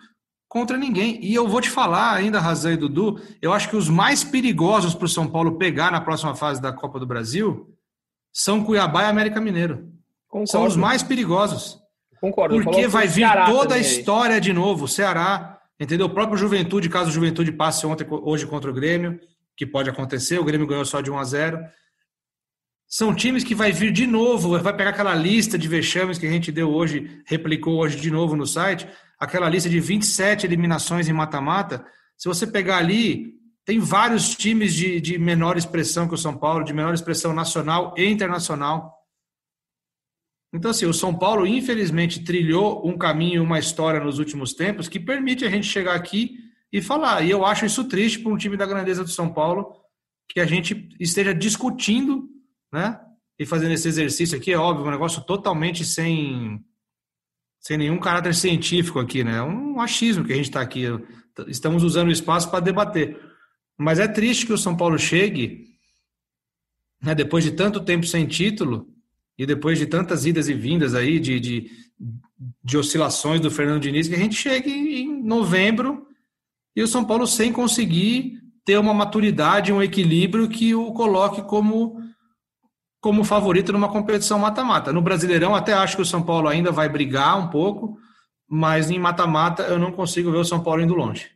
contra 0.50 0.76
ninguém. 0.76 1.24
E 1.24 1.34
eu 1.34 1.48
vou 1.48 1.62
te 1.62 1.70
falar 1.70 2.16
ainda, 2.16 2.40
Razão 2.40 2.74
e 2.74 2.76
Dudu, 2.76 3.22
eu 3.40 3.54
acho 3.54 3.70
que 3.70 3.78
os 3.78 3.88
mais 3.88 4.24
perigosos 4.24 4.96
para 4.96 5.06
o 5.06 5.10
São 5.10 5.28
Paulo 5.28 5.58
pegar 5.58 5.92
na 5.92 6.02
próxima 6.02 6.36
fase 6.36 6.60
da 6.60 6.74
Copa 6.74 7.00
do 7.00 7.06
Brasil 7.06 7.72
são 8.34 8.64
Cuiabá 8.64 9.04
e 9.04 9.06
América 9.06 9.40
Mineiro. 9.40 9.94
Concordo. 10.28 10.52
São 10.52 10.66
os 10.66 10.76
mais 10.76 11.04
perigosos. 11.04 11.80
Concordo. 12.20 12.62
Porque 12.64 12.88
vai 12.88 13.08
vir 13.08 13.22
Ceará 13.22 13.46
toda 13.46 13.76
a 13.76 13.80
história 13.80 14.42
de 14.42 14.52
novo. 14.52 14.88
Ceará, 14.88 15.60
entendeu? 15.80 16.08
O 16.08 16.14
próprio 16.14 16.38
Juventude, 16.38 16.90
caso 16.90 17.10
o 17.10 17.14
Juventude 17.14 17.52
passe 17.52 17.86
ontem, 17.86 18.06
hoje 18.10 18.46
contra 18.46 18.70
o 18.70 18.74
Grêmio, 18.74 19.20
que 19.56 19.66
pode 19.66 19.90
acontecer, 19.90 20.40
o 20.40 20.44
Grêmio 20.44 20.68
ganhou 20.68 20.86
só 20.86 21.00
de 21.00 21.12
1 21.12 21.18
a 21.18 21.24
0 21.24 21.60
São 22.88 23.14
times 23.14 23.44
que 23.44 23.56
vai 23.56 23.72
vir 23.72 23.92
de 23.92 24.08
novo, 24.08 24.58
vai 24.60 24.76
pegar 24.76 24.92
aquela 24.92 25.14
lista 25.14 25.58
de 25.58 25.68
vexames 25.68 26.18
que 26.18 26.26
a 26.26 26.32
gente 26.32 26.52
deu 26.52 26.72
hoje, 26.72 27.22
replicou 27.26 27.78
hoje 27.78 27.98
de 27.98 28.10
novo 28.10 28.36
no 28.36 28.46
site, 28.46 28.88
aquela 29.19 29.49
lista 29.49 29.69
de 29.69 29.79
27 29.79 30.45
eliminações 30.45 31.10
em 31.10 31.13
mata-mata. 31.13 31.86
Se 32.17 32.27
você 32.27 32.47
pegar 32.47 32.77
ali, 32.77 33.34
tem 33.65 33.79
vários 33.79 34.36
times 34.36 34.73
de, 34.73 35.01
de 35.01 35.19
menor 35.19 35.58
expressão 35.58 36.08
que 36.08 36.13
o 36.13 36.17
São 36.17 36.38
Paulo, 36.38 36.63
de 36.63 36.73
menor 36.73 36.93
expressão 36.93 37.34
nacional 37.34 37.93
e 37.97 38.05
internacional. 38.05 38.95
Então, 40.53 40.71
assim, 40.71 40.86
o 40.86 40.93
São 40.93 41.13
Paulo, 41.13 41.45
infelizmente, 41.45 42.23
trilhou 42.23 42.88
um 42.88 42.97
caminho, 42.97 43.43
uma 43.43 43.60
história 43.60 43.99
nos 43.99 44.17
últimos 44.17 44.53
tempos 44.53 44.88
que 44.88 44.99
permite 44.99 45.45
a 45.45 45.49
gente 45.49 45.67
chegar 45.67 45.95
aqui 45.95 46.38
e 46.71 46.82
falar. 46.82 47.23
E 47.23 47.29
eu 47.29 47.45
acho 47.45 47.65
isso 47.65 47.84
triste 47.84 48.19
para 48.19 48.32
um 48.32 48.38
time 48.38 48.58
da 48.58 48.65
grandeza 48.65 49.03
do 49.03 49.10
São 49.10 49.32
Paulo, 49.32 49.71
que 50.27 50.39
a 50.39 50.45
gente 50.45 50.89
esteja 50.99 51.34
discutindo, 51.34 52.27
né? 52.71 52.99
E 53.38 53.45
fazendo 53.45 53.73
esse 53.73 53.88
exercício 53.88 54.38
aqui, 54.38 54.51
é 54.51 54.58
óbvio, 54.58 54.88
um 54.88 54.91
negócio 54.91 55.23
totalmente 55.23 55.86
sem, 55.86 56.63
sem 57.60 57.78
nenhum 57.78 58.00
caráter 58.00 58.34
científico 58.34 59.00
aqui, 59.00 59.24
né? 59.24 59.38
É 59.38 59.43
um 59.43 59.80
achismo 59.80 60.24
que 60.24 60.34
a 60.34 60.36
gente 60.36 60.50
está 60.50 60.62
aqui. 60.62 60.86
Estamos 61.48 61.84
usando 61.84 62.08
o 62.08 62.12
espaço 62.12 62.50
para 62.50 62.60
debater. 62.60 63.19
Mas 63.78 64.00
é 64.00 64.08
triste 64.08 64.45
que 64.45 64.54
o 64.54 64.58
São 64.58 64.76
Paulo 64.76 64.98
chegue, 64.98 65.67
né, 67.02 67.15
depois 67.15 67.43
de 67.43 67.52
tanto 67.52 67.80
tempo 67.80 68.06
sem 68.06 68.26
título, 68.26 68.88
e 69.38 69.45
depois 69.45 69.80
de 69.80 69.86
tantas 69.86 70.26
idas 70.26 70.50
e 70.50 70.54
vindas 70.54 70.93
aí, 70.93 71.17
de, 71.17 71.39
de, 71.39 71.72
de 72.62 72.78
oscilações 72.78 73.39
do 73.39 73.50
Fernando 73.50 73.82
Diniz, 73.82 74.08
que 74.08 74.15
a 74.15 74.19
gente 74.19 74.36
chegue 74.36 74.69
em 74.69 75.24
novembro 75.24 76.06
e 76.76 76.84
o 76.84 76.88
São 76.88 77.06
Paulo 77.06 77.26
sem 77.26 77.52
conseguir 77.54 78.38
ter 78.65 78.78
uma 78.78 78.93
maturidade, 78.93 79.72
um 79.72 79.82
equilíbrio 79.82 80.50
que 80.50 80.76
o 80.76 80.91
coloque 80.91 81.41
como, 81.41 81.99
como 83.02 83.24
favorito 83.24 83.72
numa 83.72 83.92
competição 83.92 84.40
mata-mata. 84.40 84.92
No 84.92 85.02
Brasileirão, 85.02 85.56
até 85.56 85.74
acho 85.74 85.96
que 85.96 86.02
o 86.02 86.06
São 86.06 86.22
Paulo 86.22 86.48
ainda 86.48 86.72
vai 86.72 86.90
brigar 86.90 87.38
um 87.38 87.50
pouco, 87.50 87.98
mas 88.48 88.92
em 88.92 89.00
mata-mata 89.00 89.64
eu 89.64 89.80
não 89.80 89.92
consigo 89.92 90.32
ver 90.32 90.38
o 90.38 90.46
São 90.46 90.62
Paulo 90.62 90.82
indo 90.82 90.94
longe. 90.94 91.32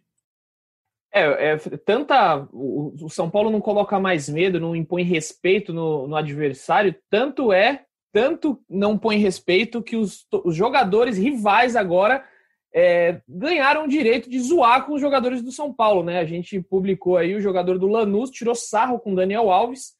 É, 1.14 1.54
é, 1.54 1.58
tanta. 1.58 2.48
O, 2.52 2.94
o, 3.06 3.10
São 3.10 3.30
Paulo 3.30 3.52
não 3.52 3.62
coloca 3.62 4.00
mais 4.00 4.28
medo, 4.28 4.60
não 4.60 4.76
impõe 4.76 5.04
respeito 5.04 5.72
no, 5.72 6.08
no 6.08 6.16
adversário, 6.16 6.96
tanto 7.10 7.54
é 7.54 7.86
tanto 8.14 8.62
não 8.70 8.96
põe 8.96 9.18
respeito 9.18 9.82
que 9.82 9.96
os, 9.96 10.28
os 10.46 10.56
jogadores 10.56 11.18
rivais 11.18 11.76
agora 11.76 12.24
é, 12.72 13.20
ganharam 13.28 13.86
o 13.86 13.88
direito 13.88 14.30
de 14.30 14.40
zoar 14.40 14.86
com 14.86 14.94
os 14.94 15.02
jogadores 15.02 15.42
do 15.42 15.52
São 15.52 15.74
Paulo, 15.74 16.04
né? 16.04 16.20
A 16.20 16.26
gente 16.26 16.62
publicou 16.62 17.18
aí 17.18 17.36
o 17.36 17.42
jogador 17.42 17.80
do 17.80 17.88
Lanús, 17.88 18.30
tirou 18.30 18.54
sarro 18.54 19.00
com 19.00 19.16
Daniel 19.16 19.52
Alves, 19.52 19.94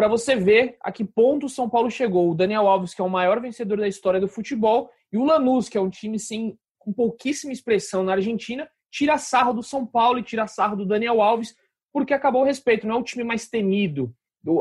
para 0.00 0.08
você 0.08 0.34
ver 0.34 0.78
a 0.80 0.90
que 0.90 1.04
ponto 1.04 1.44
o 1.44 1.48
São 1.50 1.68
Paulo 1.68 1.90
chegou. 1.90 2.30
O 2.30 2.34
Daniel 2.34 2.66
Alves, 2.66 2.94
que 2.94 3.02
é 3.02 3.04
o 3.04 3.10
maior 3.10 3.38
vencedor 3.38 3.76
da 3.76 3.86
história 3.86 4.18
do 4.18 4.26
futebol, 4.26 4.90
e 5.12 5.18
o 5.18 5.24
Lanús, 5.26 5.68
que 5.68 5.76
é 5.76 5.80
um 5.80 5.90
time 5.90 6.18
sem, 6.18 6.58
com 6.78 6.90
pouquíssima 6.90 7.52
expressão 7.52 8.02
na 8.02 8.12
Argentina, 8.12 8.66
tira 8.90 9.18
sarro 9.18 9.52
do 9.52 9.62
São 9.62 9.84
Paulo 9.84 10.18
e 10.18 10.22
tira 10.22 10.46
sarro 10.46 10.74
do 10.74 10.86
Daniel 10.86 11.20
Alves, 11.20 11.54
porque 11.92 12.14
acabou 12.14 12.40
o 12.40 12.46
respeito, 12.46 12.86
não 12.86 12.94
é 12.94 12.98
o 12.98 13.02
time 13.02 13.22
mais 13.22 13.46
temido. 13.46 14.10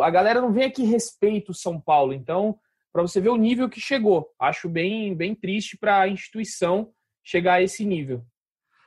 A 0.01 0.09
galera 0.09 0.41
não 0.41 0.51
vem 0.51 0.65
aqui 0.65 0.83
respeito 0.83 1.53
o 1.53 1.55
São 1.55 1.79
Paulo, 1.79 2.11
então 2.11 2.59
para 2.91 3.01
você 3.01 3.21
ver 3.21 3.29
o 3.29 3.37
nível 3.37 3.69
que 3.69 3.79
chegou. 3.79 4.27
Acho 4.37 4.67
bem, 4.67 5.15
bem 5.15 5.33
triste 5.33 5.77
para 5.77 6.01
a 6.01 6.09
instituição 6.09 6.89
chegar 7.23 7.53
a 7.53 7.63
esse 7.63 7.85
nível. 7.85 8.25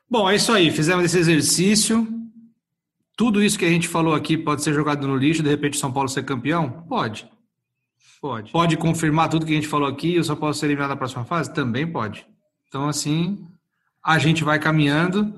Bom, 0.06 0.28
é 0.28 0.36
isso 0.36 0.52
aí. 0.52 0.70
Fizemos 0.70 1.02
esse 1.06 1.18
exercício. 1.18 2.06
Tudo 3.16 3.42
isso 3.42 3.58
que 3.58 3.64
a 3.64 3.70
gente 3.70 3.88
falou 3.88 4.14
aqui 4.14 4.36
pode 4.36 4.62
ser 4.62 4.72
jogado 4.72 5.06
no 5.06 5.16
lixo, 5.16 5.42
de 5.42 5.48
repente 5.48 5.74
o 5.74 5.80
São 5.80 5.92
Paulo 5.92 6.08
ser 6.08 6.24
campeão? 6.24 6.84
Pode. 6.88 7.28
Pode. 8.20 8.52
Pode 8.52 8.76
confirmar 8.76 9.28
tudo 9.28 9.44
que 9.44 9.52
a 9.52 9.56
gente 9.56 9.66
falou 9.66 9.88
aqui 9.88 10.12
e 10.12 10.18
o 10.18 10.24
São 10.24 10.36
Paulo 10.36 10.54
ser 10.54 10.66
eliminado 10.66 10.90
na 10.90 10.96
próxima 10.96 11.24
fase? 11.24 11.52
Também 11.52 11.86
pode. 11.86 12.24
Então, 12.68 12.88
assim, 12.88 13.46
a 14.04 14.18
gente 14.18 14.44
vai 14.44 14.58
caminhando. 14.58 15.34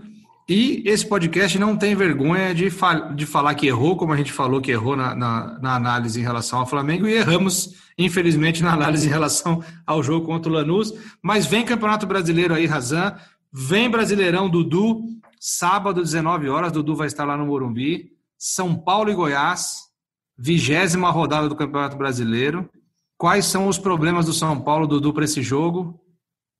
E 0.46 0.82
esse 0.84 1.06
podcast 1.06 1.58
não 1.58 1.74
tem 1.74 1.94
vergonha 1.94 2.54
de, 2.54 2.68
fal 2.68 3.14
de 3.14 3.24
falar 3.24 3.54
que 3.54 3.66
errou, 3.66 3.96
como 3.96 4.12
a 4.12 4.16
gente 4.16 4.30
falou 4.30 4.60
que 4.60 4.70
errou 4.70 4.94
na, 4.94 5.14
na, 5.14 5.58
na, 5.58 5.74
análise 5.74 6.20
em 6.20 6.22
relação 6.22 6.58
ao 6.58 6.66
Flamengo, 6.66 7.08
e 7.08 7.14
erramos, 7.14 7.74
infelizmente, 7.96 8.62
na 8.62 8.74
análise 8.74 9.06
em 9.06 9.10
relação 9.10 9.64
ao 9.86 10.02
jogo 10.02 10.26
contra 10.26 10.52
o 10.52 10.54
Lanús. 10.54 10.92
Mas 11.22 11.46
vem 11.46 11.64
Campeonato 11.64 12.06
Brasileiro 12.06 12.52
aí, 12.52 12.66
Razan. 12.66 13.16
Vem 13.50 13.88
Brasileirão, 13.88 14.50
Dudu. 14.50 15.02
Sábado, 15.46 16.00
19 16.00 16.48
horas, 16.48 16.72
Dudu 16.72 16.96
vai 16.96 17.06
estar 17.06 17.24
lá 17.24 17.36
no 17.36 17.46
Morumbi. 17.46 18.12
São 18.38 18.74
Paulo 18.74 19.10
e 19.10 19.14
Goiás, 19.14 19.90
vigésima 20.38 21.10
rodada 21.10 21.48
do 21.48 21.56
Campeonato 21.56 21.96
Brasileiro. 21.96 22.70
Quais 23.18 23.44
são 23.44 23.68
os 23.68 23.78
problemas 23.78 24.26
do 24.26 24.32
São 24.32 24.60
Paulo, 24.60 24.86
Dudu, 24.86 25.12
para 25.12 25.24
esse 25.24 25.42
jogo? 25.42 26.00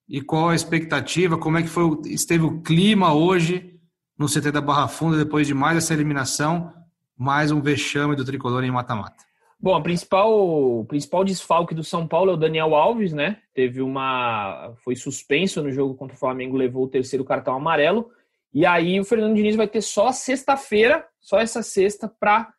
E 0.09 0.20
qual 0.20 0.51
a 0.51 0.55
expectativa? 0.55 1.38
Como 1.38 1.57
é 1.57 1.62
que 1.62 1.68
foi, 1.68 1.99
esteve 2.07 2.44
o 2.44 2.61
clima 2.61 3.14
hoje? 3.14 3.75
no 4.18 4.27
CT 4.27 4.53
da 4.53 4.61
Barra 4.61 4.88
Funda 4.88 5.16
depois 5.16 5.47
de 5.47 5.55
mais 5.55 5.77
essa 5.77 5.92
eliminação, 5.92 6.73
mais 7.16 7.51
um 7.51 7.61
vexame 7.61 8.14
do 8.16 8.25
tricolor 8.25 8.62
em 8.64 8.70
mata-mata? 8.70 9.25
Bom, 9.59 9.75
a 9.75 9.81
principal, 9.81 10.31
o 10.81 10.85
principal 10.85 11.25
desfalque 11.25 11.75
do 11.75 11.83
São 11.83 12.07
Paulo 12.07 12.31
é 12.31 12.35
o 12.35 12.37
Daniel 12.37 12.75
Alves, 12.75 13.12
né? 13.12 13.38
Teve 13.55 13.81
uma. 13.81 14.75
Foi 14.85 14.94
suspenso 14.94 15.62
no 15.62 15.70
jogo 15.70 15.94
contra 15.94 16.14
o 16.14 16.18
Flamengo, 16.18 16.57
levou 16.57 16.85
o 16.85 16.88
terceiro 16.88 17.25
cartão 17.25 17.55
amarelo. 17.55 18.11
E 18.55 18.64
aí 18.64 19.01
o 19.01 19.05
Fernando 19.05 19.35
Diniz 19.35 19.57
vai 19.57 19.67
ter 19.67 19.83
só 19.83 20.12
sexta-feira, 20.12 21.05
só 21.21 21.40
essa 21.40 21.61
sexta, 21.61 22.09
para 22.09 22.53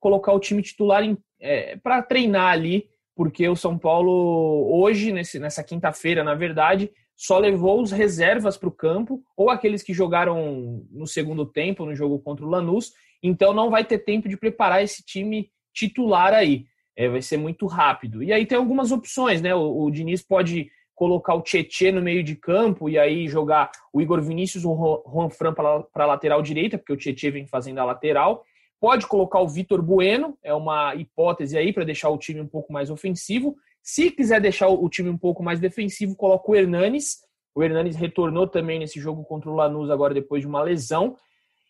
colocar 0.00 0.32
o 0.32 0.40
time 0.40 0.62
titular 0.62 1.02
é, 1.38 1.76
para 1.76 2.02
treinar 2.02 2.52
ali, 2.52 2.88
porque 3.14 3.46
o 3.46 3.54
São 3.54 3.78
Paulo, 3.78 4.68
hoje, 4.72 5.12
nesse, 5.12 5.38
nessa 5.38 5.62
quinta-feira, 5.62 6.24
na 6.24 6.34
verdade, 6.34 6.90
só 7.14 7.38
levou 7.38 7.82
os 7.82 7.92
reservas 7.92 8.56
para 8.56 8.68
o 8.68 8.72
campo, 8.72 9.22
ou 9.36 9.50
aqueles 9.50 9.82
que 9.82 9.92
jogaram 9.92 10.86
no 10.90 11.06
segundo 11.06 11.44
tempo, 11.44 11.84
no 11.84 11.94
jogo 11.94 12.18
contra 12.18 12.44
o 12.44 12.48
Lanús, 12.48 12.92
então 13.22 13.52
não 13.52 13.70
vai 13.70 13.84
ter 13.84 13.98
tempo 13.98 14.28
de 14.28 14.36
preparar 14.36 14.82
esse 14.82 15.04
time 15.04 15.50
titular 15.74 16.32
aí. 16.32 16.64
É, 16.96 17.08
vai 17.08 17.22
ser 17.22 17.36
muito 17.36 17.66
rápido. 17.66 18.22
E 18.22 18.32
aí 18.32 18.44
tem 18.44 18.58
algumas 18.58 18.90
opções, 18.90 19.40
né? 19.40 19.54
O, 19.54 19.84
o 19.84 19.90
Diniz 19.90 20.22
pode 20.22 20.70
colocar 21.02 21.34
o 21.34 21.42
Tietê 21.42 21.90
no 21.90 22.00
meio 22.00 22.22
de 22.22 22.36
campo 22.36 22.88
e 22.88 22.96
aí 22.96 23.26
jogar 23.26 23.72
o 23.92 24.00
Igor 24.00 24.22
Vinícius 24.22 24.64
o 24.64 25.02
Juan 25.12 25.28
Fran 25.30 25.52
para 25.52 25.84
a 25.92 26.06
lateral 26.06 26.40
direita, 26.40 26.78
porque 26.78 26.92
o 26.92 26.96
Tietê 26.96 27.28
vem 27.28 27.44
fazendo 27.44 27.80
a 27.80 27.84
lateral. 27.84 28.44
Pode 28.80 29.08
colocar 29.08 29.40
o 29.40 29.48
Vitor 29.48 29.82
Bueno, 29.82 30.38
é 30.44 30.54
uma 30.54 30.94
hipótese 30.94 31.58
aí 31.58 31.72
para 31.72 31.82
deixar 31.82 32.08
o 32.08 32.16
time 32.16 32.40
um 32.40 32.46
pouco 32.46 32.72
mais 32.72 32.88
ofensivo. 32.88 33.56
Se 33.82 34.12
quiser 34.12 34.40
deixar 34.40 34.68
o 34.68 34.88
time 34.88 35.10
um 35.10 35.18
pouco 35.18 35.42
mais 35.42 35.58
defensivo, 35.58 36.14
coloca 36.14 36.48
o 36.48 36.54
Hernanes. 36.54 37.16
O 37.52 37.64
Hernanes 37.64 37.96
retornou 37.96 38.46
também 38.46 38.78
nesse 38.78 39.00
jogo 39.00 39.24
contra 39.24 39.50
o 39.50 39.56
Lanús 39.56 39.90
agora 39.90 40.14
depois 40.14 40.40
de 40.40 40.46
uma 40.46 40.62
lesão. 40.62 41.16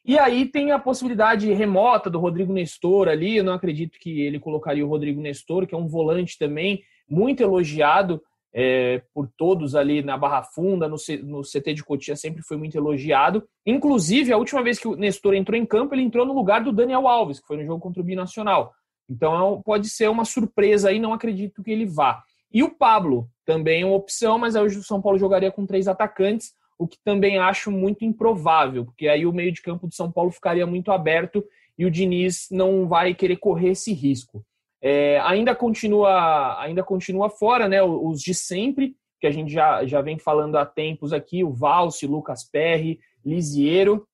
E 0.04 0.18
aí 0.18 0.44
tem 0.44 0.72
a 0.72 0.78
possibilidade 0.78 1.50
remota 1.54 2.10
do 2.10 2.20
Rodrigo 2.20 2.52
Nestor 2.52 3.08
ali. 3.08 3.38
Eu 3.38 3.44
não 3.44 3.54
acredito 3.54 3.98
que 3.98 4.20
ele 4.20 4.38
colocaria 4.38 4.84
o 4.84 4.90
Rodrigo 4.90 5.22
Nestor, 5.22 5.66
que 5.66 5.74
é 5.74 5.78
um 5.78 5.88
volante 5.88 6.36
também 6.36 6.82
muito 7.08 7.42
elogiado 7.42 8.22
é, 8.54 9.02
por 9.14 9.28
todos 9.36 9.74
ali 9.74 10.02
na 10.02 10.16
Barra 10.16 10.42
Funda, 10.42 10.88
no, 10.88 10.96
no 11.22 11.42
CT 11.42 11.74
de 11.74 11.84
Cotia 11.84 12.16
sempre 12.16 12.42
foi 12.42 12.56
muito 12.56 12.76
elogiado. 12.76 13.44
Inclusive, 13.64 14.32
a 14.32 14.36
última 14.36 14.62
vez 14.62 14.78
que 14.78 14.86
o 14.86 14.94
Nestor 14.94 15.34
entrou 15.34 15.58
em 15.58 15.64
campo, 15.64 15.94
ele 15.94 16.02
entrou 16.02 16.26
no 16.26 16.34
lugar 16.34 16.62
do 16.62 16.72
Daniel 16.72 17.08
Alves, 17.08 17.40
que 17.40 17.46
foi 17.46 17.56
no 17.56 17.64
jogo 17.64 17.80
contra 17.80 18.02
o 18.02 18.04
Binacional. 18.04 18.72
Então 19.08 19.58
é 19.58 19.62
pode 19.62 19.88
ser 19.88 20.08
uma 20.08 20.24
surpresa 20.24 20.90
aí, 20.90 20.98
não 20.98 21.12
acredito 21.12 21.62
que 21.62 21.70
ele 21.70 21.86
vá. 21.86 22.22
E 22.52 22.62
o 22.62 22.70
Pablo 22.70 23.28
também 23.44 23.82
é 23.82 23.86
uma 23.86 23.96
opção, 23.96 24.38
mas 24.38 24.54
hoje 24.54 24.78
o 24.78 24.82
São 24.82 25.00
Paulo 25.00 25.18
jogaria 25.18 25.50
com 25.50 25.66
três 25.66 25.88
atacantes, 25.88 26.52
o 26.78 26.86
que 26.86 26.98
também 27.02 27.38
acho 27.38 27.70
muito 27.70 28.04
improvável, 28.04 28.84
porque 28.84 29.08
aí 29.08 29.24
o 29.24 29.32
meio 29.32 29.52
de 29.52 29.62
campo 29.62 29.86
do 29.86 29.94
São 29.94 30.10
Paulo 30.10 30.30
ficaria 30.30 30.66
muito 30.66 30.90
aberto 30.92 31.44
e 31.78 31.86
o 31.86 31.90
Diniz 31.90 32.48
não 32.50 32.86
vai 32.86 33.14
querer 33.14 33.36
correr 33.36 33.70
esse 33.70 33.92
risco. 33.92 34.44
É, 34.82 35.20
ainda 35.20 35.54
continua 35.54 36.60
ainda 36.60 36.82
continua 36.82 37.30
fora, 37.30 37.68
né? 37.68 37.82
Os 37.82 38.20
de 38.20 38.34
sempre, 38.34 38.96
que 39.20 39.26
a 39.28 39.30
gente 39.30 39.52
já, 39.52 39.86
já 39.86 40.00
vem 40.00 40.18
falando 40.18 40.56
há 40.56 40.66
tempos 40.66 41.12
aqui, 41.12 41.44
o 41.44 41.52
Valse, 41.52 42.06
Lucas 42.06 42.42
Perry, 42.42 42.98
Lisiero, 43.24 44.06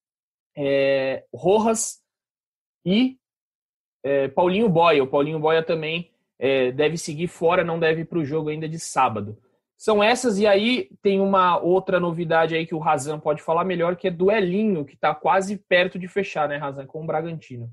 é, 0.54 1.24
Rojas, 1.34 2.02
e 2.84 3.18
é, 4.02 4.28
Paulinho 4.28 4.68
Boia. 4.68 5.02
O 5.02 5.08
Paulinho 5.08 5.38
Boia 5.38 5.62
também 5.62 6.10
é, 6.38 6.70
deve 6.72 6.96
seguir 6.96 7.28
fora, 7.28 7.64
não 7.64 7.78
deve 7.78 8.02
ir 8.02 8.04
para 8.04 8.18
o 8.18 8.24
jogo 8.24 8.48
ainda 8.48 8.68
de 8.68 8.78
sábado. 8.78 9.38
São 9.76 10.02
essas, 10.02 10.38
e 10.38 10.46
aí 10.46 10.90
tem 11.00 11.20
uma 11.20 11.58
outra 11.58 12.00
novidade 12.00 12.54
aí 12.54 12.66
que 12.66 12.74
o 12.74 12.80
Razan 12.80 13.20
pode 13.20 13.40
falar 13.40 13.64
melhor, 13.64 13.94
que 13.94 14.08
é 14.08 14.10
do 14.10 14.30
Elinho, 14.30 14.84
que 14.84 14.94
está 14.94 15.14
quase 15.14 15.56
perto 15.56 15.98
de 15.98 16.08
fechar, 16.08 16.48
né, 16.48 16.56
Razan, 16.56 16.84
com 16.84 17.02
o 17.02 17.06
Bragantino. 17.06 17.70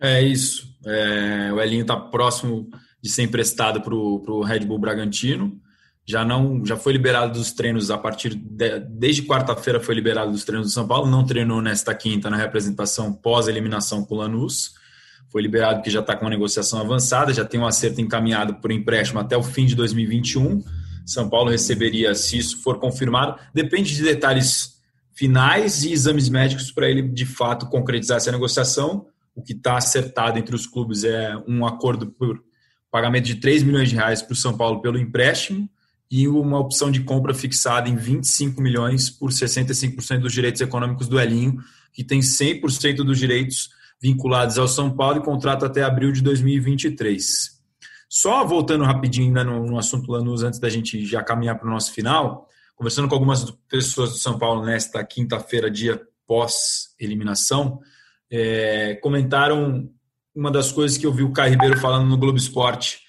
É 0.00 0.22
isso. 0.22 0.68
É, 0.84 1.52
o 1.52 1.60
Elinho 1.60 1.82
está 1.82 1.96
próximo 1.96 2.68
de 3.02 3.10
ser 3.10 3.22
emprestado 3.22 3.80
para 3.80 3.94
o 3.94 4.42
Red 4.42 4.60
Bull 4.60 4.78
Bragantino. 4.78 5.60
Já 6.06 6.24
não, 6.24 6.64
já 6.64 6.76
foi 6.76 6.92
liberado 6.92 7.38
dos 7.38 7.52
treinos 7.52 7.90
a 7.90 7.98
partir 7.98 8.34
de, 8.34 8.80
desde 8.80 9.22
quarta-feira 9.22 9.78
foi 9.78 9.94
liberado 9.94 10.32
dos 10.32 10.44
treinos 10.44 10.68
do 10.68 10.72
São 10.72 10.88
Paulo. 10.88 11.08
Não 11.08 11.24
treinou 11.24 11.60
nesta 11.60 11.94
quinta 11.94 12.30
na 12.30 12.36
representação 12.36 13.12
pós 13.12 13.46
eliminação 13.46 14.04
com 14.04 14.14
o 14.14 14.18
Lanús. 14.18 14.72
Foi 15.28 15.42
liberado 15.42 15.76
porque 15.76 15.90
já 15.90 16.00
está 16.00 16.16
com 16.16 16.24
uma 16.24 16.30
negociação 16.30 16.80
avançada, 16.80 17.32
já 17.32 17.44
tem 17.44 17.60
um 17.60 17.66
acerto 17.66 18.00
encaminhado 18.00 18.54
por 18.56 18.72
empréstimo 18.72 19.20
até 19.20 19.36
o 19.36 19.42
fim 19.42 19.66
de 19.66 19.76
2021 19.76 20.64
são 21.10 21.28
Paulo 21.28 21.50
receberia, 21.50 22.14
se 22.14 22.38
isso 22.38 22.62
for 22.62 22.78
confirmado, 22.78 23.36
depende 23.52 23.94
de 23.94 24.02
detalhes 24.02 24.78
finais 25.12 25.82
e 25.82 25.92
exames 25.92 26.28
médicos 26.28 26.70
para 26.70 26.88
ele 26.88 27.02
de 27.02 27.26
fato 27.26 27.66
concretizar 27.66 28.18
essa 28.18 28.30
negociação. 28.30 29.06
O 29.40 29.42
que 29.42 29.54
está 29.54 29.78
acertado 29.78 30.38
entre 30.38 30.54
os 30.54 30.66
clubes 30.66 31.02
é 31.02 31.34
um 31.48 31.66
acordo 31.66 32.08
por 32.08 32.44
pagamento 32.90 33.24
de 33.24 33.36
3 33.36 33.62
milhões 33.62 33.88
de 33.88 33.96
reais 33.96 34.20
para 34.20 34.34
o 34.34 34.36
São 34.36 34.54
Paulo 34.54 34.82
pelo 34.82 34.98
empréstimo 34.98 35.66
e 36.10 36.28
uma 36.28 36.58
opção 36.58 36.90
de 36.90 37.00
compra 37.00 37.32
fixada 37.32 37.88
em 37.88 37.96
25 37.96 38.60
milhões 38.60 39.08
por 39.08 39.30
65% 39.30 40.18
dos 40.18 40.32
direitos 40.32 40.60
econômicos 40.60 41.08
do 41.08 41.18
Elinho, 41.18 41.56
que 41.90 42.04
tem 42.04 42.20
100% 42.20 42.96
dos 42.96 43.18
direitos 43.18 43.70
vinculados 43.98 44.58
ao 44.58 44.68
São 44.68 44.94
Paulo 44.94 45.18
e 45.18 45.24
contrato 45.24 45.64
até 45.64 45.82
abril 45.82 46.12
de 46.12 46.20
2023. 46.20 47.58
Só 48.06 48.44
voltando 48.44 48.84
rapidinho 48.84 49.28
ainda 49.28 49.42
no, 49.42 49.64
no 49.64 49.78
assunto 49.78 50.12
Lanús, 50.12 50.42
antes 50.42 50.60
da 50.60 50.68
gente 50.68 51.02
já 51.06 51.22
caminhar 51.22 51.58
para 51.58 51.66
o 51.66 51.70
nosso 51.70 51.92
final, 51.92 52.46
conversando 52.76 53.08
com 53.08 53.14
algumas 53.14 53.50
pessoas 53.70 54.10
do 54.10 54.18
São 54.18 54.38
Paulo 54.38 54.66
nesta 54.66 55.02
quinta-feira, 55.02 55.70
dia 55.70 55.98
pós-eliminação, 56.26 57.80
é, 58.30 58.94
comentaram 59.02 59.90
uma 60.34 60.50
das 60.50 60.70
coisas 60.70 60.96
que 60.96 61.06
eu 61.06 61.12
vi 61.12 61.22
o 61.22 61.32
Caio 61.32 61.52
Ribeiro 61.52 61.78
falando 61.78 62.08
no 62.08 62.16
Globo 62.16 62.38
Esporte 62.38 63.00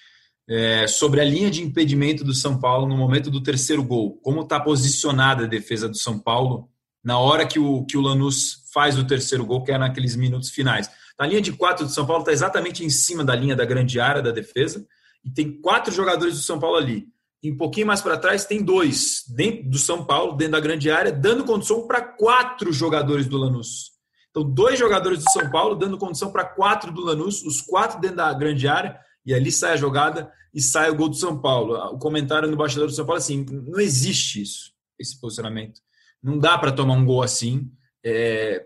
é, 0.48 0.86
sobre 0.86 1.20
a 1.20 1.24
linha 1.24 1.50
de 1.50 1.62
impedimento 1.62 2.24
do 2.24 2.34
São 2.34 2.58
Paulo 2.58 2.86
no 2.86 2.96
momento 2.96 3.30
do 3.30 3.42
terceiro 3.42 3.82
gol. 3.82 4.18
Como 4.22 4.42
está 4.42 4.58
posicionada 4.58 5.44
a 5.44 5.48
defesa 5.48 5.88
do 5.88 5.96
São 5.96 6.18
Paulo 6.18 6.68
na 7.02 7.18
hora 7.18 7.46
que 7.46 7.58
o, 7.58 7.84
que 7.84 7.96
o 7.96 8.00
Lanús 8.00 8.62
faz 8.72 8.98
o 8.98 9.06
terceiro 9.06 9.44
gol, 9.44 9.62
que 9.62 9.72
é 9.72 9.78
naqueles 9.78 10.16
minutos 10.16 10.50
finais. 10.50 10.90
A 11.18 11.26
linha 11.26 11.40
de 11.40 11.52
quatro 11.52 11.84
do 11.84 11.92
São 11.92 12.06
Paulo 12.06 12.22
está 12.22 12.32
exatamente 12.32 12.84
em 12.84 12.90
cima 12.90 13.24
da 13.24 13.34
linha 13.34 13.54
da 13.54 13.64
grande 13.64 14.00
área 14.00 14.22
da 14.22 14.30
defesa 14.30 14.86
e 15.24 15.30
tem 15.30 15.60
quatro 15.60 15.92
jogadores 15.92 16.34
do 16.34 16.42
São 16.42 16.58
Paulo 16.58 16.76
ali. 16.76 17.06
E 17.42 17.50
um 17.50 17.56
pouquinho 17.56 17.86
mais 17.86 18.00
para 18.00 18.16
trás 18.16 18.44
tem 18.44 18.62
dois 18.62 19.24
dentro 19.28 19.68
do 19.68 19.78
São 19.78 20.04
Paulo, 20.04 20.36
dentro 20.36 20.52
da 20.52 20.60
grande 20.60 20.90
área, 20.90 21.12
dando 21.12 21.44
condição 21.44 21.86
para 21.86 22.00
quatro 22.00 22.72
jogadores 22.72 23.26
do 23.26 23.36
Lanús. 23.36 23.91
Então, 24.32 24.42
dois 24.42 24.78
jogadores 24.78 25.22
do 25.22 25.30
São 25.30 25.50
Paulo 25.50 25.74
dando 25.74 25.98
condição 25.98 26.32
para 26.32 26.44
quatro 26.44 26.90
do 26.90 27.02
Lanús, 27.02 27.42
os 27.42 27.60
quatro 27.60 28.00
dentro 28.00 28.16
da 28.16 28.32
grande 28.32 28.66
área, 28.66 28.98
e 29.24 29.34
ali 29.34 29.52
sai 29.52 29.72
a 29.72 29.76
jogada 29.76 30.32
e 30.54 30.60
sai 30.60 30.90
o 30.90 30.94
gol 30.94 31.10
do 31.10 31.16
São 31.16 31.38
Paulo. 31.38 31.74
O 31.94 31.98
comentário 31.98 32.50
no 32.50 32.56
bastidor 32.56 32.86
do 32.88 32.94
São 32.94 33.04
Paulo 33.04 33.20
é 33.20 33.22
assim: 33.22 33.44
não 33.44 33.78
existe 33.78 34.40
isso, 34.40 34.72
esse 34.98 35.20
posicionamento. 35.20 35.80
Não 36.22 36.38
dá 36.38 36.56
para 36.56 36.72
tomar 36.72 36.94
um 36.94 37.04
gol 37.04 37.22
assim. 37.22 37.70
É, 38.02 38.64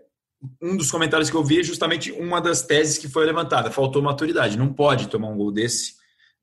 um 0.63 0.77
dos 0.77 0.91
comentários 0.91 1.29
que 1.29 1.37
eu 1.37 1.43
vi 1.43 1.59
é 1.59 1.65
justamente 1.65 2.13
uma 2.13 2.41
das 2.41 2.63
teses 2.63 2.97
que 2.97 3.09
foi 3.09 3.27
levantada. 3.27 3.71
Faltou 3.71 4.01
maturidade. 4.01 4.57
Não 4.57 4.73
pode 4.73 5.09
tomar 5.09 5.29
um 5.29 5.37
gol 5.37 5.51
desse, 5.51 5.95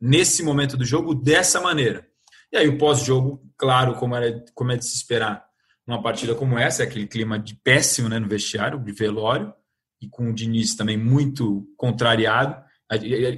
nesse 0.01 0.43
momento 0.43 0.75
do 0.75 0.83
jogo, 0.83 1.15
dessa 1.15 1.61
maneira. 1.61 2.05
E 2.51 2.57
aí 2.57 2.67
o 2.67 2.77
pós-jogo, 2.77 3.41
claro, 3.57 3.95
como, 3.95 4.15
era, 4.15 4.43
como 4.53 4.71
é 4.73 4.77
de 4.77 4.85
se 4.85 4.95
esperar 4.95 5.45
numa 5.87 6.01
partida 6.01 6.33
como 6.33 6.57
essa, 6.57 6.83
é 6.83 6.85
aquele 6.85 7.07
clima 7.07 7.37
de 7.37 7.55
péssimo 7.55 8.09
né, 8.09 8.19
no 8.19 8.27
vestiário, 8.27 8.79
de 8.79 8.91
velório, 8.91 9.53
e 10.01 10.07
com 10.07 10.29
o 10.29 10.33
Diniz 10.33 10.75
também 10.75 10.97
muito 10.97 11.65
contrariado. 11.77 12.55
A, 12.91 12.95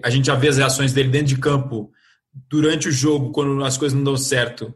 a 0.07 0.09
gente 0.09 0.25
já 0.25 0.35
vê 0.35 0.47
as 0.47 0.57
reações 0.57 0.93
dele 0.93 1.09
dentro 1.09 1.27
de 1.27 1.37
campo 1.37 1.91
durante 2.49 2.87
o 2.87 2.91
jogo, 2.91 3.31
quando 3.31 3.63
as 3.63 3.77
coisas 3.77 3.95
não 3.95 4.03
dão 4.03 4.17
certo. 4.17 4.73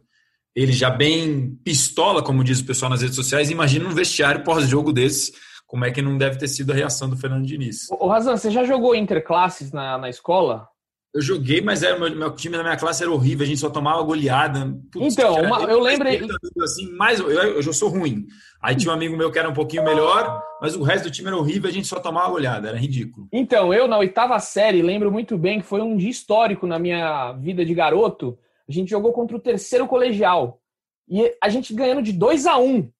Ele 0.55 0.71
já 0.71 0.89
bem 0.89 1.55
pistola, 1.63 2.23
como 2.23 2.43
diz 2.43 2.59
o 2.59 2.65
pessoal 2.65 2.89
nas 2.89 3.01
redes 3.01 3.15
sociais. 3.15 3.51
Imagina 3.51 3.87
um 3.87 3.93
vestiário 3.93 4.43
pós-jogo 4.43 4.91
desse, 4.91 5.33
como 5.67 5.85
é 5.85 5.91
que 5.91 6.01
não 6.01 6.17
deve 6.17 6.37
ter 6.37 6.47
sido 6.47 6.71
a 6.71 6.75
reação 6.75 7.09
do 7.09 7.17
Fernando 7.17 7.45
Diniz. 7.45 7.87
Ô, 7.91 8.07
Razan, 8.07 8.35
você 8.35 8.49
já 8.49 8.63
jogou 8.63 8.95
interclasses 8.95 9.71
na, 9.71 9.97
na 9.97 10.09
escola? 10.09 10.67
Eu 11.13 11.21
joguei, 11.21 11.59
mas 11.59 11.81
era, 11.81 11.97
meu, 11.97 12.15
meu 12.15 12.35
time 12.35 12.55
da 12.55 12.63
minha 12.63 12.77
classe 12.77 13.01
era 13.01 13.11
horrível, 13.11 13.43
a 13.43 13.47
gente 13.47 13.59
só 13.59 13.69
tomava 13.69 14.01
goleada. 14.03 14.77
Putz, 14.91 15.13
então, 15.13 15.35
cara, 15.35 15.47
uma, 15.47 15.63
eu 15.63 15.79
lembrei. 15.79 16.21
Assim, 16.61 16.91
mais, 16.95 17.19
eu, 17.19 17.29
eu 17.29 17.61
já 17.61 17.73
sou 17.73 17.89
ruim. 17.89 18.27
Aí 18.61 18.75
tinha 18.75 18.91
um 18.91 18.95
amigo 18.95 19.17
meu 19.17 19.31
que 19.31 19.39
era 19.39 19.49
um 19.49 19.53
pouquinho 19.53 19.83
melhor, 19.83 20.43
mas 20.61 20.75
o 20.75 20.83
resto 20.83 21.05
do 21.05 21.11
time 21.11 21.27
era 21.27 21.37
horrível, 21.37 21.69
a 21.69 21.73
gente 21.73 21.87
só 21.87 21.99
tomava 21.99 22.29
goleada, 22.29 22.69
era 22.69 22.77
ridículo. 22.77 23.27
Então, 23.33 23.73
eu 23.73 23.87
na 23.87 23.97
oitava 23.97 24.39
série 24.39 24.81
lembro 24.81 25.11
muito 25.11 25.37
bem 25.37 25.59
que 25.59 25.65
foi 25.65 25.81
um 25.81 25.97
dia 25.97 26.09
histórico 26.09 26.67
na 26.67 26.77
minha 26.77 27.31
vida 27.33 27.65
de 27.65 27.73
garoto. 27.73 28.37
A 28.67 28.71
gente 28.71 28.89
jogou 28.89 29.11
contra 29.11 29.35
o 29.35 29.41
terceiro 29.41 29.87
colegial. 29.87 30.61
E 31.09 31.35
a 31.41 31.49
gente 31.49 31.73
ganhando 31.73 32.03
de 32.03 32.13
2 32.13 32.45
a 32.45 32.57
1 32.57 32.63
um 32.67 32.91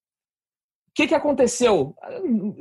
que, 1.00 1.08
que 1.08 1.16
aconteceu? 1.16 1.96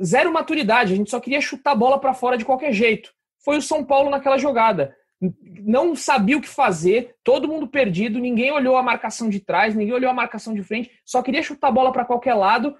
Zero 0.01 0.31
maturidade, 0.31 0.93
a 0.93 0.95
gente 0.95 1.09
só 1.09 1.19
queria 1.19 1.41
chutar 1.41 1.71
a 1.71 1.75
bola 1.75 1.99
para 1.99 2.13
fora 2.13 2.37
de 2.37 2.45
qualquer 2.45 2.71
jeito. 2.71 3.11
Foi 3.43 3.57
o 3.57 3.61
São 3.61 3.83
Paulo 3.83 4.09
naquela 4.09 4.37
jogada. 4.37 4.95
Não 5.21 5.95
sabia 5.95 6.37
o 6.37 6.41
que 6.41 6.47
fazer, 6.47 7.15
todo 7.23 7.47
mundo 7.47 7.67
perdido, 7.67 8.19
ninguém 8.19 8.51
olhou 8.51 8.77
a 8.77 8.83
marcação 8.83 9.29
de 9.29 9.39
trás, 9.39 9.75
ninguém 9.75 9.93
olhou 9.93 10.09
a 10.09 10.13
marcação 10.13 10.53
de 10.53 10.63
frente, 10.63 10.91
só 11.05 11.21
queria 11.21 11.43
chutar 11.43 11.67
a 11.67 11.71
bola 11.71 11.91
para 11.91 12.05
qualquer 12.05 12.35
lado 12.35 12.75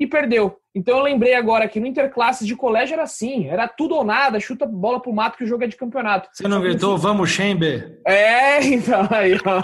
e 0.00 0.06
perdeu. 0.06 0.58
Então 0.74 0.96
eu 0.98 1.04
lembrei 1.04 1.34
agora 1.34 1.68
que 1.68 1.78
no 1.78 1.86
interclasses 1.86 2.46
de 2.46 2.56
colégio 2.56 2.94
era 2.94 3.04
assim, 3.04 3.48
era 3.48 3.68
tudo 3.68 3.94
ou 3.94 4.04
nada, 4.04 4.40
chuta 4.40 4.66
bola 4.66 5.00
pro 5.00 5.12
mato 5.12 5.36
que 5.36 5.44
o 5.44 5.46
jogo 5.46 5.64
é 5.64 5.66
de 5.66 5.76
campeonato. 5.76 6.28
Você 6.32 6.48
não 6.48 6.60
gritou, 6.60 6.98
vamos, 6.98 7.30
Chamber? 7.30 8.00
É, 8.06 8.64
então 8.64 9.06
aí, 9.10 9.38
ó. 9.44 9.62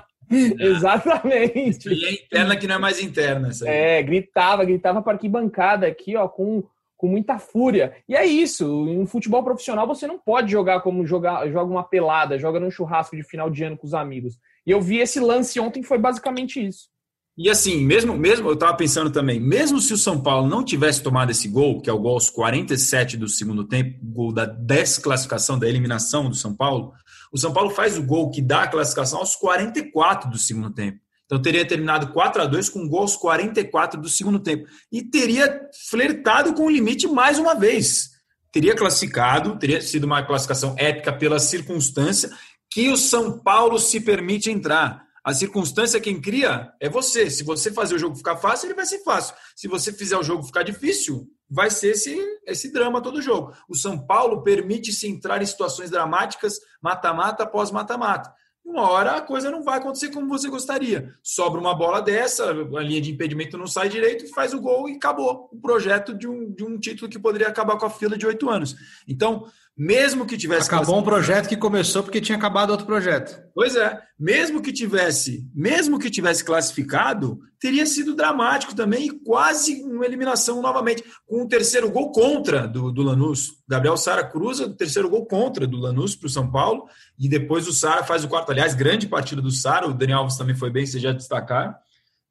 Exatamente. 0.30 1.88
E 1.88 2.04
é 2.04 2.12
interna 2.12 2.56
que 2.56 2.66
não 2.66 2.76
é 2.76 2.78
mais 2.78 3.02
interna. 3.02 3.50
É, 3.64 4.02
gritava, 4.02 4.64
gritava 4.64 5.02
para 5.02 5.12
arquibancada 5.12 5.86
aqui, 5.86 6.16
ó, 6.16 6.26
com, 6.26 6.64
com 7.04 7.08
muita 7.08 7.38
fúria. 7.38 7.94
E 8.08 8.16
é 8.16 8.24
isso. 8.24 8.88
Em 8.88 9.04
futebol 9.04 9.44
profissional 9.44 9.86
você 9.86 10.06
não 10.06 10.18
pode 10.18 10.50
jogar 10.50 10.80
como 10.80 11.06
jogar, 11.06 11.46
joga 11.50 11.70
uma 11.70 11.84
pelada, 11.84 12.38
joga 12.38 12.58
num 12.58 12.70
churrasco 12.70 13.14
de 13.14 13.22
final 13.22 13.50
de 13.50 13.62
ano 13.62 13.76
com 13.76 13.86
os 13.86 13.92
amigos. 13.92 14.38
E 14.66 14.70
eu 14.70 14.80
vi 14.80 14.96
esse 14.96 15.20
lance 15.20 15.60
ontem, 15.60 15.82
foi 15.82 15.98
basicamente 15.98 16.66
isso. 16.66 16.88
E 17.36 17.50
assim, 17.50 17.84
mesmo, 17.84 18.16
mesmo 18.16 18.48
eu 18.48 18.54
estava 18.54 18.74
pensando 18.74 19.10
também, 19.10 19.38
mesmo 19.38 19.80
se 19.80 19.92
o 19.92 19.98
São 19.98 20.18
Paulo 20.18 20.48
não 20.48 20.64
tivesse 20.64 21.02
tomado 21.02 21.30
esse 21.30 21.46
gol, 21.46 21.82
que 21.82 21.90
é 21.90 21.92
o 21.92 21.98
gol 21.98 22.14
aos 22.14 22.30
47 22.30 23.18
do 23.18 23.28
segundo 23.28 23.64
tempo, 23.64 23.98
gol 24.02 24.32
da 24.32 24.46
desclassificação, 24.46 25.58
da 25.58 25.68
eliminação 25.68 26.30
do 26.30 26.34
São 26.34 26.54
Paulo, 26.54 26.94
o 27.30 27.36
São 27.36 27.52
Paulo 27.52 27.68
faz 27.68 27.98
o 27.98 28.02
gol 28.02 28.30
que 28.30 28.40
dá 28.40 28.62
a 28.62 28.68
classificação 28.68 29.18
aos 29.18 29.36
44 29.36 30.30
do 30.30 30.38
segundo 30.38 30.70
tempo. 30.70 31.03
Então 31.24 31.40
teria 31.40 31.66
terminado 31.66 32.12
4 32.12 32.42
a 32.42 32.46
2 32.46 32.68
com 32.68 32.88
gol 32.88 33.00
aos 33.00 33.16
44 33.16 34.00
do 34.00 34.08
segundo 34.08 34.38
tempo. 34.38 34.66
E 34.92 35.02
teria 35.02 35.68
flertado 35.88 36.54
com 36.54 36.66
o 36.66 36.70
limite 36.70 37.06
mais 37.06 37.38
uma 37.38 37.54
vez. 37.54 38.10
Teria 38.52 38.74
classificado, 38.74 39.58
teria 39.58 39.80
sido 39.80 40.04
uma 40.04 40.22
classificação 40.22 40.74
épica 40.78 41.12
pela 41.12 41.38
circunstância 41.38 42.30
que 42.70 42.88
o 42.88 42.96
São 42.96 43.38
Paulo 43.38 43.78
se 43.78 44.00
permite 44.00 44.50
entrar. 44.50 45.04
A 45.24 45.32
circunstância 45.32 46.00
quem 46.00 46.20
cria 46.20 46.70
é 46.78 46.88
você. 46.88 47.30
Se 47.30 47.42
você 47.42 47.72
fazer 47.72 47.94
o 47.94 47.98
jogo 47.98 48.14
ficar 48.14 48.36
fácil, 48.36 48.66
ele 48.66 48.74
vai 48.74 48.84
ser 48.84 49.02
fácil. 49.02 49.34
Se 49.56 49.66
você 49.66 49.90
fizer 49.90 50.18
o 50.18 50.22
jogo 50.22 50.42
ficar 50.42 50.62
difícil, 50.62 51.26
vai 51.48 51.70
ser 51.70 51.92
esse, 51.92 52.14
esse 52.46 52.70
drama 52.70 53.00
todo 53.00 53.22
jogo. 53.22 53.54
O 53.66 53.74
São 53.74 53.98
Paulo 53.98 54.42
permite-se 54.42 55.08
entrar 55.08 55.40
em 55.40 55.46
situações 55.46 55.90
dramáticas, 55.90 56.58
mata-mata 56.82 57.44
após 57.44 57.70
mata-mata. 57.70 58.30
Uma 58.64 58.90
hora 58.90 59.12
a 59.12 59.20
coisa 59.20 59.50
não 59.50 59.62
vai 59.62 59.78
acontecer 59.78 60.08
como 60.08 60.26
você 60.26 60.48
gostaria. 60.48 61.14
Sobra 61.22 61.60
uma 61.60 61.74
bola 61.74 62.00
dessa, 62.00 62.50
a 62.50 62.80
linha 62.80 63.00
de 63.00 63.12
impedimento 63.12 63.58
não 63.58 63.66
sai 63.66 63.90
direito, 63.90 64.32
faz 64.32 64.54
o 64.54 64.60
gol 64.60 64.88
e 64.88 64.94
acabou 64.94 65.50
o 65.52 65.60
projeto 65.60 66.14
de 66.14 66.26
um, 66.26 66.50
de 66.50 66.64
um 66.64 66.78
título 66.78 67.10
que 67.10 67.18
poderia 67.18 67.48
acabar 67.48 67.76
com 67.76 67.84
a 67.84 67.90
fila 67.90 68.16
de 68.16 68.26
oito 68.26 68.48
anos. 68.48 68.74
Então, 69.06 69.46
mesmo 69.76 70.24
que 70.24 70.36
tivesse. 70.36 70.68
Acabou 70.68 70.98
um 70.98 71.02
projeto 71.02 71.48
que 71.48 71.56
começou 71.56 72.02
porque 72.02 72.20
tinha 72.20 72.38
acabado 72.38 72.70
outro 72.70 72.86
projeto. 72.86 73.42
Pois 73.52 73.74
é. 73.74 74.00
Mesmo 74.18 74.62
que 74.62 74.72
tivesse, 74.72 75.44
mesmo 75.52 75.98
que 75.98 76.08
tivesse 76.08 76.44
classificado, 76.44 77.40
teria 77.58 77.84
sido 77.84 78.14
dramático 78.14 78.74
também 78.74 79.06
e 79.06 79.10
quase 79.10 79.82
uma 79.82 80.06
eliminação 80.06 80.62
novamente. 80.62 81.02
Com 81.26 81.42
o 81.42 81.48
terceiro 81.48 81.90
gol 81.90 82.12
contra 82.12 82.68
do, 82.68 82.92
do 82.92 83.02
Lanús. 83.02 83.54
Gabriel 83.68 83.96
Sara 83.96 84.24
cruza 84.24 84.66
o 84.66 84.74
terceiro 84.74 85.10
gol 85.10 85.26
contra 85.26 85.66
do 85.66 85.78
Lanús 85.78 86.14
para 86.14 86.28
o 86.28 86.30
São 86.30 86.48
Paulo. 86.48 86.86
E 87.18 87.28
depois 87.28 87.66
o 87.66 87.72
Sara 87.72 88.04
faz 88.04 88.22
o 88.22 88.28
quarto. 88.28 88.52
Aliás, 88.52 88.74
grande 88.74 89.08
partida 89.08 89.42
do 89.42 89.50
Sara. 89.50 89.88
O 89.88 89.94
Daniel 89.94 90.20
Alves 90.20 90.36
também 90.36 90.54
foi 90.54 90.70
bem, 90.70 90.86
você 90.86 91.00
já 91.00 91.12
destacar. 91.12 91.76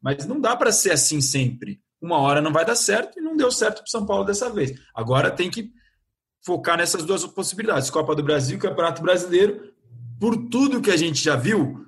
Mas 0.01 0.25
não 0.25 0.39
dá 0.39 0.55
para 0.55 0.71
ser 0.71 0.91
assim 0.91 1.19
sempre. 1.19 1.81
Uma 2.01 2.19
hora 2.19 2.41
não 2.41 2.51
vai 2.51 2.65
dar 2.65 2.75
certo 2.75 3.19
e 3.19 3.21
não 3.21 3.35
deu 3.35 3.51
certo 3.51 3.77
para 3.77 3.87
o 3.87 3.89
São 3.89 4.05
Paulo 4.05 4.25
dessa 4.25 4.49
vez. 4.49 4.73
Agora 4.93 5.29
tem 5.31 5.49
que 5.49 5.71
focar 6.45 6.77
nessas 6.77 7.03
duas 7.03 7.25
possibilidades, 7.25 7.89
Copa 7.89 8.15
do 8.15 8.23
Brasil 8.23 8.57
e 8.57 8.59
Campeonato 8.59 9.01
Brasileiro. 9.01 9.71
Por 10.19 10.49
tudo 10.49 10.81
que 10.81 10.91
a 10.91 10.97
gente 10.97 11.23
já 11.23 11.35
viu, 11.35 11.83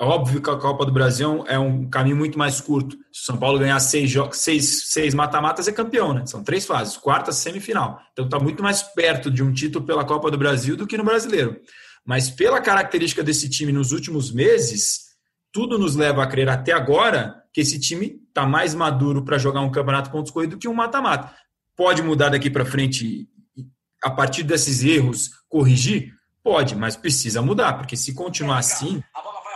é 0.00 0.04
óbvio 0.04 0.40
que 0.40 0.48
a 0.48 0.56
Copa 0.56 0.86
do 0.86 0.92
Brasil 0.92 1.44
é 1.46 1.58
um 1.58 1.88
caminho 1.88 2.16
muito 2.16 2.38
mais 2.38 2.60
curto. 2.60 2.96
Se 3.12 3.22
o 3.22 3.24
São 3.26 3.36
Paulo 3.36 3.58
ganhar 3.58 3.78
seis, 3.80 4.12
seis, 4.32 4.90
seis 4.92 5.14
mata-matas, 5.14 5.68
é 5.68 5.72
campeão, 5.72 6.14
né? 6.14 6.24
São 6.26 6.42
três 6.42 6.64
fases, 6.64 6.96
quarta, 6.96 7.32
semifinal. 7.32 8.00
Então 8.12 8.24
está 8.24 8.38
muito 8.38 8.62
mais 8.62 8.82
perto 8.82 9.30
de 9.30 9.42
um 9.42 9.52
título 9.52 9.84
pela 9.84 10.04
Copa 10.04 10.30
do 10.30 10.38
Brasil 10.38 10.76
do 10.76 10.86
que 10.86 10.96
no 10.96 11.04
brasileiro. 11.04 11.60
Mas 12.04 12.30
pela 12.30 12.60
característica 12.60 13.22
desse 13.22 13.48
time 13.48 13.72
nos 13.72 13.92
últimos 13.92 14.32
meses, 14.32 15.10
tudo 15.52 15.78
nos 15.78 15.94
leva 15.96 16.22
a 16.22 16.26
crer 16.26 16.48
até 16.48 16.72
agora 16.72 17.42
que 17.52 17.60
esse 17.60 17.78
time 17.78 18.20
está 18.28 18.46
mais 18.46 18.74
maduro 18.74 19.24
para 19.24 19.38
jogar 19.38 19.60
um 19.60 19.70
campeonato 19.70 20.10
pontos 20.10 20.32
corridos 20.32 20.56
do 20.56 20.60
que 20.60 20.68
um 20.68 20.74
mata-mata. 20.74 21.34
Pode 21.76 22.02
mudar 22.02 22.30
daqui 22.30 22.48
para 22.48 22.64
frente 22.64 23.28
a 24.02 24.10
partir 24.10 24.42
desses 24.42 24.82
erros 24.84 25.30
corrigir? 25.48 26.12
Pode, 26.42 26.74
mas 26.74 26.96
precisa 26.96 27.42
mudar, 27.42 27.74
porque 27.74 27.96
se 27.96 28.14
continuar 28.14 28.58
assim, 28.58 29.02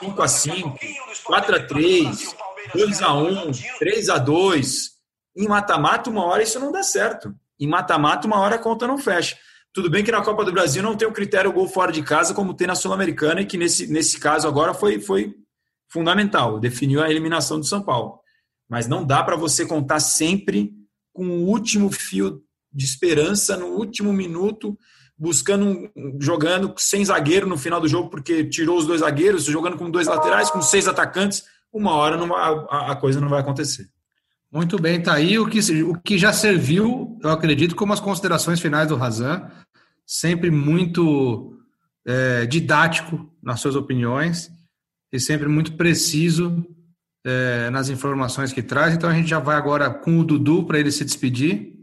5 0.00 0.22
a 0.22 0.28
5 0.28 0.78
4 1.24 1.56
a 1.56 1.66
3 1.66 2.36
2 2.74 3.02
a 3.02 3.14
1 3.14 3.52
3 3.78 4.08
a 4.10 4.18
2 4.18 4.94
em 5.36 5.48
mata-mata, 5.48 6.10
uma 6.10 6.24
hora 6.24 6.42
isso 6.42 6.60
não 6.60 6.70
dá 6.70 6.82
certo. 6.82 7.34
Em 7.58 7.66
mata-mata, 7.66 8.26
uma 8.26 8.38
hora 8.38 8.56
a 8.56 8.58
conta 8.58 8.86
não 8.86 8.98
fecha. 8.98 9.36
Tudo 9.72 9.90
bem 9.90 10.04
que 10.04 10.12
na 10.12 10.22
Copa 10.22 10.44
do 10.44 10.52
Brasil 10.52 10.82
não 10.82 10.96
tem 10.96 11.08
o 11.08 11.12
critério 11.12 11.52
gol 11.52 11.66
fora 11.66 11.90
de 11.90 12.02
casa 12.02 12.32
como 12.32 12.54
tem 12.54 12.66
na 12.66 12.76
Sul-Americana 12.76 13.40
e 13.40 13.46
que 13.46 13.58
nesse, 13.58 13.88
nesse 13.88 14.20
caso 14.20 14.46
agora 14.46 14.72
foi, 14.72 15.00
foi 15.00 15.34
fundamental, 15.88 16.60
definiu 16.60 17.02
a 17.02 17.10
eliminação 17.10 17.58
do 17.58 17.66
São 17.66 17.82
Paulo. 17.82 18.20
Mas 18.68 18.86
não 18.86 19.04
dá 19.04 19.24
para 19.24 19.34
você 19.34 19.66
contar 19.66 19.98
sempre 19.98 20.72
com 21.12 21.26
o 21.26 21.48
último 21.48 21.90
fio 21.90 22.43
de 22.74 22.84
esperança 22.84 23.56
no 23.56 23.66
último 23.66 24.12
minuto, 24.12 24.76
buscando, 25.16 25.88
jogando 26.20 26.74
sem 26.76 27.04
zagueiro 27.04 27.46
no 27.46 27.56
final 27.56 27.80
do 27.80 27.88
jogo, 27.88 28.10
porque 28.10 28.44
tirou 28.44 28.78
os 28.78 28.86
dois 28.86 29.00
zagueiros, 29.00 29.44
jogando 29.44 29.76
com 29.76 29.90
dois 29.90 30.06
laterais, 30.06 30.50
com 30.50 30.60
seis 30.60 30.88
atacantes. 30.88 31.44
Uma 31.72 31.92
hora 31.92 32.16
não, 32.16 32.34
a, 32.34 32.92
a 32.92 32.96
coisa 32.96 33.20
não 33.20 33.28
vai 33.28 33.40
acontecer. 33.40 33.88
Muito 34.52 34.78
bem, 34.78 35.02
tá 35.02 35.14
aí 35.14 35.38
o 35.38 35.48
que, 35.48 35.58
o 35.82 36.00
que 36.00 36.16
já 36.16 36.32
serviu, 36.32 37.18
eu 37.22 37.30
acredito, 37.30 37.74
como 37.74 37.92
as 37.92 37.98
considerações 37.98 38.60
finais 38.60 38.86
do 38.86 38.94
Razan, 38.94 39.50
sempre 40.06 40.50
muito 40.50 41.58
é, 42.06 42.46
didático 42.46 43.28
nas 43.42 43.60
suas 43.60 43.74
opiniões 43.74 44.50
e 45.12 45.18
sempre 45.18 45.48
muito 45.48 45.72
preciso 45.72 46.64
é, 47.24 47.70
nas 47.70 47.88
informações 47.88 48.52
que 48.52 48.62
traz. 48.62 48.94
Então 48.94 49.10
a 49.10 49.14
gente 49.14 49.28
já 49.28 49.38
vai 49.38 49.56
agora 49.56 49.90
com 49.90 50.20
o 50.20 50.24
Dudu 50.24 50.64
para 50.64 50.78
ele 50.78 50.92
se 50.92 51.04
despedir. 51.04 51.73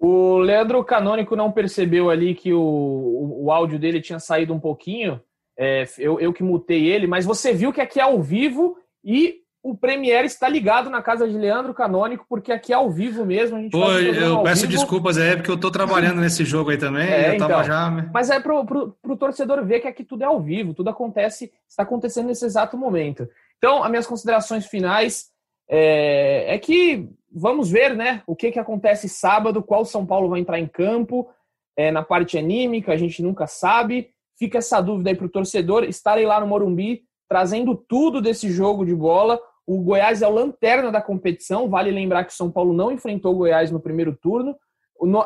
O 0.00 0.38
Leandro 0.38 0.82
Canônico 0.82 1.36
não 1.36 1.52
percebeu 1.52 2.08
ali 2.08 2.34
que 2.34 2.54
o, 2.54 2.60
o, 2.60 3.44
o 3.44 3.52
áudio 3.52 3.78
dele 3.78 4.00
tinha 4.00 4.18
saído 4.18 4.54
um 4.54 4.58
pouquinho. 4.58 5.20
É, 5.58 5.84
eu, 5.98 6.18
eu 6.18 6.32
que 6.32 6.42
mutei 6.42 6.86
ele, 6.86 7.06
mas 7.06 7.26
você 7.26 7.52
viu 7.52 7.70
que 7.70 7.82
aqui 7.82 8.00
é 8.00 8.02
ao 8.02 8.22
vivo 8.22 8.78
e 9.04 9.40
o 9.62 9.76
Premiere 9.76 10.26
está 10.26 10.48
ligado 10.48 10.88
na 10.88 11.02
casa 11.02 11.28
de 11.28 11.36
Leandro 11.36 11.74
Canônico, 11.74 12.24
porque 12.26 12.50
aqui 12.50 12.72
é 12.72 12.76
ao 12.76 12.90
vivo 12.90 13.26
mesmo. 13.26 13.58
A 13.58 13.60
gente 13.60 13.72
Pô, 13.72 13.92
eu 13.92 14.42
peço 14.42 14.62
vivo. 14.62 14.72
desculpas 14.72 15.18
aí, 15.18 15.36
porque 15.36 15.50
eu 15.50 15.56
estou 15.56 15.70
trabalhando 15.70 16.18
nesse 16.18 16.46
jogo 16.46 16.70
aí 16.70 16.78
também. 16.78 17.08
É, 17.10 17.34
então, 17.34 17.62
já... 17.62 17.90
Mas 18.12 18.30
é 18.30 18.40
para 18.40 18.54
o 18.54 19.16
torcedor 19.18 19.62
ver 19.64 19.80
que 19.80 19.88
aqui 19.88 20.02
tudo 20.02 20.22
é 20.22 20.26
ao 20.26 20.40
vivo, 20.40 20.72
tudo 20.72 20.88
acontece, 20.88 21.52
está 21.68 21.82
acontecendo 21.82 22.28
nesse 22.28 22.46
exato 22.46 22.78
momento. 22.78 23.28
Então, 23.58 23.84
as 23.84 23.90
minhas 23.90 24.06
considerações 24.06 24.66
finais 24.66 25.29
é, 25.70 26.54
é 26.54 26.58
que 26.58 27.08
vamos 27.32 27.70
ver 27.70 27.94
né, 27.96 28.22
o 28.26 28.34
que, 28.34 28.50
que 28.50 28.58
acontece 28.58 29.08
sábado, 29.08 29.62
qual 29.62 29.84
São 29.84 30.04
Paulo 30.04 30.28
vai 30.28 30.40
entrar 30.40 30.58
em 30.58 30.66
campo, 30.66 31.28
é, 31.76 31.90
na 31.90 32.02
parte 32.02 32.36
anímica, 32.36 32.92
a 32.92 32.96
gente 32.96 33.22
nunca 33.22 33.46
sabe. 33.46 34.10
Fica 34.36 34.58
essa 34.58 34.80
dúvida 34.80 35.10
aí 35.10 35.16
para 35.16 35.26
o 35.26 35.30
torcedor. 35.30 35.84
Estarei 35.84 36.26
lá 36.26 36.40
no 36.40 36.46
Morumbi 36.46 37.02
trazendo 37.28 37.76
tudo 37.76 38.20
desse 38.20 38.50
jogo 38.50 38.84
de 38.84 38.94
bola 38.94 39.40
o 39.70 39.80
Goiás 39.80 40.20
é 40.20 40.26
o 40.26 40.32
lanterna 40.32 40.90
da 40.90 41.00
competição. 41.00 41.68
Vale 41.68 41.92
lembrar 41.92 42.24
que 42.24 42.32
o 42.32 42.36
São 42.36 42.50
Paulo 42.50 42.72
não 42.72 42.90
enfrentou 42.90 43.32
o 43.32 43.36
Goiás 43.36 43.70
no 43.70 43.78
primeiro 43.78 44.16
turno, 44.16 44.56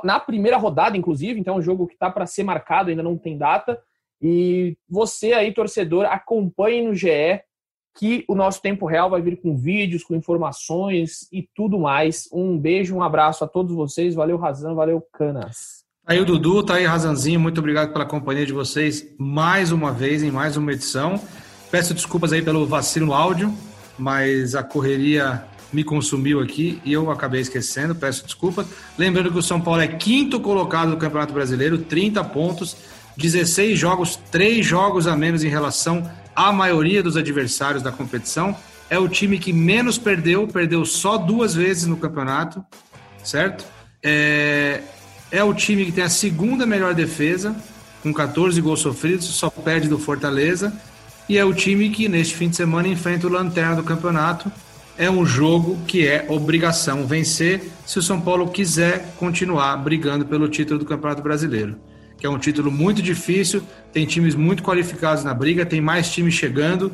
na 0.02 0.20
primeira 0.20 0.58
rodada, 0.58 0.98
inclusive. 0.98 1.40
Então, 1.40 1.54
é 1.54 1.58
um 1.58 1.62
jogo 1.62 1.86
que 1.86 1.94
está 1.94 2.10
para 2.10 2.26
ser 2.26 2.44
marcado, 2.44 2.90
ainda 2.90 3.02
não 3.02 3.16
tem 3.16 3.38
data. 3.38 3.80
E 4.20 4.76
você 4.86 5.32
aí, 5.32 5.50
torcedor, 5.50 6.04
acompanhe 6.04 6.82
no 6.82 6.94
GE 6.94 7.40
que 7.96 8.24
o 8.28 8.34
nosso 8.34 8.60
tempo 8.60 8.86
real 8.86 9.08
vai 9.08 9.22
vir 9.22 9.40
com 9.40 9.56
vídeos, 9.56 10.02
com 10.02 10.14
informações 10.14 11.28
e 11.32 11.48
tudo 11.54 11.78
mais. 11.78 12.28
Um 12.32 12.58
beijo, 12.58 12.96
um 12.96 13.02
abraço 13.02 13.44
a 13.44 13.48
todos 13.48 13.74
vocês. 13.74 14.14
Valeu, 14.14 14.36
Razan, 14.36 14.74
valeu, 14.74 15.02
Canas. 15.12 15.84
Tá 16.04 16.12
aí 16.12 16.20
o 16.20 16.24
Dudu, 16.24 16.62
tá 16.62 16.74
aí 16.74 16.84
Razanzinho, 16.84 17.40
muito 17.40 17.58
obrigado 17.58 17.92
pela 17.92 18.04
companhia 18.04 18.44
de 18.44 18.52
vocês 18.52 19.06
mais 19.16 19.72
uma 19.72 19.90
vez, 19.90 20.22
em 20.22 20.30
mais 20.30 20.56
uma 20.56 20.72
edição. 20.72 21.18
Peço 21.70 21.94
desculpas 21.94 22.32
aí 22.32 22.42
pelo 22.42 22.66
vacilo 22.66 23.06
no 23.06 23.14
áudio, 23.14 23.54
mas 23.98 24.54
a 24.54 24.62
correria 24.62 25.44
me 25.72 25.82
consumiu 25.82 26.40
aqui 26.40 26.80
e 26.84 26.92
eu 26.92 27.10
acabei 27.10 27.40
esquecendo, 27.40 27.94
peço 27.94 28.24
desculpas. 28.24 28.66
Lembrando 28.98 29.32
que 29.32 29.38
o 29.38 29.42
São 29.42 29.60
Paulo 29.60 29.80
é 29.80 29.88
quinto 29.88 30.38
colocado 30.40 30.90
no 30.90 30.96
Campeonato 30.96 31.32
Brasileiro, 31.32 31.78
30 31.78 32.22
pontos, 32.24 32.76
16 33.16 33.78
jogos, 33.78 34.16
3 34.30 34.64
jogos 34.64 35.06
a 35.06 35.16
menos 35.16 35.42
em 35.42 35.48
relação 35.48 36.08
à 36.34 36.52
maioria 36.52 37.02
dos 37.02 37.16
adversários 37.16 37.82
da 37.82 37.92
competição. 37.92 38.56
É 38.90 38.98
o 38.98 39.08
time 39.08 39.38
que 39.38 39.52
menos 39.52 39.98
perdeu, 39.98 40.46
perdeu 40.46 40.84
só 40.84 41.16
duas 41.16 41.54
vezes 41.54 41.86
no 41.86 41.96
campeonato, 41.96 42.64
certo? 43.22 43.64
É, 44.02 44.82
é 45.30 45.42
o 45.42 45.54
time 45.54 45.84
que 45.86 45.92
tem 45.92 46.04
a 46.04 46.10
segunda 46.10 46.66
melhor 46.66 46.94
defesa, 46.94 47.56
com 48.02 48.12
14 48.12 48.60
gols 48.60 48.80
sofridos, 48.80 49.24
só 49.26 49.48
perde 49.48 49.88
do 49.88 49.98
Fortaleza 49.98 50.72
e 51.28 51.38
é 51.38 51.44
o 51.44 51.54
time 51.54 51.88
que 51.88 52.08
neste 52.08 52.34
fim 52.34 52.50
de 52.50 52.56
semana 52.56 52.86
enfrenta 52.88 53.26
o 53.26 53.30
Lanterna 53.30 53.76
do 53.76 53.82
campeonato. 53.82 54.52
É 54.96 55.10
um 55.10 55.24
jogo 55.24 55.78
que 55.86 56.06
é 56.06 56.26
obrigação 56.28 57.06
vencer 57.06 57.62
se 57.84 57.98
o 57.98 58.02
São 58.02 58.20
Paulo 58.20 58.48
quiser 58.48 59.14
continuar 59.18 59.76
brigando 59.78 60.24
pelo 60.24 60.48
título 60.48 60.78
do 60.78 60.84
Campeonato 60.84 61.22
Brasileiro, 61.22 61.76
que 62.18 62.26
é 62.26 62.30
um 62.30 62.38
título 62.38 62.70
muito 62.70 63.02
difícil, 63.02 63.62
tem 63.92 64.06
times 64.06 64.34
muito 64.34 64.62
qualificados 64.62 65.24
na 65.24 65.34
briga, 65.34 65.66
tem 65.66 65.80
mais 65.80 66.10
times 66.10 66.34
chegando, 66.34 66.92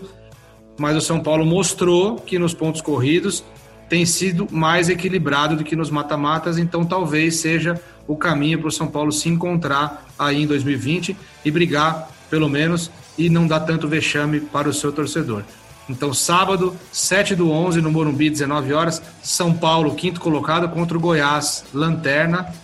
mas 0.78 0.96
o 0.96 1.00
São 1.00 1.20
Paulo 1.20 1.44
mostrou 1.44 2.16
que 2.16 2.38
nos 2.38 2.54
pontos 2.54 2.80
corridos 2.80 3.44
tem 3.88 4.06
sido 4.06 4.46
mais 4.50 4.88
equilibrado 4.88 5.56
do 5.56 5.64
que 5.64 5.74
nos 5.74 5.90
mata-matas, 5.90 6.58
então 6.58 6.84
talvez 6.84 7.36
seja 7.36 7.80
o 8.06 8.16
caminho 8.16 8.58
para 8.58 8.68
o 8.68 8.72
São 8.72 8.86
Paulo 8.86 9.12
se 9.12 9.28
encontrar 9.28 10.06
aí 10.18 10.42
em 10.42 10.46
2020 10.46 11.16
e 11.44 11.50
brigar, 11.50 12.08
pelo 12.28 12.48
menos, 12.48 12.90
e 13.18 13.28
não 13.28 13.46
dá 13.46 13.58
tanto 13.58 13.88
vexame 13.88 14.40
para 14.40 14.68
o 14.68 14.72
seu 14.72 14.92
torcedor. 14.92 15.42
Então, 15.88 16.14
sábado, 16.14 16.76
7 16.92 17.34
do 17.34 17.50
11, 17.50 17.80
no 17.80 17.90
Morumbi, 17.90 18.30
19 18.30 18.72
horas, 18.72 19.02
São 19.22 19.52
Paulo, 19.52 19.96
quinto 19.96 20.20
colocado, 20.20 20.68
contra 20.68 20.96
o 20.96 21.00
Goiás, 21.00 21.64
lanterna. 21.74 22.54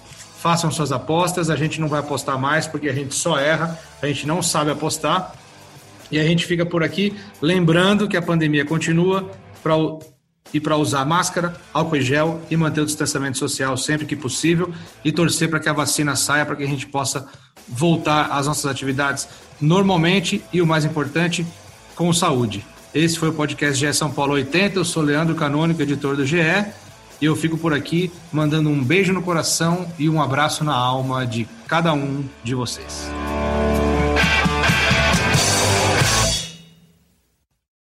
Façam 0.46 0.70
suas 0.70 0.92
apostas, 0.92 1.50
a 1.50 1.56
gente 1.56 1.80
não 1.80 1.88
vai 1.88 1.98
apostar 1.98 2.38
mais, 2.38 2.68
porque 2.68 2.88
a 2.88 2.92
gente 2.92 3.16
só 3.16 3.36
erra, 3.36 3.76
a 4.00 4.06
gente 4.06 4.28
não 4.28 4.40
sabe 4.40 4.70
apostar. 4.70 5.34
E 6.08 6.20
a 6.20 6.22
gente 6.22 6.46
fica 6.46 6.64
por 6.64 6.84
aqui, 6.84 7.16
lembrando 7.42 8.06
que 8.06 8.16
a 8.16 8.22
pandemia 8.22 8.64
continua, 8.64 9.28
para 9.60 9.74
e 10.54 10.60
para 10.60 10.76
usar 10.76 11.04
máscara, 11.04 11.56
álcool 11.74 11.96
e 11.96 12.00
gel 12.00 12.40
e 12.48 12.56
manter 12.56 12.80
o 12.80 12.86
distanciamento 12.86 13.36
social 13.38 13.76
sempre 13.76 14.06
que 14.06 14.14
possível 14.14 14.72
e 15.04 15.10
torcer 15.10 15.50
para 15.50 15.58
que 15.58 15.68
a 15.68 15.72
vacina 15.72 16.14
saia 16.14 16.46
para 16.46 16.54
que 16.54 16.62
a 16.62 16.68
gente 16.68 16.86
possa 16.86 17.26
voltar 17.66 18.26
às 18.26 18.46
nossas 18.46 18.66
atividades 18.66 19.26
normalmente 19.60 20.44
e 20.52 20.62
o 20.62 20.66
mais 20.66 20.84
importante, 20.84 21.44
com 21.96 22.12
saúde. 22.12 22.64
Esse 22.94 23.18
foi 23.18 23.30
o 23.30 23.32
podcast 23.32 23.84
GE 23.84 23.92
São 23.92 24.12
Paulo 24.12 24.34
80. 24.34 24.78
Eu 24.78 24.84
sou 24.84 25.02
Leandro 25.02 25.34
Canônico, 25.34 25.82
editor 25.82 26.14
do 26.14 26.24
GE, 26.24 26.64
e 27.20 27.24
eu 27.24 27.36
fico 27.36 27.56
por 27.56 27.72
aqui 27.72 28.10
mandando 28.32 28.68
um 28.68 28.82
beijo 28.82 29.12
no 29.12 29.22
coração 29.22 29.86
e 29.98 30.08
um 30.08 30.20
abraço 30.22 30.64
na 30.64 30.74
alma 30.74 31.26
de 31.26 31.48
cada 31.66 31.92
um 31.92 32.24
de 32.42 32.54
vocês. 32.54 33.10